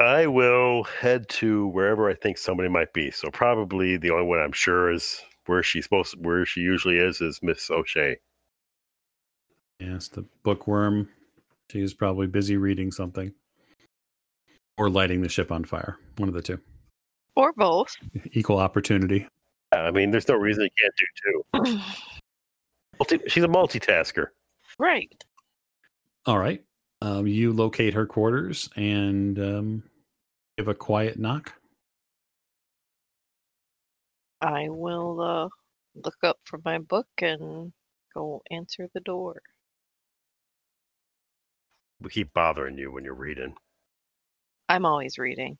I 0.00 0.26
will 0.26 0.84
head 0.84 1.28
to 1.30 1.66
wherever 1.68 2.08
I 2.08 2.14
think 2.14 2.38
somebody 2.38 2.68
might 2.68 2.92
be. 2.92 3.10
So 3.10 3.30
probably 3.30 3.96
the 3.96 4.10
only 4.10 4.26
one 4.26 4.38
I'm 4.38 4.52
sure 4.52 4.90
is 4.92 5.20
where 5.46 5.62
she's 5.62 5.84
supposed 5.84 6.12
to, 6.12 6.18
where 6.20 6.44
she 6.46 6.60
usually 6.60 6.98
is 6.98 7.20
is 7.20 7.40
Miss 7.42 7.70
O'Shea. 7.70 8.16
Yes, 9.80 10.08
the 10.08 10.24
bookworm. 10.42 11.08
She 11.70 11.80
is 11.80 11.94
probably 11.94 12.26
busy 12.26 12.56
reading 12.56 12.90
something. 12.90 13.32
Or 14.78 14.90
lighting 14.90 15.22
the 15.22 15.28
ship 15.28 15.50
on 15.50 15.64
fire. 15.64 15.98
One 16.16 16.28
of 16.28 16.34
the 16.34 16.42
two. 16.42 16.60
Or 17.34 17.52
both. 17.52 17.94
Equal 18.32 18.58
opportunity. 18.58 19.26
I 19.72 19.90
mean, 19.90 20.10
there's 20.10 20.28
no 20.28 20.36
reason 20.36 20.64
you 20.64 20.70
can't 20.80 21.64
do 21.64 21.74
two. 21.74 21.80
Multi- 22.98 23.28
she's 23.28 23.44
a 23.44 23.48
multitasker. 23.48 24.28
Right. 24.78 25.24
All 26.24 26.38
right. 26.38 26.64
Um, 27.02 27.26
you 27.26 27.52
locate 27.52 27.94
her 27.94 28.06
quarters 28.06 28.70
and 28.74 29.38
um, 29.38 29.82
give 30.56 30.68
a 30.68 30.74
quiet 30.74 31.18
knock. 31.18 31.52
I 34.40 34.68
will 34.68 35.20
uh, 35.20 35.48
look 36.04 36.16
up 36.22 36.38
from 36.44 36.62
my 36.64 36.78
book 36.78 37.08
and 37.20 37.72
go 38.14 38.42
answer 38.50 38.88
the 38.92 39.00
door. 39.00 39.40
We 42.00 42.10
keep 42.10 42.32
bothering 42.32 42.78
you 42.78 42.92
when 42.92 43.04
you're 43.04 43.14
reading. 43.14 43.54
I'm 44.68 44.84
always 44.84 45.18
reading. 45.18 45.58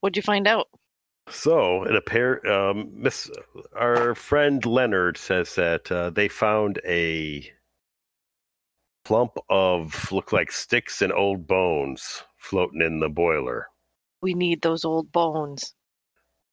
What'd 0.00 0.16
you 0.16 0.22
find 0.22 0.46
out? 0.46 0.68
So, 1.30 1.84
in 1.84 1.94
a 1.94 2.00
pair, 2.00 2.46
um, 2.50 2.90
Miss, 2.94 3.30
our 3.76 4.14
friend 4.14 4.64
Leonard 4.64 5.18
says 5.18 5.54
that 5.56 5.90
uh, 5.92 6.10
they 6.10 6.28
found 6.28 6.80
a 6.86 7.50
clump 9.08 9.38
of 9.48 10.12
look 10.12 10.34
like 10.34 10.52
sticks 10.52 11.00
and 11.00 11.14
old 11.14 11.46
bones 11.46 12.24
floating 12.36 12.82
in 12.82 13.00
the 13.00 13.08
boiler. 13.08 13.66
We 14.20 14.34
need 14.34 14.60
those 14.60 14.84
old 14.84 15.10
bones. 15.12 15.74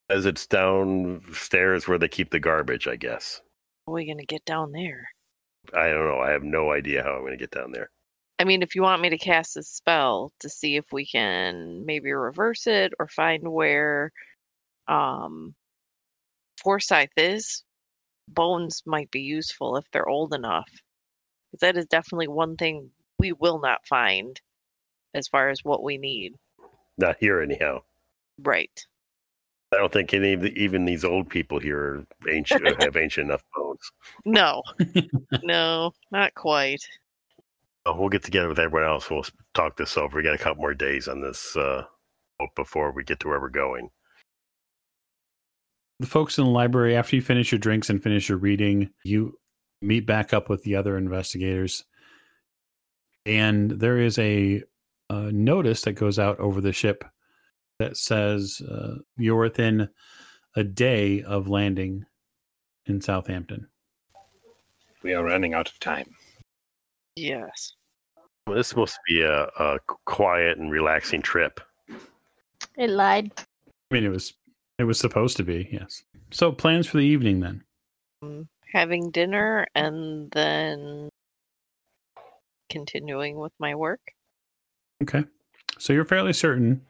As 0.09 0.25
it's 0.25 0.47
downstairs 0.47 1.85
where 1.85 1.97
they 1.97 2.07
keep 2.07 2.29
the 2.29 2.39
garbage, 2.39 2.87
I 2.87 2.95
guess. 2.95 3.41
How 3.85 3.91
are 3.91 3.95
we 3.95 4.05
gonna 4.05 4.23
get 4.23 4.45
down 4.45 4.71
there? 4.71 5.05
I 5.73 5.89
don't 5.89 6.07
know. 6.07 6.21
I 6.21 6.31
have 6.31 6.43
no 6.43 6.71
idea 6.71 7.03
how 7.03 7.15
I'm 7.15 7.25
gonna 7.25 7.35
get 7.35 7.51
down 7.51 7.73
there. 7.73 7.89
I 8.39 8.45
mean, 8.45 8.61
if 8.61 8.73
you 8.73 8.83
want 8.83 9.01
me 9.01 9.09
to 9.09 9.17
cast 9.17 9.57
a 9.57 9.63
spell 9.63 10.31
to 10.39 10.47
see 10.47 10.77
if 10.77 10.85
we 10.93 11.05
can 11.05 11.85
maybe 11.85 12.13
reverse 12.13 12.67
it 12.67 12.93
or 12.99 13.09
find 13.09 13.51
where 13.51 14.13
um 14.87 15.53
Forsyth 16.63 17.11
is, 17.17 17.65
bones 18.29 18.81
might 18.85 19.11
be 19.11 19.19
useful 19.19 19.75
if 19.75 19.83
they're 19.91 20.07
old 20.07 20.33
enough 20.33 20.69
that 21.59 21.77
is 21.77 21.85
definitely 21.85 22.27
one 22.27 22.55
thing 22.55 22.89
we 23.19 23.31
will 23.33 23.59
not 23.59 23.85
find 23.87 24.39
as 25.13 25.27
far 25.27 25.49
as 25.49 25.63
what 25.63 25.83
we 25.83 25.97
need. 25.97 26.35
Not 26.97 27.17
here, 27.19 27.41
anyhow. 27.41 27.81
Right. 28.41 28.85
I 29.73 29.77
don't 29.77 29.91
think 29.91 30.13
any 30.13 30.33
of 30.33 30.41
the, 30.41 30.53
even 30.53 30.85
these 30.85 31.03
old 31.03 31.29
people 31.29 31.59
here 31.59 31.79
are 31.79 32.05
ancient 32.29 32.81
have 32.81 32.95
ancient 32.95 33.27
enough 33.27 33.43
bones. 33.55 33.91
No, 34.25 34.63
no, 35.43 35.91
not 36.11 36.33
quite. 36.33 36.81
Oh, 37.85 37.95
we'll 37.95 38.09
get 38.09 38.23
together 38.23 38.47
with 38.47 38.57
everyone 38.57 38.89
else. 38.89 39.09
We'll 39.09 39.25
talk 39.53 39.75
this 39.75 39.97
over. 39.97 40.17
We 40.17 40.23
got 40.23 40.33
a 40.33 40.39
couple 40.39 40.61
more 40.61 40.73
days 40.73 41.07
on 41.07 41.21
this 41.21 41.55
uh, 41.57 41.83
before 42.55 42.91
we 42.91 43.03
get 43.03 43.19
to 43.19 43.27
where 43.27 43.39
we're 43.39 43.49
going. 43.49 43.89
The 45.99 46.07
folks 46.07 46.37
in 46.37 46.45
the 46.45 46.49
library, 46.49 46.95
after 46.95 47.15
you 47.15 47.21
finish 47.21 47.51
your 47.51 47.59
drinks 47.59 47.89
and 47.89 48.01
finish 48.01 48.29
your 48.29 48.37
reading, 48.37 48.89
you 49.03 49.37
meet 49.85 50.05
back 50.05 50.33
up 50.33 50.49
with 50.49 50.63
the 50.63 50.75
other 50.75 50.97
investigators. 50.97 51.83
And 53.25 53.71
there 53.71 53.99
is 53.99 54.17
a, 54.19 54.63
a 55.09 55.31
notice 55.31 55.81
that 55.81 55.93
goes 55.93 56.19
out 56.19 56.39
over 56.39 56.61
the 56.61 56.73
ship 56.73 57.03
that 57.79 57.97
says 57.97 58.61
uh, 58.61 58.95
you're 59.17 59.39
within 59.39 59.89
a 60.55 60.63
day 60.63 61.21
of 61.23 61.47
landing 61.47 62.05
in 62.85 63.01
Southampton. 63.01 63.67
We 65.03 65.13
are 65.13 65.23
running 65.23 65.53
out 65.53 65.69
of 65.69 65.79
time. 65.79 66.15
Yes. 67.15 67.73
Well, 68.47 68.55
this 68.57 68.67
is 68.67 68.69
supposed 68.69 68.93
to 68.93 68.99
be 69.07 69.21
a, 69.21 69.43
a 69.59 69.79
quiet 70.05 70.57
and 70.57 70.71
relaxing 70.71 71.21
trip. 71.21 71.59
It 72.77 72.89
lied. 72.89 73.31
I 73.37 73.93
mean, 73.93 74.03
it 74.03 74.09
was 74.09 74.33
it 74.77 74.83
was 74.83 74.99
supposed 74.99 75.37
to 75.37 75.43
be, 75.43 75.69
yes. 75.71 76.03
So 76.31 76.51
plans 76.51 76.87
for 76.87 76.97
the 76.97 77.05
evening 77.05 77.39
then. 77.39 77.63
Having 78.75 79.11
dinner 79.11 79.65
and 79.73 80.29
then 80.31 81.07
continuing 82.69 83.37
with 83.37 83.53
my 83.57 83.73
work. 83.73 84.01
Okay. 85.01 85.23
So 85.79 85.93
you're 85.93 86.03
fairly 86.03 86.33
certain 86.33 86.81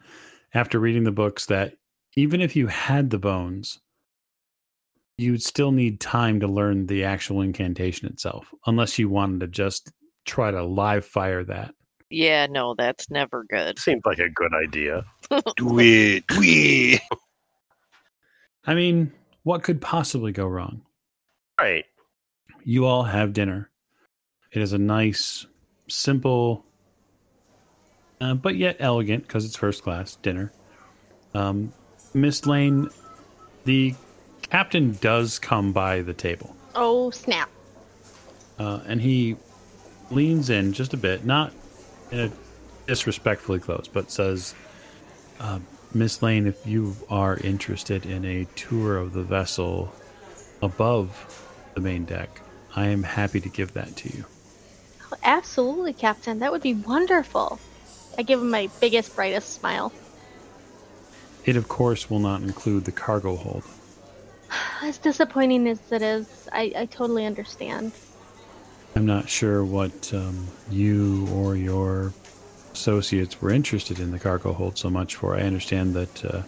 after 0.52 0.80
reading 0.80 1.04
the 1.04 1.12
books 1.12 1.46
that 1.46 1.76
even 2.16 2.42
if 2.42 2.56
you 2.56 2.66
had 2.66 3.12
the 3.12 3.20
bones, 3.20 3.78
you'd 5.20 5.44
still 5.44 5.72
need 5.72 6.00
time 6.00 6.40
to 6.40 6.48
learn 6.48 6.88
the 6.88 7.04
actual 7.04 7.42
incantation 7.42 8.08
itself, 8.08 8.52
unless 8.66 8.98
you 8.98 9.08
wanted 9.08 9.42
to 9.42 9.48
just 9.48 9.92
try 10.26 10.50
to 10.50 10.64
live 10.64 11.06
fire 11.06 11.44
that. 11.44 11.76
Yeah, 12.10 12.48
no, 12.48 12.74
that's 12.76 13.12
never 13.12 13.44
good. 13.48 13.78
Seems 13.78 14.02
like 14.06 14.18
a 14.18 14.30
good 14.30 14.54
idea. 14.56 15.06
Do 15.56 15.80
it. 15.80 16.26
Do 16.26 16.40
it. 16.42 17.02
I 18.66 18.74
mean, 18.74 19.12
what 19.44 19.62
could 19.62 19.82
possibly 19.82 20.32
go 20.32 20.48
wrong? 20.48 20.82
Right. 21.60 21.86
You 22.64 22.86
all 22.86 23.04
have 23.04 23.34
dinner. 23.34 23.70
It 24.52 24.62
is 24.62 24.74
a 24.74 24.78
nice, 24.78 25.46
simple, 25.88 26.66
uh, 28.22 28.34
but 28.34 28.56
yet 28.56 28.78
elegant 28.80 29.24
because 29.28 29.46
it's 29.46 29.56
first 29.56 29.84
class 29.84 30.16
dinner. 30.18 30.52
Um, 31.34 31.74
Miss 32.14 32.46
Lane, 32.46 32.90
the 33.66 33.94
captain 34.50 34.94
does 35.02 35.38
come 35.40 35.74
by 35.74 36.02
the 36.02 36.14
table, 36.14 36.56
Oh 36.76 37.10
snap! 37.12 37.50
uh, 38.60 38.80
and 38.86 39.02
he 39.02 39.36
leans 40.12 40.50
in 40.50 40.72
just 40.72 40.94
a 40.94 40.98
bit, 40.98 41.26
not 41.26 41.52
in 42.12 42.20
a 42.20 42.32
disrespectfully 42.88 43.60
close, 43.60 43.90
but 43.92 44.10
says, 44.12 44.56
uh, 45.42 45.60
"Miss 45.94 46.22
Lane, 46.22 46.48
if 46.48 46.66
you 46.66 46.96
are 47.10 47.38
interested 47.38 48.06
in 48.06 48.24
a 48.24 48.46
tour 48.56 48.98
of 48.98 49.12
the 49.14 49.24
vessel 49.24 49.94
above 50.62 51.45
the 51.76 51.82
main 51.82 52.06
deck, 52.06 52.42
I 52.76 52.88
am 52.88 53.04
happy 53.04 53.40
to 53.40 53.50
give 53.50 53.74
that 53.74 53.96
to 53.98 54.10
you." 54.10 54.26
Oh, 55.12 55.18
absolutely, 55.24 55.94
Captain. 55.94 56.40
That 56.40 56.52
would 56.52 56.64
be 56.64 56.74
wonderful. 56.74 57.60
I 58.18 58.24
give 58.24 58.40
him 58.40 58.50
my 58.50 58.70
biggest, 58.80 59.16
brightest 59.16 59.54
smile. 59.54 59.92
It, 61.46 61.56
of 61.56 61.68
course, 61.68 62.10
will 62.10 62.20
not 62.20 62.42
include 62.42 62.86
the 62.86 62.92
cargo 62.92 63.36
hold. 63.36 63.64
As 64.82 64.98
disappointing 64.98 65.68
as 65.68 65.80
it 65.92 66.02
is, 66.02 66.50
I, 66.52 66.74
I 66.76 66.86
totally 66.86 67.26
understand. 67.26 67.92
I'm 68.96 69.06
not 69.06 69.30
sure 69.30 69.64
what 69.64 70.14
um, 70.14 70.48
you 70.70 71.28
or 71.32 71.56
your 71.56 72.14
associates 72.74 73.42
were 73.42 73.52
interested 73.52 74.00
in 74.00 74.12
the 74.12 74.20
cargo 74.20 74.54
hold 74.54 74.78
so 74.78 74.90
much 74.90 75.16
for. 75.16 75.36
I 75.36 75.42
understand 75.42 75.94
that 75.94 76.26
uh, 76.26 76.42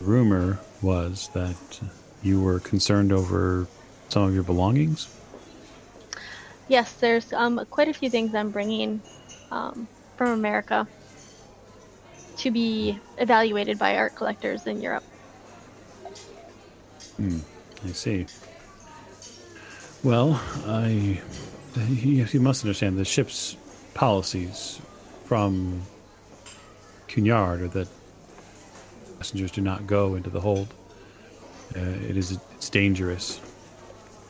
rumor 0.00 0.60
was 0.80 1.28
that 1.34 1.80
you 2.22 2.40
were 2.40 2.60
concerned 2.60 3.12
over 3.12 3.66
some 4.12 4.24
of 4.24 4.34
your 4.34 4.42
belongings. 4.42 5.08
Yes, 6.68 6.92
there's 6.92 7.32
um, 7.32 7.64
quite 7.70 7.88
a 7.88 7.94
few 7.94 8.10
things 8.10 8.34
I'm 8.34 8.50
bringing 8.50 9.00
um, 9.50 9.88
from 10.16 10.30
America 10.30 10.86
to 12.36 12.50
be 12.50 12.98
evaluated 13.16 13.78
by 13.78 13.96
art 13.96 14.14
collectors 14.14 14.66
in 14.66 14.82
Europe. 14.82 15.04
Hmm, 17.16 17.38
I 17.84 17.92
see. 17.92 18.26
Well, 20.02 20.40
I 20.66 21.20
you, 21.88 22.26
you 22.30 22.40
must 22.40 22.64
understand 22.64 22.98
the 22.98 23.04
ship's 23.04 23.56
policies 23.94 24.80
from 25.24 25.82
Cunard 27.08 27.62
are 27.62 27.68
that 27.68 27.88
passengers 29.18 29.52
do 29.52 29.62
not 29.62 29.86
go 29.86 30.16
into 30.16 30.28
the 30.28 30.40
hold. 30.40 30.68
Uh, 31.74 31.80
it 31.80 32.16
is 32.16 32.38
it's 32.54 32.68
dangerous. 32.68 33.40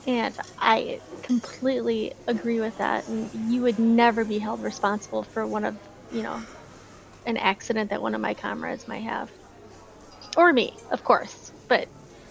And 0.07 0.37
I 0.59 1.01
completely 1.23 2.13
agree 2.27 2.61
with 2.61 2.77
that. 2.79 3.07
And 3.07 3.31
you 3.33 3.63
would 3.63 3.79
never 3.79 4.25
be 4.25 4.39
held 4.39 4.63
responsible 4.63 5.25
for 5.25 5.47
one 5.47 5.65
of, 5.65 5.79
you 6.11 6.23
know, 6.23 6.47
an 7.27 7.37
accident 7.37 7.91
that 7.91 8.03
one 8.03 8.15
of 8.15 8.21
my 8.21 8.35
comrades 8.35 8.89
might 8.89 9.05
have, 9.05 9.31
or 10.37 10.53
me, 10.53 10.81
of 10.91 11.03
course. 11.03 11.53
But 11.69 11.89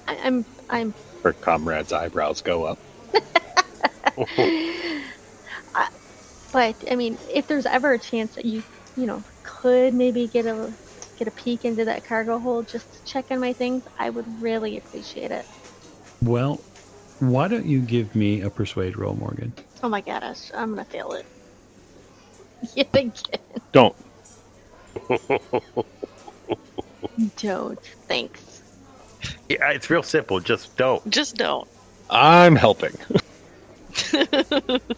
I, 0.07 0.17
I'm, 0.17 0.45
I'm, 0.69 0.95
Her 1.23 1.33
comrade's 1.33 1.91
eyebrows 1.91 2.41
go 2.41 2.63
up. 2.65 2.79
but 6.51 6.75
I 6.89 6.95
mean, 6.95 7.17
if 7.21 7.47
there's 7.47 7.65
ever 7.65 7.93
a 7.93 7.99
chance 7.99 8.35
that 8.35 8.45
you, 8.45 8.63
you 8.95 9.07
know, 9.07 9.23
could 9.43 9.93
maybe 9.93 10.27
get 10.27 10.45
a, 10.45 10.75
get 11.17 11.27
a 11.27 11.31
peek 11.31 11.65
into 11.65 11.85
that 11.85 12.05
cargo 12.05 12.39
hold 12.39 12.67
just 12.67 12.91
to 12.93 13.03
check 13.03 13.25
on 13.31 13.39
my 13.39 13.53
things, 13.53 13.83
I 13.97 14.09
would 14.09 14.41
really 14.41 14.77
appreciate 14.77 15.31
it. 15.31 15.45
Well, 16.21 16.65
why 17.21 17.47
don't 17.47 17.65
you 17.65 17.79
give 17.79 18.13
me 18.15 18.41
a 18.41 18.49
persuade 18.49 18.97
roll, 18.97 19.15
Morgan? 19.15 19.53
Oh 19.83 19.89
my 19.89 20.01
god, 20.01 20.23
I'm 20.53 20.71
gonna 20.71 20.83
fail 20.85 21.13
it. 21.13 21.25
Yet 22.75 22.89
again. 22.93 23.13
Don't. 23.71 23.95
Don't. 27.37 27.79
Thanks. 28.07 28.61
Yeah, 29.49 29.69
it's 29.69 29.89
real 29.89 30.03
simple. 30.03 30.39
Just 30.39 30.75
don't. 30.77 31.07
Just 31.09 31.35
don't. 31.35 31.67
I'm 32.09 32.55
helping. 32.55 32.93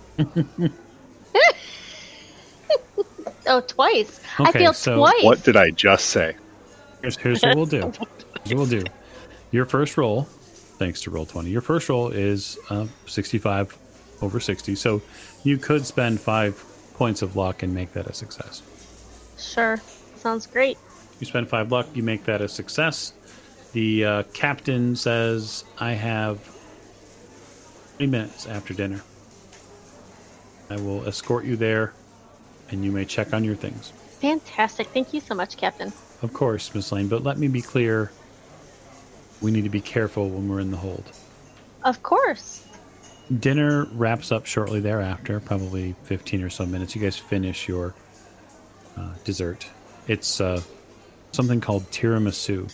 Oh, 3.46 3.60
twice. 3.62 4.22
I 4.40 4.50
Okay, 4.50 4.60
failed 4.60 4.76
so 4.76 4.96
twice. 4.98 5.24
What 5.24 5.44
did 5.44 5.58
I 5.58 5.70
just 5.72 6.06
say? 6.08 6.36
Here's, 7.02 7.18
here's 7.18 7.42
what 7.44 7.56
we'll 7.58 7.66
do. 7.66 7.82
Here's 7.82 8.00
what 8.00 8.56
we'll 8.56 8.66
do. 8.66 8.84
Your 9.52 9.66
first 9.66 9.98
roll, 9.98 10.28
thanks 10.78 11.02
to 11.02 11.12
Roll20, 11.12 11.52
your 11.52 11.62
first 11.62 11.90
roll 11.90 12.10
is 12.10 12.58
uh, 12.70 12.88
sixty-five 13.06 13.78
over 14.22 14.40
sixty. 14.40 14.76
So 14.76 15.02
you 15.44 15.58
could 15.58 15.86
spend 15.86 16.20
five 16.20 16.64
points 16.94 17.22
of 17.22 17.36
luck 17.36 17.64
and 17.64 17.74
make 17.74 17.94
that 17.94 18.08
a 18.08 18.14
success. 18.14 18.62
Sure. 19.38 19.82
Sounds 20.16 20.48
great. 20.48 20.78
You 21.20 21.26
spend 21.26 21.50
five 21.50 21.72
luck, 21.72 21.88
you 21.94 22.04
make 22.04 22.26
that 22.26 22.42
a 22.42 22.48
success. 22.48 23.14
The 23.74 24.06
uh, 24.06 24.24
captain 24.34 24.96
says, 24.96 25.66
"I 25.80 25.94
have 25.94 26.40
twenty 27.98 28.12
minutes 28.12 28.46
after 28.46 28.74
dinner. 28.74 29.02
I 30.70 30.78
will 30.78 31.06
escort 31.08 31.46
you 31.46 31.56
there, 31.56 31.94
and 32.70 32.86
you 32.86 32.92
may 32.92 33.06
check 33.06 33.34
on 33.34 33.44
your 33.44 33.56
things." 33.56 33.92
Fantastic. 34.22 34.88
Thank 34.88 35.14
you 35.14 35.20
so 35.20 35.36
much, 35.36 35.58
Captain. 35.58 35.92
Of 36.22 36.32
course, 36.32 36.74
Miss 36.74 36.92
Lane, 36.92 37.10
but 37.10 37.24
let 37.24 37.38
me 37.38 37.48
be 37.48 37.62
clear. 37.62 38.12
We 39.44 39.52
need 39.52 39.66
to 39.66 39.70
be 39.70 39.82
careful 39.82 40.30
when 40.30 40.48
we're 40.48 40.62
in 40.62 40.72
the 40.72 40.78
hold. 40.78 41.04
Of 41.84 42.02
course. 42.02 42.66
Dinner 43.40 43.86
wraps 43.92 44.32
up 44.32 44.46
shortly 44.46 44.80
thereafter, 44.80 45.42
probably 45.42 45.96
15 46.04 46.44
or 46.44 46.50
so 46.50 46.66
minutes. 46.66 46.96
You 46.96 47.02
guys 47.02 47.18
finish 47.18 47.68
your 47.68 47.94
uh, 48.98 49.14
dessert. 49.26 49.70
It's 50.08 50.40
uh, 50.40 50.62
something 51.34 51.60
called 51.60 51.84
tiramisu. 51.92 52.74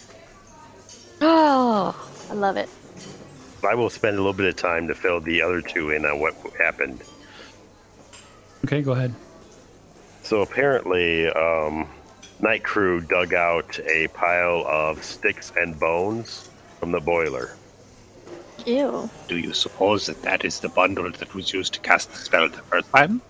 Oh, 1.22 1.96
I 2.30 2.34
love 2.36 2.56
it. 2.56 2.70
I 3.68 3.74
will 3.74 3.90
spend 3.90 4.16
a 4.16 4.20
little 4.20 4.34
bit 4.34 4.46
of 4.46 4.56
time 4.56 4.88
to 4.90 4.96
fill 4.96 5.22
the 5.22 5.42
other 5.42 5.62
two 5.62 5.90
in 5.90 6.06
on 6.06 6.20
what 6.20 6.36
happened. 6.60 7.02
Okay, 8.66 8.84
go 8.84 8.92
ahead. 8.92 9.16
So 10.22 10.44
apparently, 10.44 11.30
um, 11.30 11.90
night 12.40 12.64
crew 12.64 13.02
dug 13.02 13.34
out 13.34 13.80
a 13.80 14.08
pile 14.10 14.66
of 14.68 15.04
sticks 15.04 15.52
and 15.58 15.80
bones 15.80 16.49
from 16.80 16.92
the 16.92 17.00
boiler. 17.00 17.52
Ew. 18.66 19.10
Do 19.28 19.38
you 19.38 19.54
suppose 19.54 20.06
that 20.08 20.22
that 20.24 20.44
is 20.46 20.60
the 20.60 20.70
bundle 20.70 21.10
that 21.12 21.34
was 21.34 21.54
used 21.54 21.74
to 21.74 21.80
cast 21.80 22.12
the 22.12 22.18
spell 22.18 22.50
the 22.50 22.58
first 22.58 22.92
time? 22.92 23.22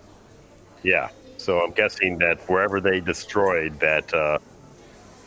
Yeah. 0.82 1.08
So 1.36 1.60
I'm 1.60 1.72
guessing 1.72 2.18
that 2.18 2.38
wherever 2.48 2.80
they 2.80 3.00
destroyed 3.00 3.80
that, 3.80 4.12
uh, 4.12 4.38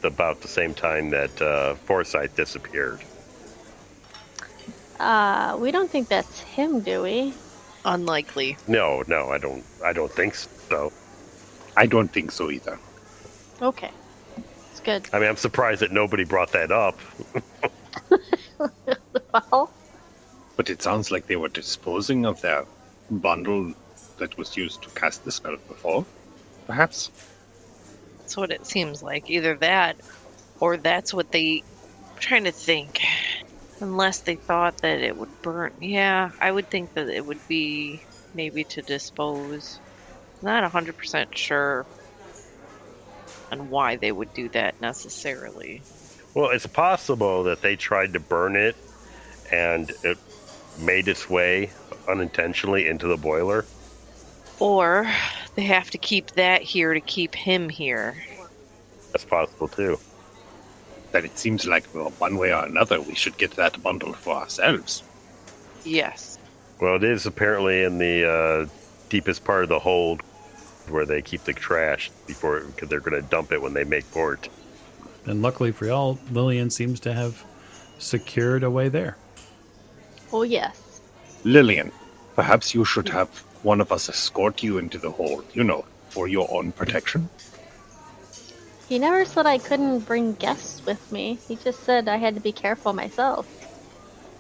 about 0.04 0.42
the 0.42 0.48
same 0.48 0.74
time 0.74 1.10
that 1.12 1.42
uh, 1.42 1.76
Forsyth 1.76 2.36
disappeared. 2.36 3.00
Uh, 5.00 5.58
we 5.60 5.72
don't 5.72 5.90
think 5.90 6.08
that's 6.08 6.40
him, 6.42 6.82
do 6.82 7.02
we? 7.02 7.34
Unlikely. 7.86 8.58
No, 8.68 9.04
no, 9.08 9.30
I 9.30 9.38
don't. 9.38 9.64
I 9.84 9.94
don't 9.94 10.12
think 10.12 10.36
so. 10.36 10.92
I 11.76 11.86
don't 11.86 12.08
think 12.08 12.32
so 12.32 12.50
either. 12.52 12.80
Okay. 13.62 13.92
It's 14.72 14.80
good. 14.80 15.10
I 15.12 15.20
mean, 15.20 15.30
I'm 15.30 15.38
surprised 15.38 15.82
that 15.82 15.92
nobody 15.92 16.24
brought 16.24 16.52
that 16.54 16.72
up. 16.72 16.98
Well, 19.34 19.74
But 20.56 20.70
it 20.70 20.82
sounds 20.82 21.12
like 21.12 21.28
they 21.28 21.36
were 21.36 21.50
disposing 21.50 22.26
of 22.26 22.42
their 22.42 22.66
bundle 23.10 23.74
that 24.18 24.38
was 24.38 24.58
used 24.58 24.84
to 24.84 24.90
cast 24.92 25.24
the 25.24 25.32
spell 25.32 25.58
before. 25.68 26.06
Perhaps? 26.68 27.12
That's 28.20 28.38
what 28.38 28.52
it 28.52 28.66
seems 28.66 29.02
like. 29.04 29.30
Either 29.30 29.58
that, 29.58 29.98
or 30.60 30.78
that's 30.78 31.14
what 31.14 31.32
they. 31.32 31.64
I'm 32.12 32.18
trying 32.20 32.46
to 32.46 32.52
think. 32.52 33.00
Unless 33.82 34.22
they 34.22 34.38
thought 34.38 34.76
that 34.82 35.02
it 35.02 35.18
would 35.18 35.42
burn. 35.42 35.72
Yeah, 35.80 36.32
I 36.40 36.52
would 36.52 36.70
think 36.70 36.94
that 36.96 37.10
it 37.10 37.26
would 37.26 37.42
be 37.48 38.02
maybe 38.34 38.64
to 38.66 38.82
dispose. 38.82 39.82
Not 40.42 40.64
100% 40.72 41.28
sure 41.36 41.88
on 43.52 43.70
why 43.70 43.98
they 43.98 44.12
would 44.12 44.34
do 44.34 44.50
that 44.50 44.76
necessarily. 44.82 45.84
Well, 46.34 46.50
it's 46.50 46.66
possible 46.66 47.44
that 47.44 47.62
they 47.62 47.76
tried 47.76 48.14
to 48.14 48.20
burn 48.20 48.56
it 48.56 48.76
and 49.52 49.92
it 50.04 50.18
made 50.80 51.08
its 51.08 51.30
way 51.30 51.70
unintentionally 52.08 52.88
into 52.88 53.08
the 53.08 53.18
boiler. 53.18 53.66
Or 54.60 55.08
they 55.56 55.64
have 55.64 55.92
to 55.92 55.98
keep 55.98 56.32
that 56.32 56.62
here 56.62 56.94
to 56.94 57.02
keep 57.02 57.36
him 57.36 57.70
here. 57.70 58.16
That's 59.12 59.26
possible 59.26 59.68
too. 59.68 60.00
That 61.12 61.26
it 61.26 61.38
seems 61.38 61.68
like, 61.68 61.86
well, 61.94 62.10
one 62.18 62.38
way 62.38 62.52
or 62.52 62.66
another, 62.66 63.00
we 63.00 63.14
should 63.14 63.38
get 63.38 63.52
that 63.52 63.82
bundle 63.84 64.14
for 64.14 64.36
ourselves. 64.36 65.04
Yes. 65.86 66.40
Well, 66.82 66.96
it 66.96 67.04
is 67.04 67.28
apparently 67.28 67.84
in 67.84 68.00
the 68.00 68.30
uh, 68.30 68.68
deepest 69.10 69.44
part 69.44 69.64
of 69.64 69.70
the 69.70 69.80
hold 69.80 70.22
where 70.90 71.06
they 71.06 71.22
keep 71.22 71.44
the 71.44 71.54
trash 71.54 72.10
before 72.26 72.62
because 72.62 72.90
they're 72.90 73.00
going 73.00 73.22
to 73.22 73.28
dump 73.30 73.52
it 73.52 73.62
when 73.62 73.74
they 73.74 73.84
make 73.84 74.10
port. 74.12 74.50
And 75.26 75.42
luckily 75.42 75.72
for 75.72 75.86
y'all, 75.86 76.20
Lillian 76.32 76.70
seems 76.70 77.00
to 77.02 77.14
have 77.14 77.44
secured 77.98 78.64
a 78.64 78.70
way 78.70 78.90
there. 78.90 79.18
Oh 80.32 80.44
yes. 80.44 81.02
Lillian, 81.44 81.92
perhaps 82.36 82.74
you 82.74 82.84
should 82.86 83.10
have 83.10 83.30
one 83.64 83.80
of 83.80 83.92
us 83.92 84.10
escort 84.10 84.64
you 84.64 84.78
into 84.78 84.98
the 84.98 85.12
hold, 85.12 85.46
you 85.54 85.64
know, 85.64 85.86
for 86.10 86.28
your 86.28 86.48
own 86.52 86.72
protection. 86.72 87.30
He 88.90 89.00
never 89.00 89.26
said 89.26 89.46
I 89.46 89.58
couldn't 89.58 90.00
bring 90.02 90.34
guests 90.34 90.86
with 90.86 91.12
me. 91.12 91.40
He 91.48 91.56
just 91.56 91.84
said 91.84 92.08
I 92.08 92.18
had 92.18 92.36
to 92.36 92.42
be 92.42 92.52
careful 92.52 92.94
myself. 92.94 93.48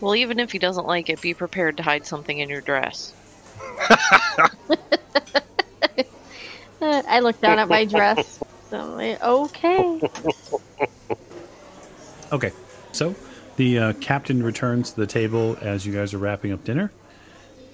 Well, 0.01 0.15
even 0.15 0.39
if 0.39 0.51
he 0.51 0.59
doesn't 0.59 0.85
like 0.85 1.09
it, 1.09 1.21
be 1.21 1.33
prepared 1.33 1.77
to 1.77 1.83
hide 1.83 2.05
something 2.05 2.37
in 2.37 2.49
your 2.49 2.61
dress. 2.61 3.13
I 6.81 7.21
looked 7.21 7.41
down 7.41 7.59
at 7.59 7.69
my 7.69 7.85
dress. 7.85 8.39
So 8.69 8.79
I'm 8.79 8.95
like, 8.95 9.23
okay. 9.23 10.01
Okay, 12.33 12.51
so 12.93 13.15
the 13.57 13.77
uh, 13.77 13.93
captain 14.01 14.41
returns 14.41 14.89
to 14.91 14.99
the 14.99 15.05
table 15.05 15.55
as 15.61 15.85
you 15.85 15.93
guys 15.93 16.15
are 16.15 16.17
wrapping 16.17 16.51
up 16.51 16.63
dinner, 16.63 16.91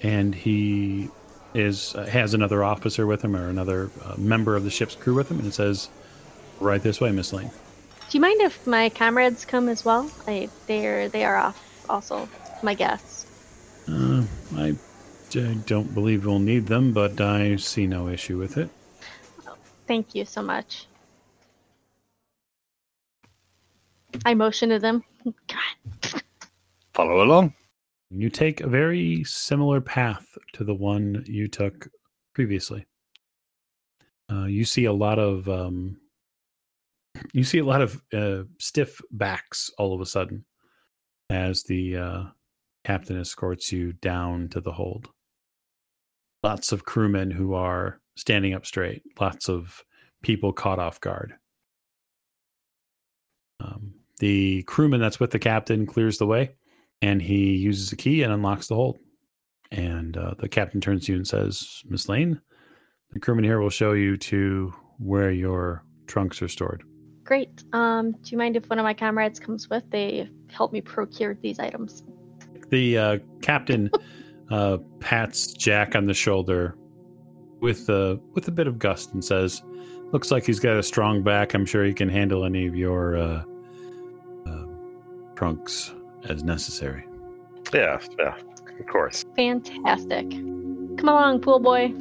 and 0.02 0.34
he 0.34 1.08
is 1.54 1.94
uh, 1.94 2.04
has 2.04 2.34
another 2.34 2.62
officer 2.62 3.06
with 3.06 3.22
him 3.22 3.34
or 3.34 3.48
another 3.48 3.90
uh, 4.04 4.16
member 4.18 4.56
of 4.56 4.64
the 4.64 4.70
ship's 4.70 4.94
crew 4.94 5.14
with 5.14 5.30
him, 5.30 5.38
and 5.38 5.48
it 5.48 5.54
says, 5.54 5.88
"Right 6.60 6.82
this 6.82 7.00
way, 7.00 7.10
Miss 7.10 7.32
Lane." 7.32 7.50
Do 8.10 8.18
you 8.18 8.20
mind 8.20 8.42
if 8.42 8.66
my 8.66 8.90
comrades 8.90 9.46
come 9.46 9.70
as 9.70 9.82
well? 9.82 10.10
I, 10.28 10.50
they're 10.66 11.08
they 11.08 11.24
are 11.24 11.36
off 11.36 11.86
also. 11.88 12.28
My 12.62 12.74
guests. 12.74 13.24
Uh, 13.88 14.24
I, 14.56 14.74
I 15.34 15.54
don't 15.64 15.94
believe 15.94 16.26
we'll 16.26 16.38
need 16.38 16.66
them, 16.66 16.92
but 16.92 17.18
I 17.18 17.56
see 17.56 17.86
no 17.86 18.08
issue 18.08 18.36
with 18.36 18.58
it. 18.58 18.68
Thank 19.86 20.14
you 20.14 20.26
so 20.26 20.42
much. 20.42 20.86
I 24.24 24.34
motion 24.34 24.68
to 24.70 24.78
them. 24.78 25.02
God. 25.24 26.22
Follow 26.94 27.22
along. 27.22 27.54
You 28.10 28.28
take 28.28 28.60
a 28.60 28.68
very 28.68 29.22
similar 29.24 29.80
path 29.80 30.36
to 30.54 30.64
the 30.64 30.74
one 30.74 31.24
you 31.26 31.46
took 31.46 31.88
previously. 32.34 32.86
Uh, 34.30 34.46
you 34.46 34.64
see 34.64 34.84
a 34.84 34.92
lot 34.92 35.18
of 35.18 35.48
um, 35.48 35.96
you 37.32 37.44
see 37.44 37.58
a 37.58 37.64
lot 37.64 37.82
of 37.82 38.02
uh, 38.12 38.42
stiff 38.58 39.00
backs 39.10 39.70
all 39.78 39.94
of 39.94 40.00
a 40.00 40.06
sudden 40.06 40.44
as 41.28 41.62
the 41.64 41.96
uh, 41.96 42.22
captain 42.84 43.20
escorts 43.20 43.72
you 43.72 43.92
down 43.92 44.48
to 44.48 44.60
the 44.60 44.72
hold. 44.72 45.08
Lots 46.42 46.72
of 46.72 46.84
crewmen 46.84 47.30
who 47.30 47.54
are 47.54 48.00
standing 48.16 48.54
up 48.54 48.66
straight. 48.66 49.02
Lots 49.20 49.48
of 49.48 49.84
people 50.22 50.52
caught 50.52 50.78
off 50.78 51.00
guard. 51.00 51.34
Um, 53.60 53.94
the 54.20 54.62
crewman 54.64 55.00
that's 55.00 55.18
with 55.18 55.32
the 55.32 55.38
captain 55.38 55.86
clears 55.86 56.18
the 56.18 56.26
way 56.26 56.54
and 57.02 57.20
he 57.20 57.56
uses 57.56 57.90
a 57.90 57.96
key 57.96 58.22
and 58.22 58.32
unlocks 58.32 58.68
the 58.68 58.74
hold. 58.74 58.98
And 59.72 60.16
uh, 60.16 60.34
the 60.38 60.48
captain 60.48 60.80
turns 60.80 61.06
to 61.06 61.12
you 61.12 61.16
and 61.18 61.26
says, 61.26 61.82
Miss 61.88 62.08
Lane, 62.08 62.40
the 63.12 63.20
crewman 63.20 63.44
here 63.44 63.60
will 63.60 63.70
show 63.70 63.92
you 63.92 64.16
to 64.18 64.74
where 64.98 65.30
your 65.30 65.84
trunks 66.06 66.42
are 66.42 66.48
stored. 66.48 66.82
Great. 67.24 67.64
Um, 67.72 68.12
do 68.12 68.30
you 68.30 68.38
mind 68.38 68.56
if 68.56 68.68
one 68.68 68.78
of 68.78 68.82
my 68.82 68.94
comrades 68.94 69.40
comes 69.40 69.70
with? 69.70 69.84
They 69.90 70.28
help 70.50 70.72
me 70.72 70.80
procure 70.80 71.34
these 71.34 71.58
items. 71.58 72.02
The 72.68 72.98
uh, 72.98 73.18
captain 73.40 73.90
uh, 74.50 74.78
pats 74.98 75.52
Jack 75.52 75.94
on 75.94 76.06
the 76.06 76.14
shoulder 76.14 76.76
with 77.60 77.88
a 77.88 78.18
with 78.32 78.48
a 78.48 78.50
bit 78.50 78.66
of 78.66 78.78
gust 78.78 79.12
and 79.12 79.24
says, 79.24 79.62
"Looks 80.12 80.30
like 80.30 80.44
he's 80.44 80.58
got 80.58 80.76
a 80.76 80.82
strong 80.82 81.22
back. 81.22 81.54
I'm 81.54 81.66
sure 81.66 81.84
he 81.84 81.92
can 81.92 82.08
handle 82.08 82.44
any 82.44 82.66
of 82.66 82.74
your 82.74 83.16
uh, 83.16 83.20
uh, 83.22 83.44
trunks 85.40 85.94
as 86.28 86.44
necessary." 86.44 87.02
Yeah, 87.72 87.98
yeah, 88.18 88.36
of 88.78 88.86
course. 88.86 89.24
Fantastic. 89.36 90.28
Come 90.98 91.08
along, 91.08 91.40
pool 91.40 91.60
boy. 91.60 91.94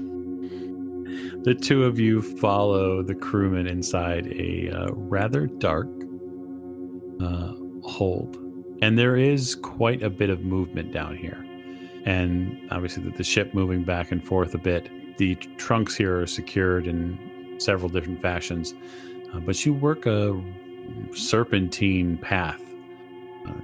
The 1.44 1.56
two 1.56 1.86
of 1.86 1.98
you 2.00 2.22
follow 2.22 3.02
the 3.02 3.16
crewman 3.16 3.66
inside 3.66 4.28
a 4.28 4.70
uh, 4.72 4.88
rather 4.92 5.48
dark 5.48 5.88
uh, 7.22 7.54
hold, 7.84 8.36
and 8.82 9.00
there 9.00 9.16
is 9.16 9.56
quite 9.56 10.04
a 10.04 10.10
bit 10.10 10.30
of 10.30 10.42
movement 10.42 10.92
down 10.92 11.16
here. 11.16 11.46
And 12.06 12.60
obviously, 12.72 13.04
the, 13.04 13.12
the 13.12 13.24
ship 13.24 13.54
moving 13.54 13.84
back 13.86 14.12
and 14.12 14.22
forth 14.22 14.54
a 14.54 14.58
bit. 14.58 14.90
The 15.18 15.36
trunks 15.58 15.96
here 15.96 16.20
are 16.20 16.28
secured 16.28 16.88
in 16.88 17.18
several 17.58 17.90
different 17.90 18.22
fashions, 18.22 18.74
uh, 19.34 19.40
but 19.40 19.66
you 19.66 19.74
work 19.74 20.06
a 20.06 20.42
serpentine 21.14 22.18
path 22.18 22.69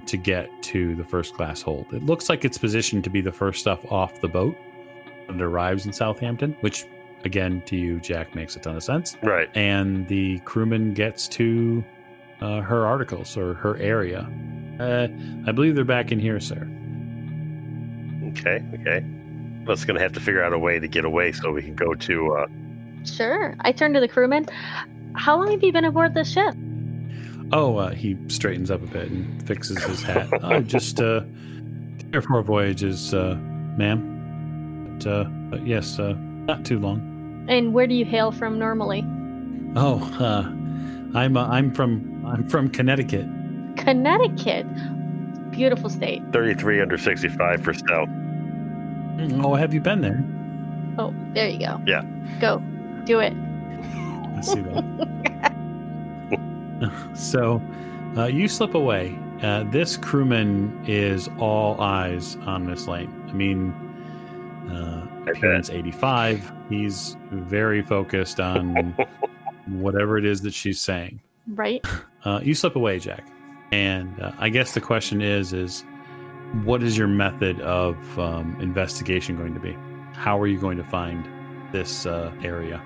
to 0.05 0.17
get 0.17 0.49
to 0.63 0.95
the 0.95 1.03
first 1.03 1.33
class 1.33 1.61
hold. 1.61 1.93
It 1.93 2.03
looks 2.03 2.29
like 2.29 2.45
it's 2.45 2.57
positioned 2.57 3.03
to 3.05 3.09
be 3.09 3.21
the 3.21 3.31
first 3.31 3.61
stuff 3.61 3.79
off 3.91 4.19
the 4.21 4.27
boat 4.27 4.55
when 5.27 5.39
it 5.39 5.43
arrives 5.43 5.86
in 5.86 5.93
Southampton, 5.93 6.55
which 6.61 6.86
again 7.23 7.61
to 7.65 7.75
you, 7.75 7.99
Jack, 7.99 8.36
makes 8.36 8.55
a 8.55 8.59
ton 8.59 8.75
of 8.75 8.83
sense. 8.83 9.17
Right. 9.23 9.49
And 9.55 10.07
the 10.07 10.39
crewman 10.39 10.93
gets 10.93 11.27
to 11.29 11.83
uh, 12.41 12.61
her 12.61 12.86
articles 12.86 13.38
or 13.38 13.55
her 13.55 13.77
area. 13.77 14.29
Uh, 14.79 15.07
I 15.47 15.51
believe 15.51 15.75
they're 15.75 15.86
back 15.86 16.11
in 16.11 16.19
here, 16.19 16.39
sir. 16.39 16.67
Okay. 18.31 18.63
Okay. 18.81 19.05
Well, 19.63 19.73
it's 19.73 19.86
going 19.86 19.95
to 19.95 20.01
have 20.01 20.13
to 20.13 20.19
figure 20.19 20.43
out 20.43 20.53
a 20.53 20.59
way 20.59 20.79
to 20.79 20.88
get 20.88 21.05
away 21.05 21.31
so 21.31 21.51
we 21.51 21.63
can 21.63 21.75
go 21.75 21.93
to. 21.93 22.36
Uh, 22.36 22.47
Sure. 23.05 23.55
I 23.61 23.71
turn 23.71 23.93
to 23.93 23.99
the 23.99 24.07
crewman. 24.07 24.47
How 25.13 25.38
long 25.38 25.51
have 25.51 25.63
you 25.63 25.71
been 25.71 25.86
aboard 25.86 26.15
this 26.15 26.31
ship? 26.31 26.55
Oh, 27.51 27.77
uh, 27.77 27.91
he 27.91 28.17
straightens 28.27 28.71
up 28.71 28.81
a 28.81 28.87
bit 28.87 29.09
and 29.09 29.45
fixes 29.47 29.83
his 29.83 30.01
hat. 30.01 30.27
oh, 30.43 30.61
just 30.61 30.99
uh, 30.99 31.21
three 31.99 32.17
or 32.17 32.21
four 32.21 32.41
voyages, 32.41 33.13
uh, 33.13 33.35
ma'am. 33.77 34.97
But, 34.97 35.07
uh, 35.07 35.23
but 35.25 35.65
yes, 35.65 35.99
uh, 35.99 36.15
not 36.17 36.65
too 36.65 36.79
long. 36.79 37.45
And 37.47 37.73
where 37.73 37.85
do 37.85 37.93
you 37.93 38.05
hail 38.05 38.31
from 38.31 38.57
normally? 38.57 39.03
Oh, 39.75 40.01
uh, 40.19 40.43
I'm 41.17 41.37
uh, 41.37 41.47
I'm 41.47 41.71
from 41.73 42.25
I'm 42.25 42.47
from 42.47 42.69
Connecticut. 42.69 43.27
Connecticut. 43.77 44.65
Beautiful 45.51 45.89
state. 45.89 46.21
33 46.31 46.81
under 46.81 46.97
65 46.97 47.63
for 47.63 47.73
stealth. 47.73 48.09
Oh, 49.43 49.55
have 49.55 49.73
you 49.73 49.79
been 49.79 50.01
there? 50.01 50.23
Oh, 50.97 51.13
there 51.33 51.47
you 51.47 51.59
go. 51.59 51.81
Yeah. 51.85 52.03
Go. 52.41 52.59
Do 53.05 53.19
it. 53.19 53.33
I 53.33 54.41
see 54.41 54.61
that. 54.61 55.09
so, 57.15 57.61
uh, 58.17 58.26
you 58.26 58.47
slip 58.47 58.73
away. 58.73 59.17
Uh, 59.41 59.63
this 59.65 59.97
crewman 59.97 60.84
is 60.88 61.30
all 61.39 61.80
eyes 61.82 62.38
on 62.45 62.65
Miss 62.65 62.88
Lane. 62.88 63.11
I 63.28 63.34
mean, 63.34 63.73
uh, 64.71 65.05
appearance 65.30 65.69
85. 65.69 66.51
He's 66.69 67.17
very 67.32 67.82
focused 67.82 68.39
on 68.39 68.95
whatever 69.67 70.17
it 70.17 70.26
is 70.26 70.41
that 70.41 70.53
she's 70.53 70.80
saying. 70.80 71.19
Right? 71.47 71.86
Uh, 72.23 72.39
you 72.41 72.55
slip 72.55 72.76
away, 72.76 72.99
Jack. 72.99 73.28
And 73.71 74.19
uh, 74.21 74.32
I 74.39 74.49
guess 74.49 74.73
the 74.73 74.82
question 74.82 75.21
is, 75.21 75.53
is 75.53 75.84
what 76.63 76.82
is 76.82 76.97
your 76.97 77.07
method 77.07 77.59
of 77.61 77.97
um, 78.17 78.57
investigation 78.61 79.36
going 79.36 79.53
to 79.53 79.59
be? 79.59 79.78
How 80.13 80.39
are 80.39 80.47
you 80.47 80.57
going 80.57 80.78
to 80.78 80.84
find 80.86 81.28
this 81.73 82.05
uh, 82.05 82.32
area? 82.41 82.82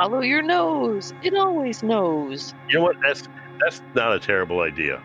Follow 0.00 0.20
your 0.20 0.40
nose. 0.40 1.12
It 1.22 1.34
always 1.34 1.82
knows. 1.82 2.54
You 2.68 2.78
know 2.78 2.84
what? 2.84 2.96
That's 3.02 3.28
that's 3.60 3.82
not 3.94 4.14
a 4.14 4.18
terrible 4.18 4.60
idea. 4.60 5.02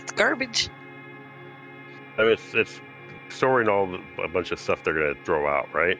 It's 0.00 0.12
garbage. 0.12 0.70
I 2.16 2.22
mean, 2.22 2.32
it's, 2.32 2.54
it's 2.54 2.80
storing 3.28 3.68
all 3.68 3.86
the, 3.86 4.00
a 4.22 4.28
bunch 4.28 4.52
of 4.52 4.58
stuff 4.58 4.82
they're 4.84 4.94
going 4.94 5.14
to 5.14 5.24
throw 5.24 5.46
out, 5.46 5.68
right? 5.74 5.98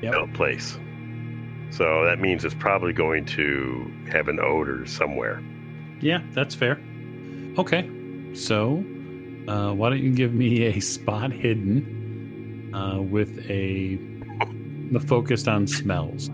Yep. 0.00 0.14
In 0.14 0.20
a 0.30 0.32
place. 0.32 0.78
So 1.68 2.06
that 2.06 2.18
means 2.18 2.42
it's 2.46 2.54
probably 2.54 2.94
going 2.94 3.26
to 3.26 3.92
have 4.10 4.28
an 4.28 4.40
odor 4.40 4.86
somewhere. 4.86 5.42
Yeah, 6.00 6.22
that's 6.30 6.54
fair. 6.54 6.80
Okay, 7.58 7.90
so 8.34 8.82
uh, 9.46 9.74
why 9.74 9.90
don't 9.90 10.02
you 10.02 10.14
give 10.14 10.32
me 10.32 10.62
a 10.62 10.80
spot 10.80 11.32
hidden 11.32 12.72
uh, 12.74 13.02
with 13.02 13.38
a 13.50 13.98
the 14.92 15.00
focused 15.00 15.48
on 15.48 15.66
smells? 15.66 16.30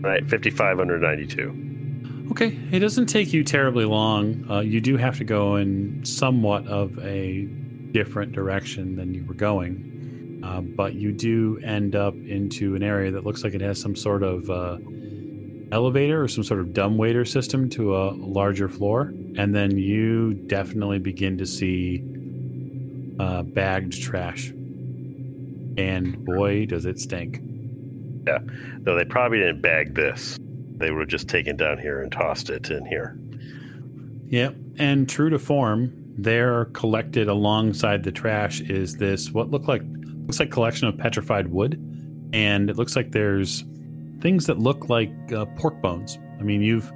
Right, 0.00 0.26
55 0.26 0.80
under 0.80 0.98
92. 0.98 2.28
Okay, 2.30 2.58
it 2.70 2.80
doesn't 2.80 3.06
take 3.06 3.32
you 3.32 3.42
terribly 3.42 3.84
long. 3.84 4.44
Uh, 4.50 4.60
you 4.60 4.80
do 4.80 4.96
have 4.96 5.16
to 5.18 5.24
go 5.24 5.56
in 5.56 6.04
somewhat 6.04 6.66
of 6.66 6.98
a 6.98 7.46
different 7.92 8.32
direction 8.32 8.96
than 8.96 9.14
you 9.14 9.24
were 9.24 9.34
going, 9.34 10.40
uh, 10.44 10.60
but 10.60 10.94
you 10.94 11.10
do 11.10 11.58
end 11.64 11.96
up 11.96 12.14
into 12.14 12.74
an 12.74 12.82
area 12.82 13.10
that 13.10 13.24
looks 13.24 13.42
like 13.42 13.54
it 13.54 13.60
has 13.60 13.80
some 13.80 13.96
sort 13.96 14.22
of 14.22 14.50
uh, 14.50 14.76
elevator 15.72 16.22
or 16.22 16.28
some 16.28 16.44
sort 16.44 16.60
of 16.60 16.72
dumbwaiter 16.72 17.24
system 17.24 17.68
to 17.70 17.96
a 17.96 18.10
larger 18.12 18.68
floor, 18.68 19.12
and 19.36 19.54
then 19.54 19.78
you 19.78 20.34
definitely 20.34 20.98
begin 20.98 21.38
to 21.38 21.46
see 21.46 22.04
uh, 23.18 23.42
bagged 23.42 24.00
trash. 24.00 24.52
And 25.78 26.24
boy, 26.24 26.66
does 26.66 26.86
it 26.86 26.98
stink! 26.98 27.40
Yeah. 28.26 28.38
No, 28.80 28.96
they 28.96 29.04
probably 29.04 29.38
didn't 29.38 29.62
bag 29.62 29.94
this. 29.94 30.38
They 30.76 30.90
would 30.90 31.00
have 31.00 31.08
just 31.08 31.28
taken 31.28 31.56
down 31.56 31.78
here 31.78 32.02
and 32.02 32.12
tossed 32.12 32.50
it 32.50 32.70
in 32.70 32.84
here. 32.84 33.18
Yep. 34.26 34.56
And 34.78 35.08
true 35.08 35.30
to 35.30 35.38
form, 35.38 35.92
there 36.18 36.66
collected 36.66 37.28
alongside 37.28 38.02
the 38.02 38.12
trash 38.12 38.60
is 38.60 38.96
this 38.96 39.30
what 39.30 39.50
look 39.50 39.68
like 39.68 39.82
looks 40.26 40.40
like 40.40 40.50
collection 40.50 40.88
of 40.88 40.98
petrified 40.98 41.48
wood, 41.48 41.80
and 42.32 42.68
it 42.68 42.76
looks 42.76 42.96
like 42.96 43.12
there's 43.12 43.64
things 44.20 44.46
that 44.46 44.58
look 44.58 44.88
like 44.88 45.10
uh, 45.32 45.46
pork 45.56 45.80
bones. 45.80 46.18
I 46.38 46.42
mean, 46.42 46.60
you've 46.60 46.92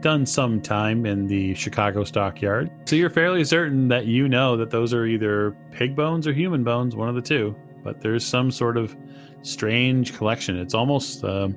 done 0.00 0.26
some 0.26 0.60
time 0.60 1.06
in 1.06 1.26
the 1.26 1.54
Chicago 1.54 2.04
stockyard, 2.04 2.70
so 2.84 2.94
you're 2.94 3.10
fairly 3.10 3.42
certain 3.42 3.88
that 3.88 4.06
you 4.06 4.28
know 4.28 4.56
that 4.56 4.70
those 4.70 4.94
are 4.94 5.06
either 5.06 5.56
pig 5.72 5.96
bones 5.96 6.26
or 6.26 6.32
human 6.32 6.62
bones, 6.62 6.94
one 6.94 7.08
of 7.08 7.14
the 7.14 7.22
two. 7.22 7.56
But 7.82 8.00
there's 8.00 8.24
some 8.24 8.50
sort 8.50 8.76
of 8.76 8.96
strange 9.42 10.16
collection. 10.16 10.58
It's 10.58 10.74
almost 10.74 11.24
um 11.24 11.56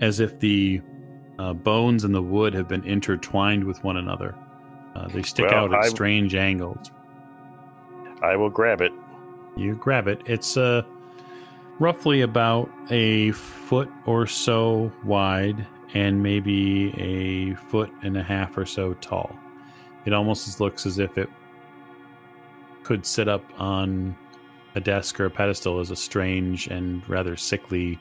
as 0.00 0.20
if 0.20 0.38
the 0.40 0.80
uh, 1.38 1.52
bones 1.52 2.04
and 2.04 2.14
the 2.14 2.22
wood 2.22 2.52
have 2.54 2.68
been 2.68 2.84
intertwined 2.84 3.64
with 3.64 3.82
one 3.84 3.96
another. 3.96 4.34
Uh, 4.94 5.08
they 5.08 5.22
stick 5.22 5.46
Well, 5.50 5.64
out 5.64 5.74
at 5.74 5.80
I- 5.84 5.88
strange 5.88 6.34
angles. 6.34 6.90
I 8.22 8.36
will 8.36 8.50
grab 8.50 8.80
it. 8.80 8.92
You 9.56 9.74
grab 9.76 10.08
it. 10.08 10.20
It's 10.26 10.56
uh, 10.56 10.82
roughly 11.78 12.22
about 12.22 12.70
a 12.90 13.32
foot 13.32 13.88
or 14.06 14.26
so 14.26 14.92
wide 15.04 15.66
and 15.94 16.22
maybe 16.22 16.92
a 16.98 17.54
foot 17.68 17.90
and 18.02 18.16
a 18.16 18.22
half 18.22 18.56
or 18.58 18.66
so 18.66 18.94
tall. 18.94 19.34
It 20.06 20.12
almost 20.12 20.60
looks 20.60 20.86
as 20.86 20.98
if 20.98 21.16
it 21.18 21.28
could 22.82 23.06
sit 23.06 23.28
up 23.28 23.44
on 23.58 24.16
a 24.74 24.80
desk 24.80 25.20
or 25.20 25.26
a 25.26 25.30
pedestal 25.30 25.80
is 25.80 25.90
a 25.90 25.96
strange 25.96 26.66
and 26.66 27.06
rather 27.08 27.36
sickly 27.36 27.98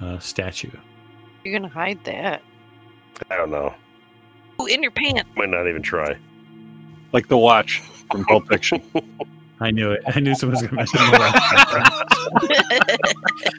uh, 0.00 0.18
statue. 0.18 0.70
You're 1.44 1.58
gonna 1.58 1.72
hide 1.72 2.02
that. 2.04 2.42
I 3.30 3.36
don't 3.36 3.50
know. 3.50 3.74
Ooh, 4.60 4.66
in 4.66 4.82
your 4.82 4.92
pants. 4.92 5.30
Might 5.36 5.50
not 5.50 5.68
even 5.68 5.82
try. 5.82 6.16
Like 7.12 7.28
the 7.28 7.38
watch 7.38 7.80
from 8.10 8.24
Pulp 8.24 8.48
Fiction. 8.48 8.82
I 9.60 9.70
knew 9.70 9.92
it. 9.92 10.02
I 10.06 10.18
knew 10.20 10.34
someone 10.34 10.54
was 10.54 10.62
going 10.62 10.70
to 10.70 10.76
mention 10.76 10.98
that. 10.98 11.28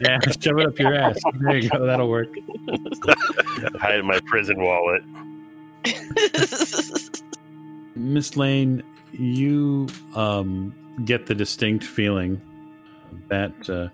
yeah, 0.02 0.18
shove 0.40 0.58
it 0.58 0.66
up 0.66 0.78
your 0.78 0.94
ass. 0.94 1.18
There 1.40 1.56
you 1.56 1.70
go. 1.70 1.86
That'll 1.86 2.08
work. 2.08 2.28
Hide 3.80 4.00
in 4.00 4.06
my 4.06 4.20
prison 4.26 4.62
wallet. 4.62 5.02
Miss 7.96 8.36
Lane, 8.36 8.82
you 9.12 9.88
um, 10.14 10.74
get 11.04 11.26
the 11.26 11.34
distinct 11.34 11.84
feeling 11.84 12.40
that 13.28 13.70
uh, 13.70 13.88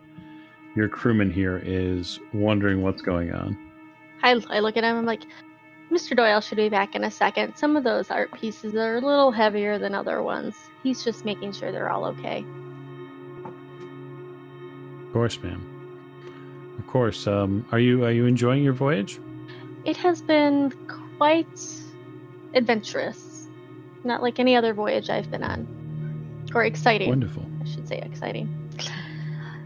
your 0.76 0.88
crewman 0.88 1.30
here 1.30 1.61
is 1.64 2.20
wondering 2.32 2.82
what's 2.82 3.03
going 3.03 3.32
on. 3.32 3.57
I, 4.22 4.40
I 4.48 4.61
look 4.61 4.76
at 4.76 4.84
him. 4.84 4.96
I'm 4.96 5.07
like, 5.07 5.22
Mr. 5.90 6.16
Doyle 6.16 6.40
should 6.40 6.57
be 6.57 6.68
back 6.68 6.94
in 6.94 7.05
a 7.05 7.11
second. 7.11 7.57
Some 7.57 7.76
of 7.76 7.84
those 7.84 8.11
art 8.11 8.32
pieces 8.32 8.74
are 8.74 8.96
a 8.96 9.00
little 9.00 9.30
heavier 9.30 9.78
than 9.78 9.94
other 9.94 10.22
ones. 10.22 10.55
He's 10.82 11.05
just 11.05 11.24
making 11.24 11.53
sure 11.53 11.70
they're 11.70 11.90
all 11.90 12.05
okay. 12.07 12.44
Of 15.07 15.12
course, 15.12 15.38
ma'am. 15.42 16.76
Of 16.78 16.86
course. 16.86 17.26
Um, 17.26 17.66
are 17.72 17.78
you 17.78 18.05
are 18.05 18.11
you 18.11 18.24
enjoying 18.24 18.62
your 18.62 18.72
voyage? 18.72 19.20
It 19.84 19.98
has 19.98 20.22
been 20.22 20.72
quite 21.18 21.46
adventurous. 22.55 23.48
Not 24.05 24.22
like 24.22 24.38
any 24.38 24.57
other 24.57 24.72
voyage 24.72 25.11
I've 25.11 25.30
been 25.30 25.42
on. 25.42 25.82
Or 26.55 26.64
exciting. 26.64 27.09
Wonderful. 27.09 27.44
I 27.61 27.64
should 27.64 27.88
say 27.88 27.98
exciting. 27.98 28.48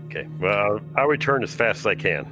Okay. 0.07 0.27
Well, 0.39 0.81
I'll 0.97 1.07
return 1.07 1.43
as 1.43 1.55
fast 1.55 1.81
as 1.81 1.87
I 1.87 1.95
can. 1.95 2.27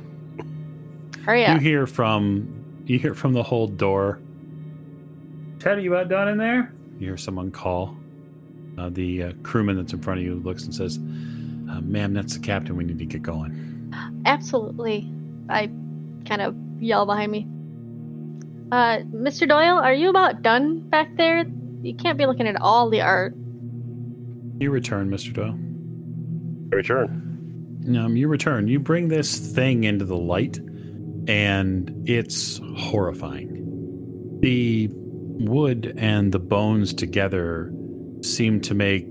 Hurry 1.24 1.44
up. 1.44 1.54
You 1.54 1.60
hear 1.60 1.86
from 1.86 2.82
you 2.86 2.98
hear 2.98 3.14
from 3.14 3.32
the 3.32 3.42
hold 3.42 3.76
door. 3.78 4.20
Ted, 5.58 5.78
are 5.78 5.80
you 5.80 5.94
about 5.94 6.08
done 6.08 6.28
in 6.28 6.38
there? 6.38 6.72
You 6.98 7.08
hear 7.08 7.16
someone 7.16 7.50
call. 7.50 7.96
Uh, 8.76 8.90
the 8.90 9.22
uh, 9.22 9.32
crewman 9.42 9.76
that's 9.76 9.92
in 9.92 10.02
front 10.02 10.20
of 10.20 10.26
you 10.26 10.34
looks 10.34 10.64
and 10.64 10.74
says, 10.74 10.98
uh, 10.98 11.80
"Ma'am, 11.80 12.12
that's 12.12 12.34
the 12.34 12.40
captain. 12.40 12.76
We 12.76 12.84
need 12.84 12.98
to 12.98 13.06
get 13.06 13.22
going." 13.22 13.92
Absolutely. 14.26 15.10
I 15.48 15.70
kind 16.26 16.42
of 16.42 16.56
yell 16.80 17.06
behind 17.06 17.30
me. 17.30 17.46
Uh, 18.72 18.98
Mr. 19.12 19.48
Doyle, 19.48 19.78
are 19.78 19.92
you 19.92 20.10
about 20.10 20.42
done 20.42 20.80
back 20.80 21.16
there? 21.16 21.44
You 21.82 21.94
can't 21.94 22.18
be 22.18 22.26
looking 22.26 22.48
at 22.48 22.60
all 22.60 22.90
the 22.90 23.02
art. 23.02 23.34
You 24.64 24.70
return, 24.70 25.10
Mister 25.10 25.30
Doyle. 25.30 25.58
I 26.72 26.76
return. 26.76 27.86
Um, 27.98 28.16
you 28.16 28.28
return. 28.28 28.66
You 28.66 28.80
bring 28.80 29.08
this 29.08 29.52
thing 29.52 29.84
into 29.84 30.06
the 30.06 30.16
light, 30.16 30.56
and 31.28 32.08
it's 32.08 32.62
horrifying. 32.74 34.38
The 34.40 34.88
wood 34.90 35.92
and 35.98 36.32
the 36.32 36.38
bones 36.38 36.94
together 36.94 37.70
seem 38.22 38.62
to 38.62 38.72
make 38.72 39.04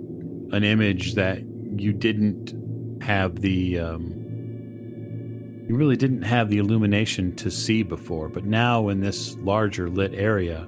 an 0.54 0.64
image 0.64 1.14
that 1.14 1.44
you 1.78 1.94
didn't 1.94 3.04
have 3.04 3.42
the. 3.42 3.78
Um, 3.78 4.12
you 5.70 5.76
really 5.76 5.98
didn't 5.98 6.24
have 6.24 6.50
the 6.50 6.58
illumination 6.58 7.36
to 7.36 7.52
see 7.52 7.84
before, 7.84 8.28
but 8.28 8.44
now 8.44 8.90
in 8.90 9.02
this 9.02 9.36
larger 9.36 9.88
lit 9.88 10.16
area, 10.16 10.68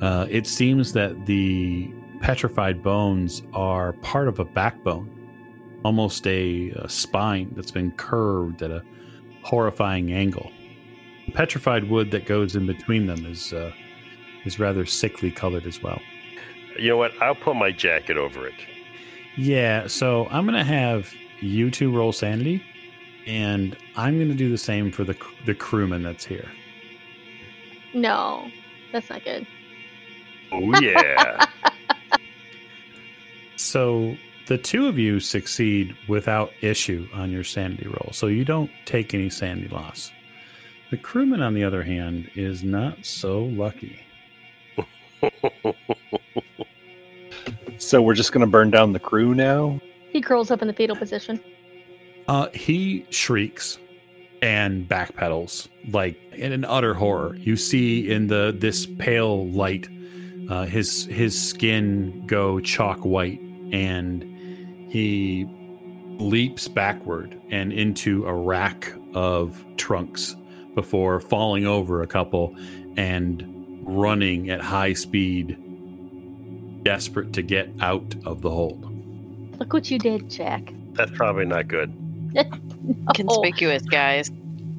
uh, 0.00 0.26
it 0.30 0.46
seems 0.46 0.94
that 0.94 1.26
the 1.26 1.92
petrified 2.20 2.82
bones 2.82 3.42
are 3.52 3.92
part 3.94 4.28
of 4.28 4.38
a 4.38 4.44
backbone 4.44 5.20
almost 5.84 6.26
a, 6.26 6.70
a 6.70 6.88
spine 6.88 7.52
that's 7.54 7.70
been 7.70 7.90
curved 7.92 8.62
at 8.62 8.70
a 8.70 8.82
horrifying 9.42 10.12
angle. 10.12 10.50
The 11.26 11.32
petrified 11.32 11.88
wood 11.88 12.10
that 12.10 12.26
goes 12.26 12.56
in 12.56 12.66
between 12.66 13.06
them 13.06 13.24
is 13.26 13.52
uh, 13.52 13.72
is 14.44 14.58
rather 14.58 14.86
sickly 14.86 15.30
colored 15.30 15.66
as 15.66 15.82
well. 15.82 16.00
You 16.78 16.90
know 16.90 16.96
what? 16.96 17.12
I'll 17.20 17.34
put 17.34 17.56
my 17.56 17.72
jacket 17.72 18.16
over 18.16 18.46
it. 18.46 18.54
Yeah, 19.36 19.86
so 19.86 20.26
I'm 20.30 20.44
gonna 20.44 20.64
have 20.64 21.12
you 21.40 21.70
two 21.70 21.94
roll 21.94 22.12
sanity, 22.12 22.62
and 23.26 23.76
I'm 23.96 24.18
gonna 24.18 24.34
do 24.34 24.50
the 24.50 24.58
same 24.58 24.90
for 24.92 25.04
the 25.04 25.16
the 25.46 25.54
crewman 25.54 26.02
that's 26.02 26.24
here. 26.24 26.48
No, 27.94 28.48
that's 28.92 29.08
not 29.10 29.24
good. 29.24 29.46
Oh 30.52 30.80
yeah. 30.80 31.46
So 33.60 34.16
the 34.46 34.56
two 34.56 34.88
of 34.88 34.98
you 34.98 35.20
succeed 35.20 35.94
without 36.08 36.50
issue 36.62 37.06
on 37.12 37.30
your 37.30 37.44
sanity 37.44 37.86
roll, 37.86 38.08
so 38.12 38.26
you 38.26 38.44
don't 38.44 38.70
take 38.86 39.12
any 39.12 39.28
sanity 39.28 39.68
loss. 39.68 40.10
The 40.90 40.96
crewman, 40.96 41.42
on 41.42 41.54
the 41.54 41.62
other 41.62 41.82
hand, 41.82 42.30
is 42.34 42.64
not 42.64 43.04
so 43.04 43.44
lucky. 43.44 44.00
so 47.78 48.02
we're 48.02 48.14
just 48.14 48.32
going 48.32 48.40
to 48.40 48.50
burn 48.50 48.70
down 48.70 48.92
the 48.92 48.98
crew 48.98 49.34
now? 49.34 49.78
He 50.08 50.20
curls 50.20 50.50
up 50.50 50.62
in 50.62 50.68
the 50.68 50.74
fetal 50.74 50.96
position. 50.96 51.38
Uh, 52.26 52.48
he 52.54 53.06
shrieks 53.10 53.78
and 54.42 54.88
backpedals 54.88 55.68
like 55.90 56.18
in 56.32 56.52
an 56.52 56.64
utter 56.64 56.94
horror. 56.94 57.36
You 57.36 57.56
see 57.56 58.10
in 58.10 58.28
the 58.28 58.56
this 58.58 58.86
pale 58.98 59.46
light, 59.48 59.86
uh, 60.48 60.64
his 60.64 61.04
his 61.04 61.40
skin 61.40 62.26
go 62.26 62.58
chalk 62.58 63.04
white, 63.04 63.40
and 63.72 64.22
he 64.90 65.46
leaps 66.18 66.68
backward 66.68 67.40
and 67.50 67.72
into 67.72 68.26
a 68.26 68.34
rack 68.34 68.92
of 69.14 69.64
trunks 69.76 70.36
before 70.74 71.20
falling 71.20 71.66
over 71.66 72.02
a 72.02 72.06
couple 72.06 72.54
and 72.96 73.44
running 73.82 74.50
at 74.50 74.60
high 74.60 74.92
speed, 74.92 75.56
desperate 76.84 77.32
to 77.32 77.42
get 77.42 77.70
out 77.80 78.14
of 78.24 78.42
the 78.42 78.50
hold. 78.50 78.86
Look 79.58 79.72
what 79.72 79.90
you 79.90 79.98
did, 79.98 80.28
Jack. 80.30 80.72
That's 80.92 81.10
probably 81.12 81.44
not 81.44 81.68
good. 81.68 81.92
Oh, 82.36 83.12
Conspicuous 83.14 83.82
guys. 83.82 84.30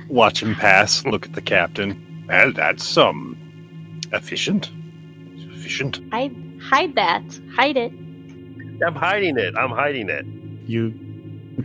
Watch 0.07 0.41
him 0.43 0.55
pass, 0.55 1.05
look 1.05 1.25
at 1.25 1.33
the 1.33 1.41
captain. 1.41 2.25
Well, 2.27 2.51
that's 2.51 2.97
um 2.97 3.37
efficient. 4.11 4.71
Efficient. 5.37 5.99
I 6.11 6.31
hide 6.61 6.95
that. 6.95 7.23
Hide 7.55 7.77
it. 7.77 7.91
I'm 8.85 8.95
hiding 8.95 9.37
it. 9.37 9.55
I'm 9.57 9.71
hiding 9.71 10.09
it. 10.09 10.25
you 10.67 10.93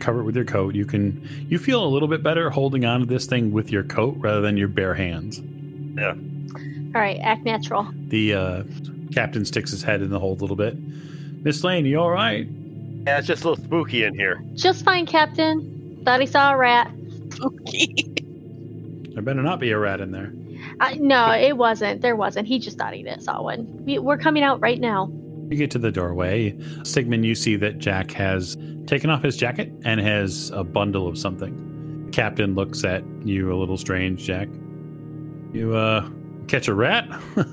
cover 0.01 0.21
it 0.21 0.25
with 0.25 0.37
your 0.37 0.45
coat 0.45 0.75
you 0.75 0.85
can 0.85 1.27
you 1.49 1.59
feel 1.59 1.83
a 1.83 1.87
little 1.89 2.09
bit 2.09 2.23
better 2.23 2.51
holding 2.51 2.85
on 2.85 3.01
to 3.01 3.07
this 3.07 3.25
thing 3.25 3.51
with 3.51 3.73
your 3.73 3.83
coat 3.83 4.14
rather 4.19 4.43
than 4.43 4.57
your 4.59 4.69
bare 4.69 4.95
hands 4.95 5.41
Yeah. 5.95 6.14
All 6.95 7.01
right, 7.01 7.19
act 7.23 7.45
natural. 7.45 7.87
The 8.09 8.35
uh, 8.35 8.62
captain 9.12 9.45
sticks 9.47 9.71
his 9.71 9.83
head 9.83 10.03
in 10.03 10.11
the 10.11 10.19
hole 10.19 10.33
a 10.33 10.41
little 10.41 10.57
bit. 10.57 10.77
Miss 11.45 11.62
Lane, 11.64 11.87
you 11.87 11.99
all 11.99 12.11
right? 12.11 12.47
Yeah, 13.07 13.19
it's 13.19 13.27
just 13.27 13.45
a 13.45 13.51
little 13.51 13.64
spooky 13.64 14.05
in 14.05 14.14
here. 14.14 14.43
Just 14.55 14.85
fine, 14.85 15.07
Captain. 15.07 16.01
Thought 16.05 16.21
he 16.21 16.27
saw 16.27 16.53
a 16.53 16.57
rat. 16.57 16.91
Okay. 17.41 17.95
There 19.11 19.23
better 19.23 19.43
not 19.43 19.61
be 19.61 19.71
a 19.71 19.79
rat 19.79 20.01
in 20.01 20.11
there. 20.11 20.33
Uh, 20.81 20.95
no, 20.99 21.33
it 21.33 21.57
wasn't. 21.57 22.01
There 22.03 22.17
wasn't. 22.17 22.47
He 22.49 22.59
just 22.59 22.77
thought 22.79 22.93
he 22.95 23.03
did, 23.03 23.23
saw 23.23 23.43
one. 23.43 23.85
We, 23.85 23.99
we're 23.99 24.19
coming 24.19 24.43
out 24.43 24.61
right 24.61 24.81
now. 24.81 25.11
You 25.51 25.57
get 25.57 25.70
to 25.72 25.78
the 25.78 25.92
doorway. 25.92 26.57
Sigmund, 26.84 27.24
you 27.24 27.34
see 27.34 27.57
that 27.57 27.78
Jack 27.78 28.11
has 28.12 28.57
taken 28.86 29.11
off 29.11 29.22
his 29.22 29.36
jacket 29.36 29.72
and 29.84 30.01
has 30.01 30.51
a 30.51 30.64
bundle 30.64 31.07
of 31.09 31.16
something. 31.18 32.07
The 32.07 32.12
captain 32.12 32.55
looks 32.55 32.84
at 32.84 33.05
you 33.24 33.53
a 33.53 33.57
little 33.57 33.76
strange, 33.76 34.24
Jack. 34.24 34.49
You, 35.53 35.74
uh, 35.74 36.09
catch 36.49 36.68
a 36.68 36.74
rat? 36.74 37.09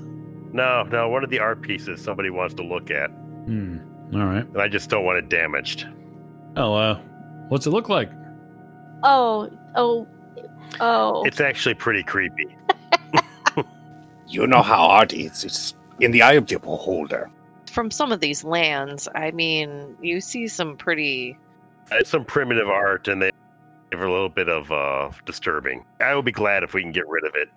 No, 0.54 0.84
no, 0.84 1.08
one 1.08 1.24
of 1.24 1.30
the 1.30 1.40
art 1.40 1.62
pieces 1.62 2.00
somebody 2.00 2.30
wants 2.30 2.54
to 2.54 2.62
look 2.62 2.88
at, 2.88 3.10
hmm. 3.10 3.78
All 4.14 4.24
right. 4.24 4.46
and 4.46 4.62
I 4.62 4.68
just 4.68 4.88
don't 4.88 5.04
want 5.04 5.18
it 5.18 5.28
damaged. 5.28 5.84
Oh, 6.56 6.74
uh, 6.74 6.94
what's 7.48 7.66
it 7.66 7.70
look 7.70 7.88
like? 7.88 8.08
Oh, 9.02 9.50
oh, 9.74 10.06
oh. 10.78 11.24
It's 11.24 11.40
actually 11.40 11.74
pretty 11.74 12.04
creepy. 12.04 12.56
You 14.28 14.46
know 14.46 14.62
how 14.62 14.86
art 14.86 15.12
is. 15.12 15.44
It's 15.44 15.74
in 16.00 16.10
the 16.10 16.22
eye 16.22 16.32
of 16.34 16.46
the 16.46 16.58
beholder. 16.58 17.30
From 17.74 17.90
some 17.90 18.12
of 18.12 18.20
these 18.20 18.44
lands, 18.44 19.08
I 19.16 19.32
mean, 19.32 19.96
you 20.00 20.20
see 20.20 20.46
some 20.46 20.76
pretty. 20.76 21.36
It's 21.90 22.08
some 22.08 22.24
primitive 22.24 22.68
art, 22.68 23.08
and 23.08 23.20
they 23.20 23.32
give 23.90 24.00
a 24.00 24.08
little 24.08 24.28
bit 24.28 24.48
of 24.48 24.70
uh, 24.70 25.10
disturbing. 25.26 25.84
I 26.00 26.14
will 26.14 26.22
be 26.22 26.30
glad 26.30 26.62
if 26.62 26.72
we 26.72 26.82
can 26.82 26.92
get 26.92 27.08
rid 27.08 27.24
of 27.24 27.34
it. 27.34 27.48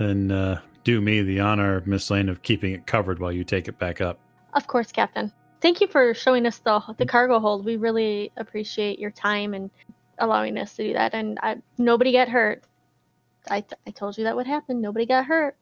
And 0.00 0.30
uh, 0.30 0.60
do 0.84 1.00
me 1.00 1.22
the 1.22 1.40
honor, 1.40 1.82
Miss 1.86 2.08
Lane, 2.08 2.28
of 2.28 2.42
keeping 2.42 2.72
it 2.72 2.86
covered 2.86 3.18
while 3.18 3.32
you 3.32 3.42
take 3.42 3.66
it 3.66 3.76
back 3.80 4.00
up. 4.00 4.20
Of 4.52 4.68
course, 4.68 4.92
Captain. 4.92 5.32
Thank 5.60 5.80
you 5.80 5.88
for 5.88 6.14
showing 6.14 6.46
us 6.46 6.58
the 6.58 6.80
the 6.98 7.06
cargo 7.06 7.40
hold. 7.40 7.64
We 7.64 7.76
really 7.76 8.30
appreciate 8.36 9.00
your 9.00 9.10
time 9.10 9.54
and 9.54 9.70
allowing 10.20 10.56
us 10.56 10.76
to 10.76 10.84
do 10.84 10.92
that. 10.92 11.14
And 11.14 11.36
I, 11.42 11.56
nobody 11.78 12.12
got 12.12 12.28
hurt. 12.28 12.62
I, 13.50 13.62
t- 13.62 13.74
I 13.88 13.90
told 13.90 14.16
you 14.16 14.22
that 14.24 14.36
would 14.36 14.46
happen. 14.46 14.80
Nobody 14.80 15.04
got 15.04 15.24
hurt. 15.24 15.56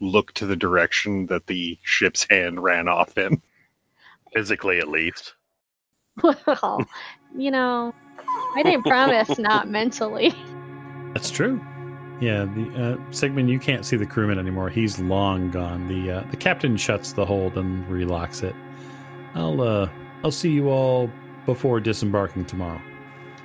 Look 0.00 0.32
to 0.34 0.46
the 0.46 0.56
direction 0.56 1.26
that 1.26 1.46
the 1.46 1.78
ship's 1.82 2.26
hand 2.28 2.62
ran 2.62 2.88
off 2.88 3.18
in. 3.18 3.42
Physically, 4.34 4.78
at 4.78 4.88
least. 4.88 5.34
Well, 6.22 6.86
you 7.36 7.50
know, 7.50 7.94
I 8.56 8.62
didn't 8.62 8.84
promise 8.84 9.38
not 9.38 9.68
mentally. 9.68 10.34
That's 11.14 11.30
true. 11.30 11.60
Yeah, 12.20 12.44
the 12.44 12.98
uh, 12.98 13.12
Sigmund, 13.12 13.48
you 13.48 13.60
can't 13.60 13.84
see 13.84 13.96
the 13.96 14.06
crewman 14.06 14.38
anymore. 14.38 14.68
He's 14.68 14.98
long 14.98 15.50
gone. 15.50 15.86
The 15.86 16.18
uh, 16.18 16.24
the 16.30 16.36
captain 16.36 16.76
shuts 16.76 17.12
the 17.12 17.24
hold 17.24 17.56
and 17.56 17.86
relocks 17.86 18.42
it. 18.42 18.56
I'll 19.34 19.60
uh, 19.60 19.88
I'll 20.24 20.32
see 20.32 20.50
you 20.50 20.68
all 20.68 21.10
before 21.46 21.78
disembarking 21.78 22.44
tomorrow. 22.44 22.80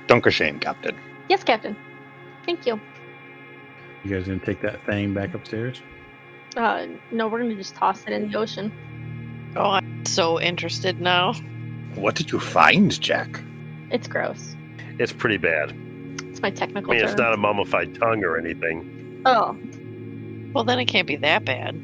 Danke 0.08 0.30
schön, 0.30 0.60
Captain. 0.60 0.96
Yes, 1.28 1.44
Captain. 1.44 1.76
Thank 2.44 2.66
you. 2.66 2.80
You 4.02 4.10
guys 4.10 4.26
gonna 4.26 4.40
take 4.40 4.60
that 4.62 4.84
thing 4.84 5.14
back 5.14 5.34
upstairs? 5.34 5.80
Uh, 6.56 6.86
no, 7.10 7.28
we're 7.28 7.38
gonna 7.40 7.54
just 7.56 7.74
toss 7.74 8.02
it 8.06 8.12
in 8.12 8.30
the 8.30 8.38
ocean. 8.38 8.72
Oh, 9.56 9.70
I'm 9.70 10.04
so 10.06 10.40
interested 10.40 11.00
now. 11.00 11.32
What 11.94 12.14
did 12.14 12.32
you 12.32 12.40
find, 12.40 12.98
Jack? 13.00 13.40
It's 13.90 14.08
gross. 14.08 14.56
It's 14.98 15.12
pretty 15.12 15.36
bad. 15.36 15.72
It's 16.30 16.40
my 16.42 16.50
technical. 16.50 16.92
I 16.92 16.94
mean, 16.96 17.02
term. 17.02 17.10
it's 17.10 17.18
not 17.18 17.32
a 17.32 17.36
mummified 17.36 17.94
tongue 17.94 18.24
or 18.24 18.36
anything. 18.36 19.22
Oh, 19.26 19.56
Well, 20.52 20.64
then 20.64 20.78
it 20.78 20.86
can't 20.86 21.06
be 21.06 21.16
that 21.16 21.44
bad. 21.44 21.74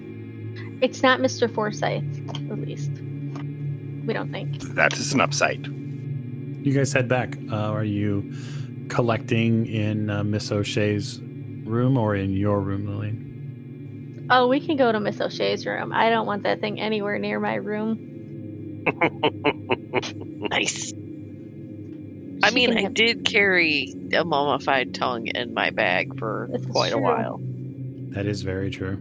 it's 0.80 1.02
not 1.02 1.20
Mr. 1.20 1.52
Forsyth, 1.52 2.04
at 2.50 2.58
least. 2.58 2.90
We 4.06 4.12
don't 4.14 4.30
think. 4.32 4.60
That 4.74 4.92
is 4.98 5.12
an 5.12 5.20
upside. 5.20 5.66
You 5.66 6.72
guys 6.74 6.92
head 6.92 7.08
back. 7.08 7.36
Uh, 7.50 7.56
are 7.56 7.84
you 7.84 8.32
collecting 8.88 9.66
in 9.66 10.10
uh, 10.10 10.24
Miss 10.24 10.50
O'Shea's 10.50 11.20
room 11.64 11.96
or 11.96 12.14
in 12.16 12.32
your 12.32 12.60
room, 12.60 12.86
Lillian? 12.86 13.29
Oh, 14.30 14.46
we 14.46 14.60
can 14.60 14.76
go 14.76 14.92
to 14.92 15.00
Miss 15.00 15.20
O'Shea's 15.20 15.66
room. 15.66 15.92
I 15.92 16.08
don't 16.08 16.26
want 16.26 16.44
that 16.44 16.60
thing 16.60 16.80
anywhere 16.80 17.18
near 17.18 17.40
my 17.40 17.54
room. 17.54 18.06
Nice. 20.50 20.92
I 22.42 22.50
mean, 22.50 22.70
can 22.70 22.78
I 22.78 22.82
have- 22.82 22.94
did 22.94 23.24
carry 23.24 23.94
a 24.14 24.24
mummified 24.24 24.94
tongue 24.94 25.26
in 25.26 25.52
my 25.54 25.70
bag 25.70 26.18
for 26.18 26.48
This 26.50 26.62
is 26.62 26.66
quite 26.66 26.92
a 26.92 26.98
while. 26.98 27.40
That 28.12 28.26
is 28.26 28.42
very 28.42 28.70
true. 28.70 28.98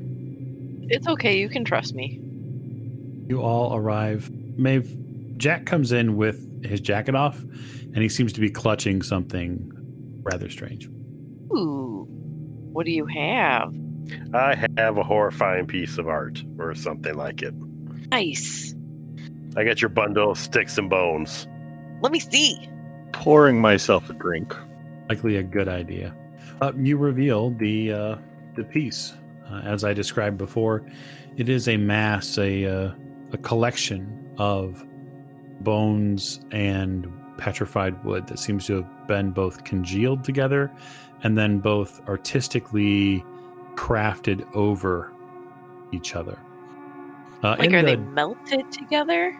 It's 0.89 1.07
okay. 1.07 1.39
You 1.39 1.47
can 1.49 1.63
trust 1.63 1.95
me. 1.95 2.19
You 3.27 3.41
all 3.41 3.75
arrive. 3.75 4.29
Maeve, 4.57 4.91
Jack 5.37 5.65
comes 5.65 5.91
in 5.91 6.17
with 6.17 6.65
his 6.65 6.81
jacket 6.81 7.15
off, 7.15 7.39
and 7.39 7.97
he 7.97 8.09
seems 8.09 8.33
to 8.33 8.41
be 8.41 8.49
clutching 8.49 9.01
something 9.01 9.71
rather 10.23 10.49
strange. 10.49 10.87
Ooh. 11.55 12.05
What 12.73 12.85
do 12.85 12.91
you 12.91 13.05
have? 13.05 13.73
I 14.33 14.55
have 14.77 14.97
a 14.97 15.03
horrifying 15.03 15.67
piece 15.67 15.97
of 15.97 16.07
art 16.07 16.43
or 16.57 16.73
something 16.75 17.15
like 17.15 17.41
it. 17.41 17.53
Nice. 18.11 18.75
I 19.55 19.63
got 19.63 19.81
your 19.81 19.89
bundle 19.89 20.31
of 20.31 20.37
sticks 20.37 20.77
and 20.77 20.89
bones. 20.89 21.47
Let 22.01 22.11
me 22.11 22.19
see. 22.19 22.69
Pouring 23.11 23.59
myself 23.59 24.09
a 24.09 24.13
drink. 24.13 24.55
Likely 25.09 25.37
a 25.37 25.43
good 25.43 25.67
idea. 25.67 26.15
Uh, 26.61 26.71
you 26.77 26.97
reveal 26.97 27.51
the 27.51 27.91
uh, 27.91 28.15
the 28.55 28.63
piece, 28.63 29.13
uh, 29.49 29.61
as 29.63 29.83
I 29.83 29.93
described 29.93 30.37
before. 30.37 30.85
It 31.37 31.49
is 31.49 31.67
a 31.67 31.77
mass, 31.77 32.37
a 32.37 32.65
uh, 32.65 32.91
a 33.31 33.37
collection 33.37 34.33
of 34.37 34.85
bones 35.61 36.39
and 36.51 37.11
petrified 37.37 38.03
wood 38.03 38.27
that 38.27 38.37
seems 38.39 38.65
to 38.67 38.77
have 38.77 39.07
been 39.07 39.31
both 39.31 39.63
congealed 39.63 40.23
together 40.23 40.71
and 41.23 41.37
then 41.37 41.59
both 41.59 42.01
artistically 42.07 43.23
crafted 43.79 44.45
over 44.55 45.11
each 45.91 46.15
other. 46.15 46.37
Uh, 47.43 47.55
Like, 47.57 47.73
are 47.73 47.81
the- 47.81 47.87
they 47.87 47.95
melted 47.95 48.69
together? 48.71 49.37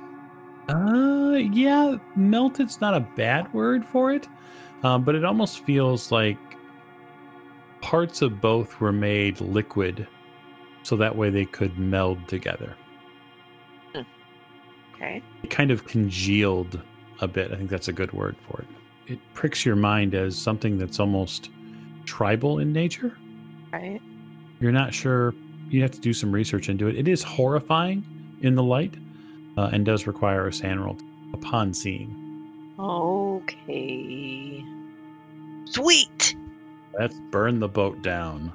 uh, 0.69 1.33
yeah, 1.51 1.97
melted's 2.15 2.79
not 2.79 2.93
a 2.95 3.01
bad 3.01 3.51
word 3.53 3.83
for 3.83 4.13
it, 4.13 4.27
um, 4.83 5.03
but 5.03 5.15
it 5.15 5.25
almost 5.25 5.65
feels 5.65 6.11
like 6.11 6.37
parts 7.81 8.21
of 8.21 8.39
both 8.39 8.79
were 8.79 8.91
made 8.93 9.41
liquid, 9.41 10.07
so 10.83 10.95
that 10.95 11.15
way 11.15 11.29
they 11.29 11.45
could 11.45 11.77
meld 11.77 12.25
together. 12.27 12.75
Okay. 14.95 15.21
It 15.43 15.49
kind 15.49 15.71
of 15.71 15.85
congealed 15.85 16.81
a 17.21 17.27
bit. 17.27 17.51
I 17.51 17.55
think 17.55 17.69
that's 17.69 17.87
a 17.87 17.93
good 17.93 18.11
word 18.13 18.35
for 18.37 18.61
it. 18.61 18.67
It 19.13 19.19
pricks 19.33 19.65
your 19.65 19.75
mind 19.77 20.13
as 20.13 20.37
something 20.37 20.77
that's 20.77 20.99
almost 20.99 21.49
tribal 22.05 22.59
in 22.59 22.71
nature. 22.73 23.17
Right. 23.71 24.01
You're 24.59 24.71
not 24.71 24.93
sure. 24.93 25.33
You 25.69 25.81
have 25.81 25.91
to 25.91 25.99
do 25.99 26.13
some 26.13 26.31
research 26.31 26.69
into 26.69 26.87
it. 26.87 26.97
It 26.97 27.07
is 27.07 27.23
horrifying 27.23 28.03
in 28.41 28.55
the 28.55 28.63
light, 28.63 28.95
uh, 29.57 29.69
and 29.71 29.85
does 29.85 30.07
require 30.07 30.47
a 30.47 30.53
SAN 30.53 30.79
roll 30.79 30.97
upon 31.33 31.73
seeing. 31.73 32.15
Okay. 32.79 34.63
Sweet. 35.65 36.35
Let's 36.97 37.19
burn 37.31 37.59
the 37.59 37.67
boat 37.67 38.01
down. 38.01 38.51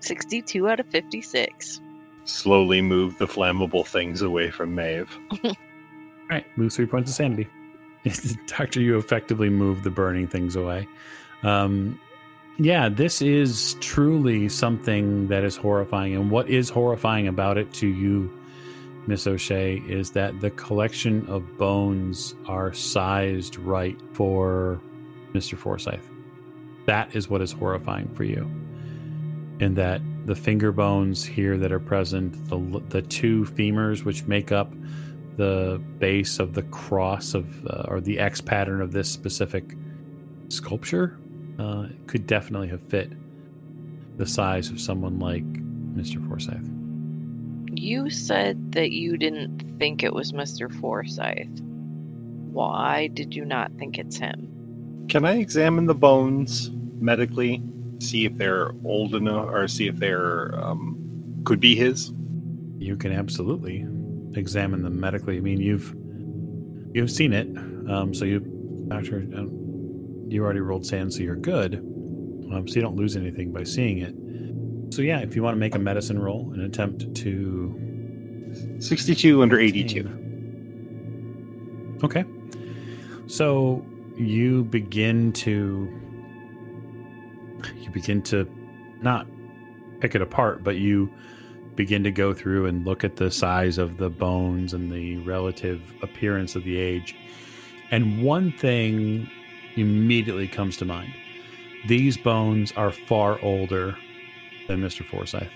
62 0.00 0.68
out 0.68 0.80
of 0.80 0.86
56. 0.86 1.80
Slowly 2.24 2.80
move 2.80 3.18
the 3.18 3.26
flammable 3.26 3.86
things 3.86 4.22
away 4.22 4.50
from 4.50 4.74
Maeve. 4.74 5.16
All 5.44 5.52
right, 6.30 6.46
lose 6.56 6.76
three 6.76 6.86
points 6.86 7.10
of 7.10 7.16
sanity. 7.16 7.48
Doctor, 8.46 8.80
you 8.80 8.98
effectively 8.98 9.48
move 9.48 9.82
the 9.82 9.90
burning 9.90 10.26
things 10.26 10.56
away. 10.56 10.88
Um, 11.42 12.00
yeah, 12.64 12.88
this 12.88 13.20
is 13.20 13.76
truly 13.80 14.48
something 14.48 15.26
that 15.26 15.42
is 15.42 15.56
horrifying. 15.56 16.14
And 16.14 16.30
what 16.30 16.48
is 16.48 16.68
horrifying 16.68 17.26
about 17.26 17.58
it 17.58 17.72
to 17.74 17.88
you, 17.88 18.30
Miss 19.08 19.26
O'Shea, 19.26 19.82
is 19.88 20.12
that 20.12 20.40
the 20.40 20.50
collection 20.50 21.26
of 21.26 21.58
bones 21.58 22.36
are 22.46 22.72
sized 22.72 23.56
right 23.56 23.98
for 24.12 24.80
Mr. 25.32 25.58
Forsyth. 25.58 26.08
That 26.86 27.16
is 27.16 27.28
what 27.28 27.42
is 27.42 27.50
horrifying 27.50 28.08
for 28.14 28.22
you. 28.22 28.48
And 29.58 29.74
that 29.76 30.00
the 30.26 30.36
finger 30.36 30.70
bones 30.70 31.24
here 31.24 31.56
that 31.58 31.72
are 31.72 31.80
present, 31.80 32.48
the, 32.48 32.80
the 32.90 33.02
two 33.02 33.44
femurs 33.44 34.04
which 34.04 34.24
make 34.28 34.52
up 34.52 34.72
the 35.36 35.82
base 35.98 36.38
of 36.38 36.54
the 36.54 36.62
cross 36.62 37.34
of 37.34 37.66
uh, 37.66 37.86
or 37.88 38.00
the 38.00 38.20
X 38.20 38.40
pattern 38.40 38.80
of 38.80 38.92
this 38.92 39.10
specific 39.10 39.74
sculpture 40.48 41.18
uh, 41.58 41.86
could 42.06 42.26
definitely 42.26 42.68
have 42.68 42.82
fit 42.82 43.12
the 44.18 44.26
size 44.26 44.70
of 44.70 44.80
someone 44.80 45.18
like 45.18 45.44
Mr. 45.94 46.26
Forsyth. 46.28 46.68
You 47.74 48.10
said 48.10 48.72
that 48.72 48.92
you 48.92 49.16
didn't 49.16 49.78
think 49.78 50.02
it 50.02 50.12
was 50.12 50.32
Mr. 50.32 50.72
Forsyth. 50.80 51.60
Why 52.52 53.08
did 53.08 53.34
you 53.34 53.44
not 53.44 53.72
think 53.78 53.98
it's 53.98 54.16
him? 54.16 55.06
Can 55.08 55.24
I 55.24 55.38
examine 55.38 55.86
the 55.86 55.94
bones 55.94 56.70
medically? 57.00 57.62
See 57.98 58.24
if 58.24 58.36
they're 58.36 58.72
old 58.84 59.14
enough, 59.14 59.48
or 59.48 59.68
see 59.68 59.88
if 59.88 59.96
they're 59.96 60.54
um, 60.58 61.42
could 61.44 61.60
be 61.60 61.74
his? 61.74 62.12
You 62.78 62.96
can 62.96 63.12
absolutely 63.12 63.86
examine 64.34 64.82
them 64.82 65.00
medically. 65.00 65.36
I 65.36 65.40
mean, 65.40 65.60
you've 65.60 65.94
you've 66.94 67.10
seen 67.10 67.32
it, 67.32 67.46
um, 67.90 68.12
so 68.12 68.24
you, 68.24 68.40
doctor, 68.88 69.18
um, 69.36 69.61
you 70.28 70.42
already 70.44 70.60
rolled 70.60 70.86
SAN, 70.86 71.10
so 71.10 71.22
you're 71.22 71.36
good. 71.36 71.76
Um, 71.76 72.66
so 72.68 72.74
you 72.74 72.82
don't 72.82 72.96
lose 72.96 73.16
anything 73.16 73.52
by 73.52 73.64
seeing 73.64 73.98
it. 73.98 74.14
So 74.94 75.02
yeah, 75.02 75.20
if 75.20 75.34
you 75.34 75.42
want 75.42 75.54
to 75.54 75.58
make 75.58 75.74
a 75.74 75.78
medicine 75.78 76.18
roll 76.18 76.50
and 76.52 76.62
attempt 76.62 77.14
to 77.16 78.76
62 78.78 79.42
under 79.42 79.58
82. 79.58 80.18
Okay. 82.04 82.24
So 83.26 83.84
you 84.16 84.64
begin 84.64 85.32
to 85.32 85.88
you 87.80 87.90
begin 87.90 88.22
to 88.22 88.50
not 89.00 89.26
pick 90.00 90.14
it 90.14 90.20
apart, 90.20 90.62
but 90.64 90.76
you 90.76 91.10
begin 91.76 92.04
to 92.04 92.10
go 92.10 92.34
through 92.34 92.66
and 92.66 92.84
look 92.84 93.04
at 93.04 93.16
the 93.16 93.30
size 93.30 93.78
of 93.78 93.96
the 93.96 94.10
bones 94.10 94.74
and 94.74 94.92
the 94.92 95.16
relative 95.18 95.80
appearance 96.02 96.54
of 96.54 96.64
the 96.64 96.76
age. 96.76 97.14
And 97.90 98.22
one 98.22 98.52
thing 98.52 99.30
immediately 99.76 100.48
comes 100.48 100.76
to 100.78 100.84
mind. 100.84 101.12
These 101.86 102.16
bones 102.16 102.72
are 102.72 102.92
far 102.92 103.40
older 103.42 103.96
than 104.68 104.80
Mr. 104.80 105.04
Forsyth. 105.04 105.50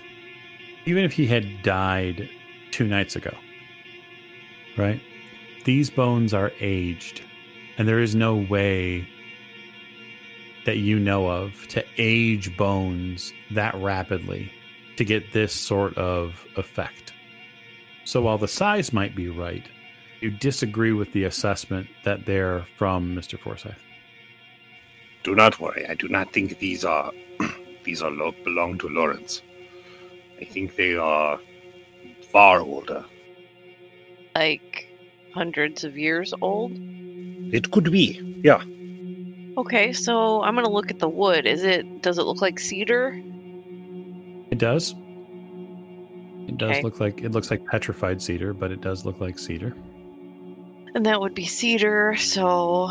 Even 0.85 1.03
if 1.03 1.13
he 1.13 1.27
had 1.27 1.63
died 1.63 2.29
two 2.71 2.87
nights 2.87 3.15
ago, 3.15 3.33
right? 4.77 5.01
These 5.65 5.89
bones 5.89 6.33
are 6.33 6.51
aged, 6.59 7.21
and 7.77 7.87
there 7.87 7.99
is 7.99 8.15
no 8.15 8.35
way 8.35 9.07
that 10.65 10.77
you 10.77 10.99
know 10.99 11.27
of 11.27 11.67
to 11.69 11.83
age 11.97 12.55
bones 12.57 13.33
that 13.51 13.73
rapidly 13.75 14.51
to 14.97 15.05
get 15.05 15.31
this 15.31 15.53
sort 15.53 15.97
of 15.97 16.45
effect. 16.57 17.13
So 18.03 18.21
while 18.21 18.37
the 18.37 18.47
size 18.47 18.91
might 18.91 19.15
be 19.15 19.29
right, 19.29 19.65
you 20.21 20.31
disagree 20.31 20.91
with 20.91 21.13
the 21.13 21.23
assessment 21.23 21.87
that 22.03 22.25
they're 22.25 22.65
from 22.77 23.15
Mr. 23.15 23.39
Forsyth. 23.39 23.81
Do 25.27 25.35
not 25.35 25.59
worry. 25.59 25.85
I 25.89 25.93
do 25.93 26.07
not 26.07 26.31
think 26.31 26.57
these 26.59 26.85
are 26.85 27.11
these 27.83 28.01
are 28.01 28.09
lo- 28.09 28.33
belong 28.45 28.77
to 28.77 28.87
Lawrence. 28.87 29.41
I 30.39 30.45
think 30.45 30.77
they 30.77 30.95
are 30.95 31.37
far 32.31 32.61
older. 32.61 33.03
Like 34.35 34.87
hundreds 35.33 35.83
of 35.83 35.97
years 35.97 36.33
old? 36.39 36.71
It 37.51 37.71
could 37.71 37.91
be. 37.91 38.39
Yeah. 38.41 38.63
Okay, 39.57 39.91
so 39.91 40.43
I'm 40.43 40.55
gonna 40.55 40.69
look 40.69 40.91
at 40.91 40.99
the 40.99 41.09
wood. 41.09 41.45
Is 41.45 41.63
it 41.65 42.01
does 42.01 42.17
it 42.17 42.23
look 42.23 42.41
like 42.41 42.57
cedar? 42.57 43.11
It 44.49 44.59
does. 44.59 44.95
It 46.47 46.57
does 46.57 46.69
Okay. 46.71 46.83
look 46.83 47.01
like 47.01 47.21
it 47.21 47.33
looks 47.33 47.51
like 47.51 47.65
petrified 47.65 48.21
cedar, 48.21 48.53
but 48.53 48.71
it 48.71 48.79
does 48.79 49.03
look 49.03 49.19
like 49.19 49.37
cedar. 49.37 49.75
And 50.95 51.05
that 51.05 51.19
would 51.19 51.33
be 51.35 51.45
cedar, 51.45 52.15
so 52.15 52.89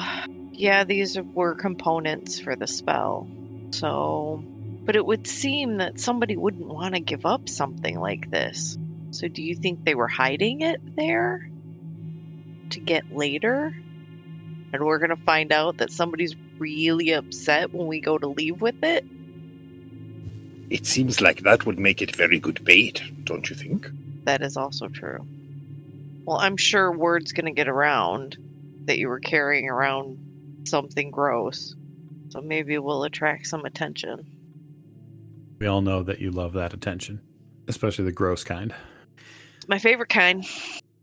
yeah, 0.56 0.84
these 0.84 1.18
were 1.20 1.54
components 1.54 2.40
for 2.40 2.56
the 2.56 2.66
spell. 2.66 3.28
So 3.70 4.42
but 4.86 4.94
it 4.94 5.04
would 5.04 5.26
seem 5.26 5.78
that 5.78 5.98
somebody 5.98 6.36
wouldn't 6.36 6.68
want 6.68 6.94
to 6.94 7.00
give 7.00 7.26
up 7.26 7.48
something 7.48 7.98
like 7.98 8.30
this. 8.30 8.78
So 9.10 9.26
do 9.26 9.42
you 9.42 9.56
think 9.56 9.84
they 9.84 9.96
were 9.96 10.06
hiding 10.06 10.60
it 10.60 10.80
there 10.94 11.50
to 12.70 12.80
get 12.80 13.12
later? 13.12 13.76
And 14.72 14.84
we're 14.84 14.98
going 14.98 15.10
to 15.10 15.24
find 15.24 15.52
out 15.52 15.78
that 15.78 15.90
somebody's 15.90 16.36
really 16.58 17.10
upset 17.10 17.74
when 17.74 17.88
we 17.88 18.00
go 18.00 18.16
to 18.16 18.28
leave 18.28 18.60
with 18.60 18.82
it? 18.84 19.04
It 20.70 20.86
seems 20.86 21.20
like 21.20 21.40
that 21.40 21.66
would 21.66 21.80
make 21.80 22.00
it 22.00 22.14
very 22.14 22.38
good 22.38 22.64
bait, 22.64 23.02
don't 23.24 23.50
you 23.50 23.56
think? 23.56 23.90
That 24.24 24.42
is 24.42 24.56
also 24.56 24.86
true. 24.86 25.26
Well, 26.24 26.38
I'm 26.38 26.56
sure 26.56 26.92
word's 26.92 27.32
going 27.32 27.46
to 27.46 27.52
get 27.52 27.68
around 27.68 28.36
that 28.84 28.98
you 28.98 29.08
were 29.08 29.20
carrying 29.20 29.68
around 29.68 30.18
something 30.66 31.10
gross. 31.10 31.74
So 32.28 32.40
maybe 32.40 32.78
we'll 32.78 33.04
attract 33.04 33.46
some 33.46 33.64
attention. 33.64 34.26
We 35.58 35.66
all 35.66 35.80
know 35.80 36.02
that 36.02 36.20
you 36.20 36.30
love 36.30 36.52
that 36.54 36.74
attention, 36.74 37.20
especially 37.68 38.04
the 38.04 38.12
gross 38.12 38.44
kind. 38.44 38.74
It's 39.56 39.68
my 39.68 39.78
favorite 39.78 40.10
kind. 40.10 40.44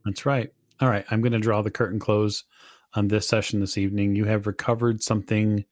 That's 0.06 0.26
right. 0.26 0.50
All 0.80 0.90
right, 0.90 1.06
I'm 1.10 1.22
going 1.22 1.34
to 1.34 1.40
draw 1.40 1.62
the 1.62 1.72
curtain 1.72 2.00
close 2.00 2.44
on 2.94 3.08
this 3.08 3.28
session 3.28 3.60
this 3.60 3.78
evening. 3.78 4.16
You 4.16 4.26
have 4.26 4.48
recovered 4.48 5.02
something, 5.02 5.66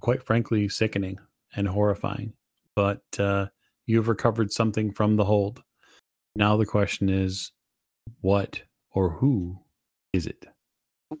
quite 0.00 0.24
frankly, 0.24 0.68
sickening 0.68 1.18
and 1.54 1.68
horrifying, 1.68 2.34
but 2.74 3.02
uh, 3.18 3.46
you 3.86 3.96
have 3.96 4.08
recovered 4.08 4.52
something 4.52 4.92
from 4.92 5.16
the 5.16 5.24
hold. 5.24 5.62
Now 6.34 6.56
the 6.56 6.66
question 6.66 7.08
is, 7.08 7.52
what 8.20 8.62
or 8.90 9.10
who 9.10 9.60
is 10.12 10.26
it? 10.26 10.46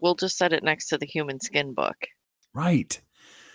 We'll 0.00 0.14
just 0.14 0.36
set 0.36 0.52
it 0.52 0.62
next 0.62 0.88
to 0.88 0.98
the 0.98 1.06
human 1.06 1.40
skin 1.40 1.74
book. 1.74 1.96
Right. 2.54 3.00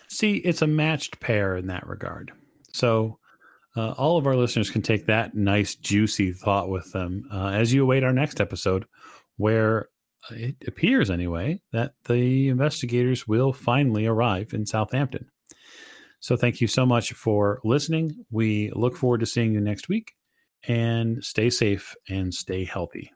See, 0.09 0.35
it's 0.37 0.61
a 0.61 0.67
matched 0.67 1.19
pair 1.19 1.55
in 1.55 1.67
that 1.67 1.87
regard. 1.87 2.31
So, 2.73 3.19
uh, 3.75 3.91
all 3.91 4.17
of 4.17 4.25
our 4.25 4.35
listeners 4.35 4.71
can 4.71 4.81
take 4.81 5.05
that 5.05 5.35
nice, 5.35 5.75
juicy 5.75 6.33
thought 6.33 6.69
with 6.69 6.91
them 6.93 7.27
uh, 7.31 7.49
as 7.49 7.73
you 7.73 7.83
await 7.83 8.03
our 8.03 8.13
next 8.13 8.41
episode, 8.41 8.85
where 9.35 9.89
it 10.31 10.55
appears, 10.65 11.11
anyway, 11.11 11.61
that 11.73 11.93
the 12.05 12.49
investigators 12.49 13.27
will 13.27 13.53
finally 13.53 14.05
arrive 14.05 14.53
in 14.53 14.65
Southampton. 14.65 15.27
So, 16.19 16.35
thank 16.35 16.61
you 16.61 16.67
so 16.67 16.85
much 16.85 17.13
for 17.13 17.59
listening. 17.63 18.25
We 18.31 18.71
look 18.73 18.95
forward 18.95 19.19
to 19.19 19.25
seeing 19.25 19.53
you 19.53 19.61
next 19.61 19.89
week 19.89 20.13
and 20.67 21.23
stay 21.23 21.49
safe 21.49 21.95
and 22.09 22.33
stay 22.33 22.65
healthy. 22.65 23.11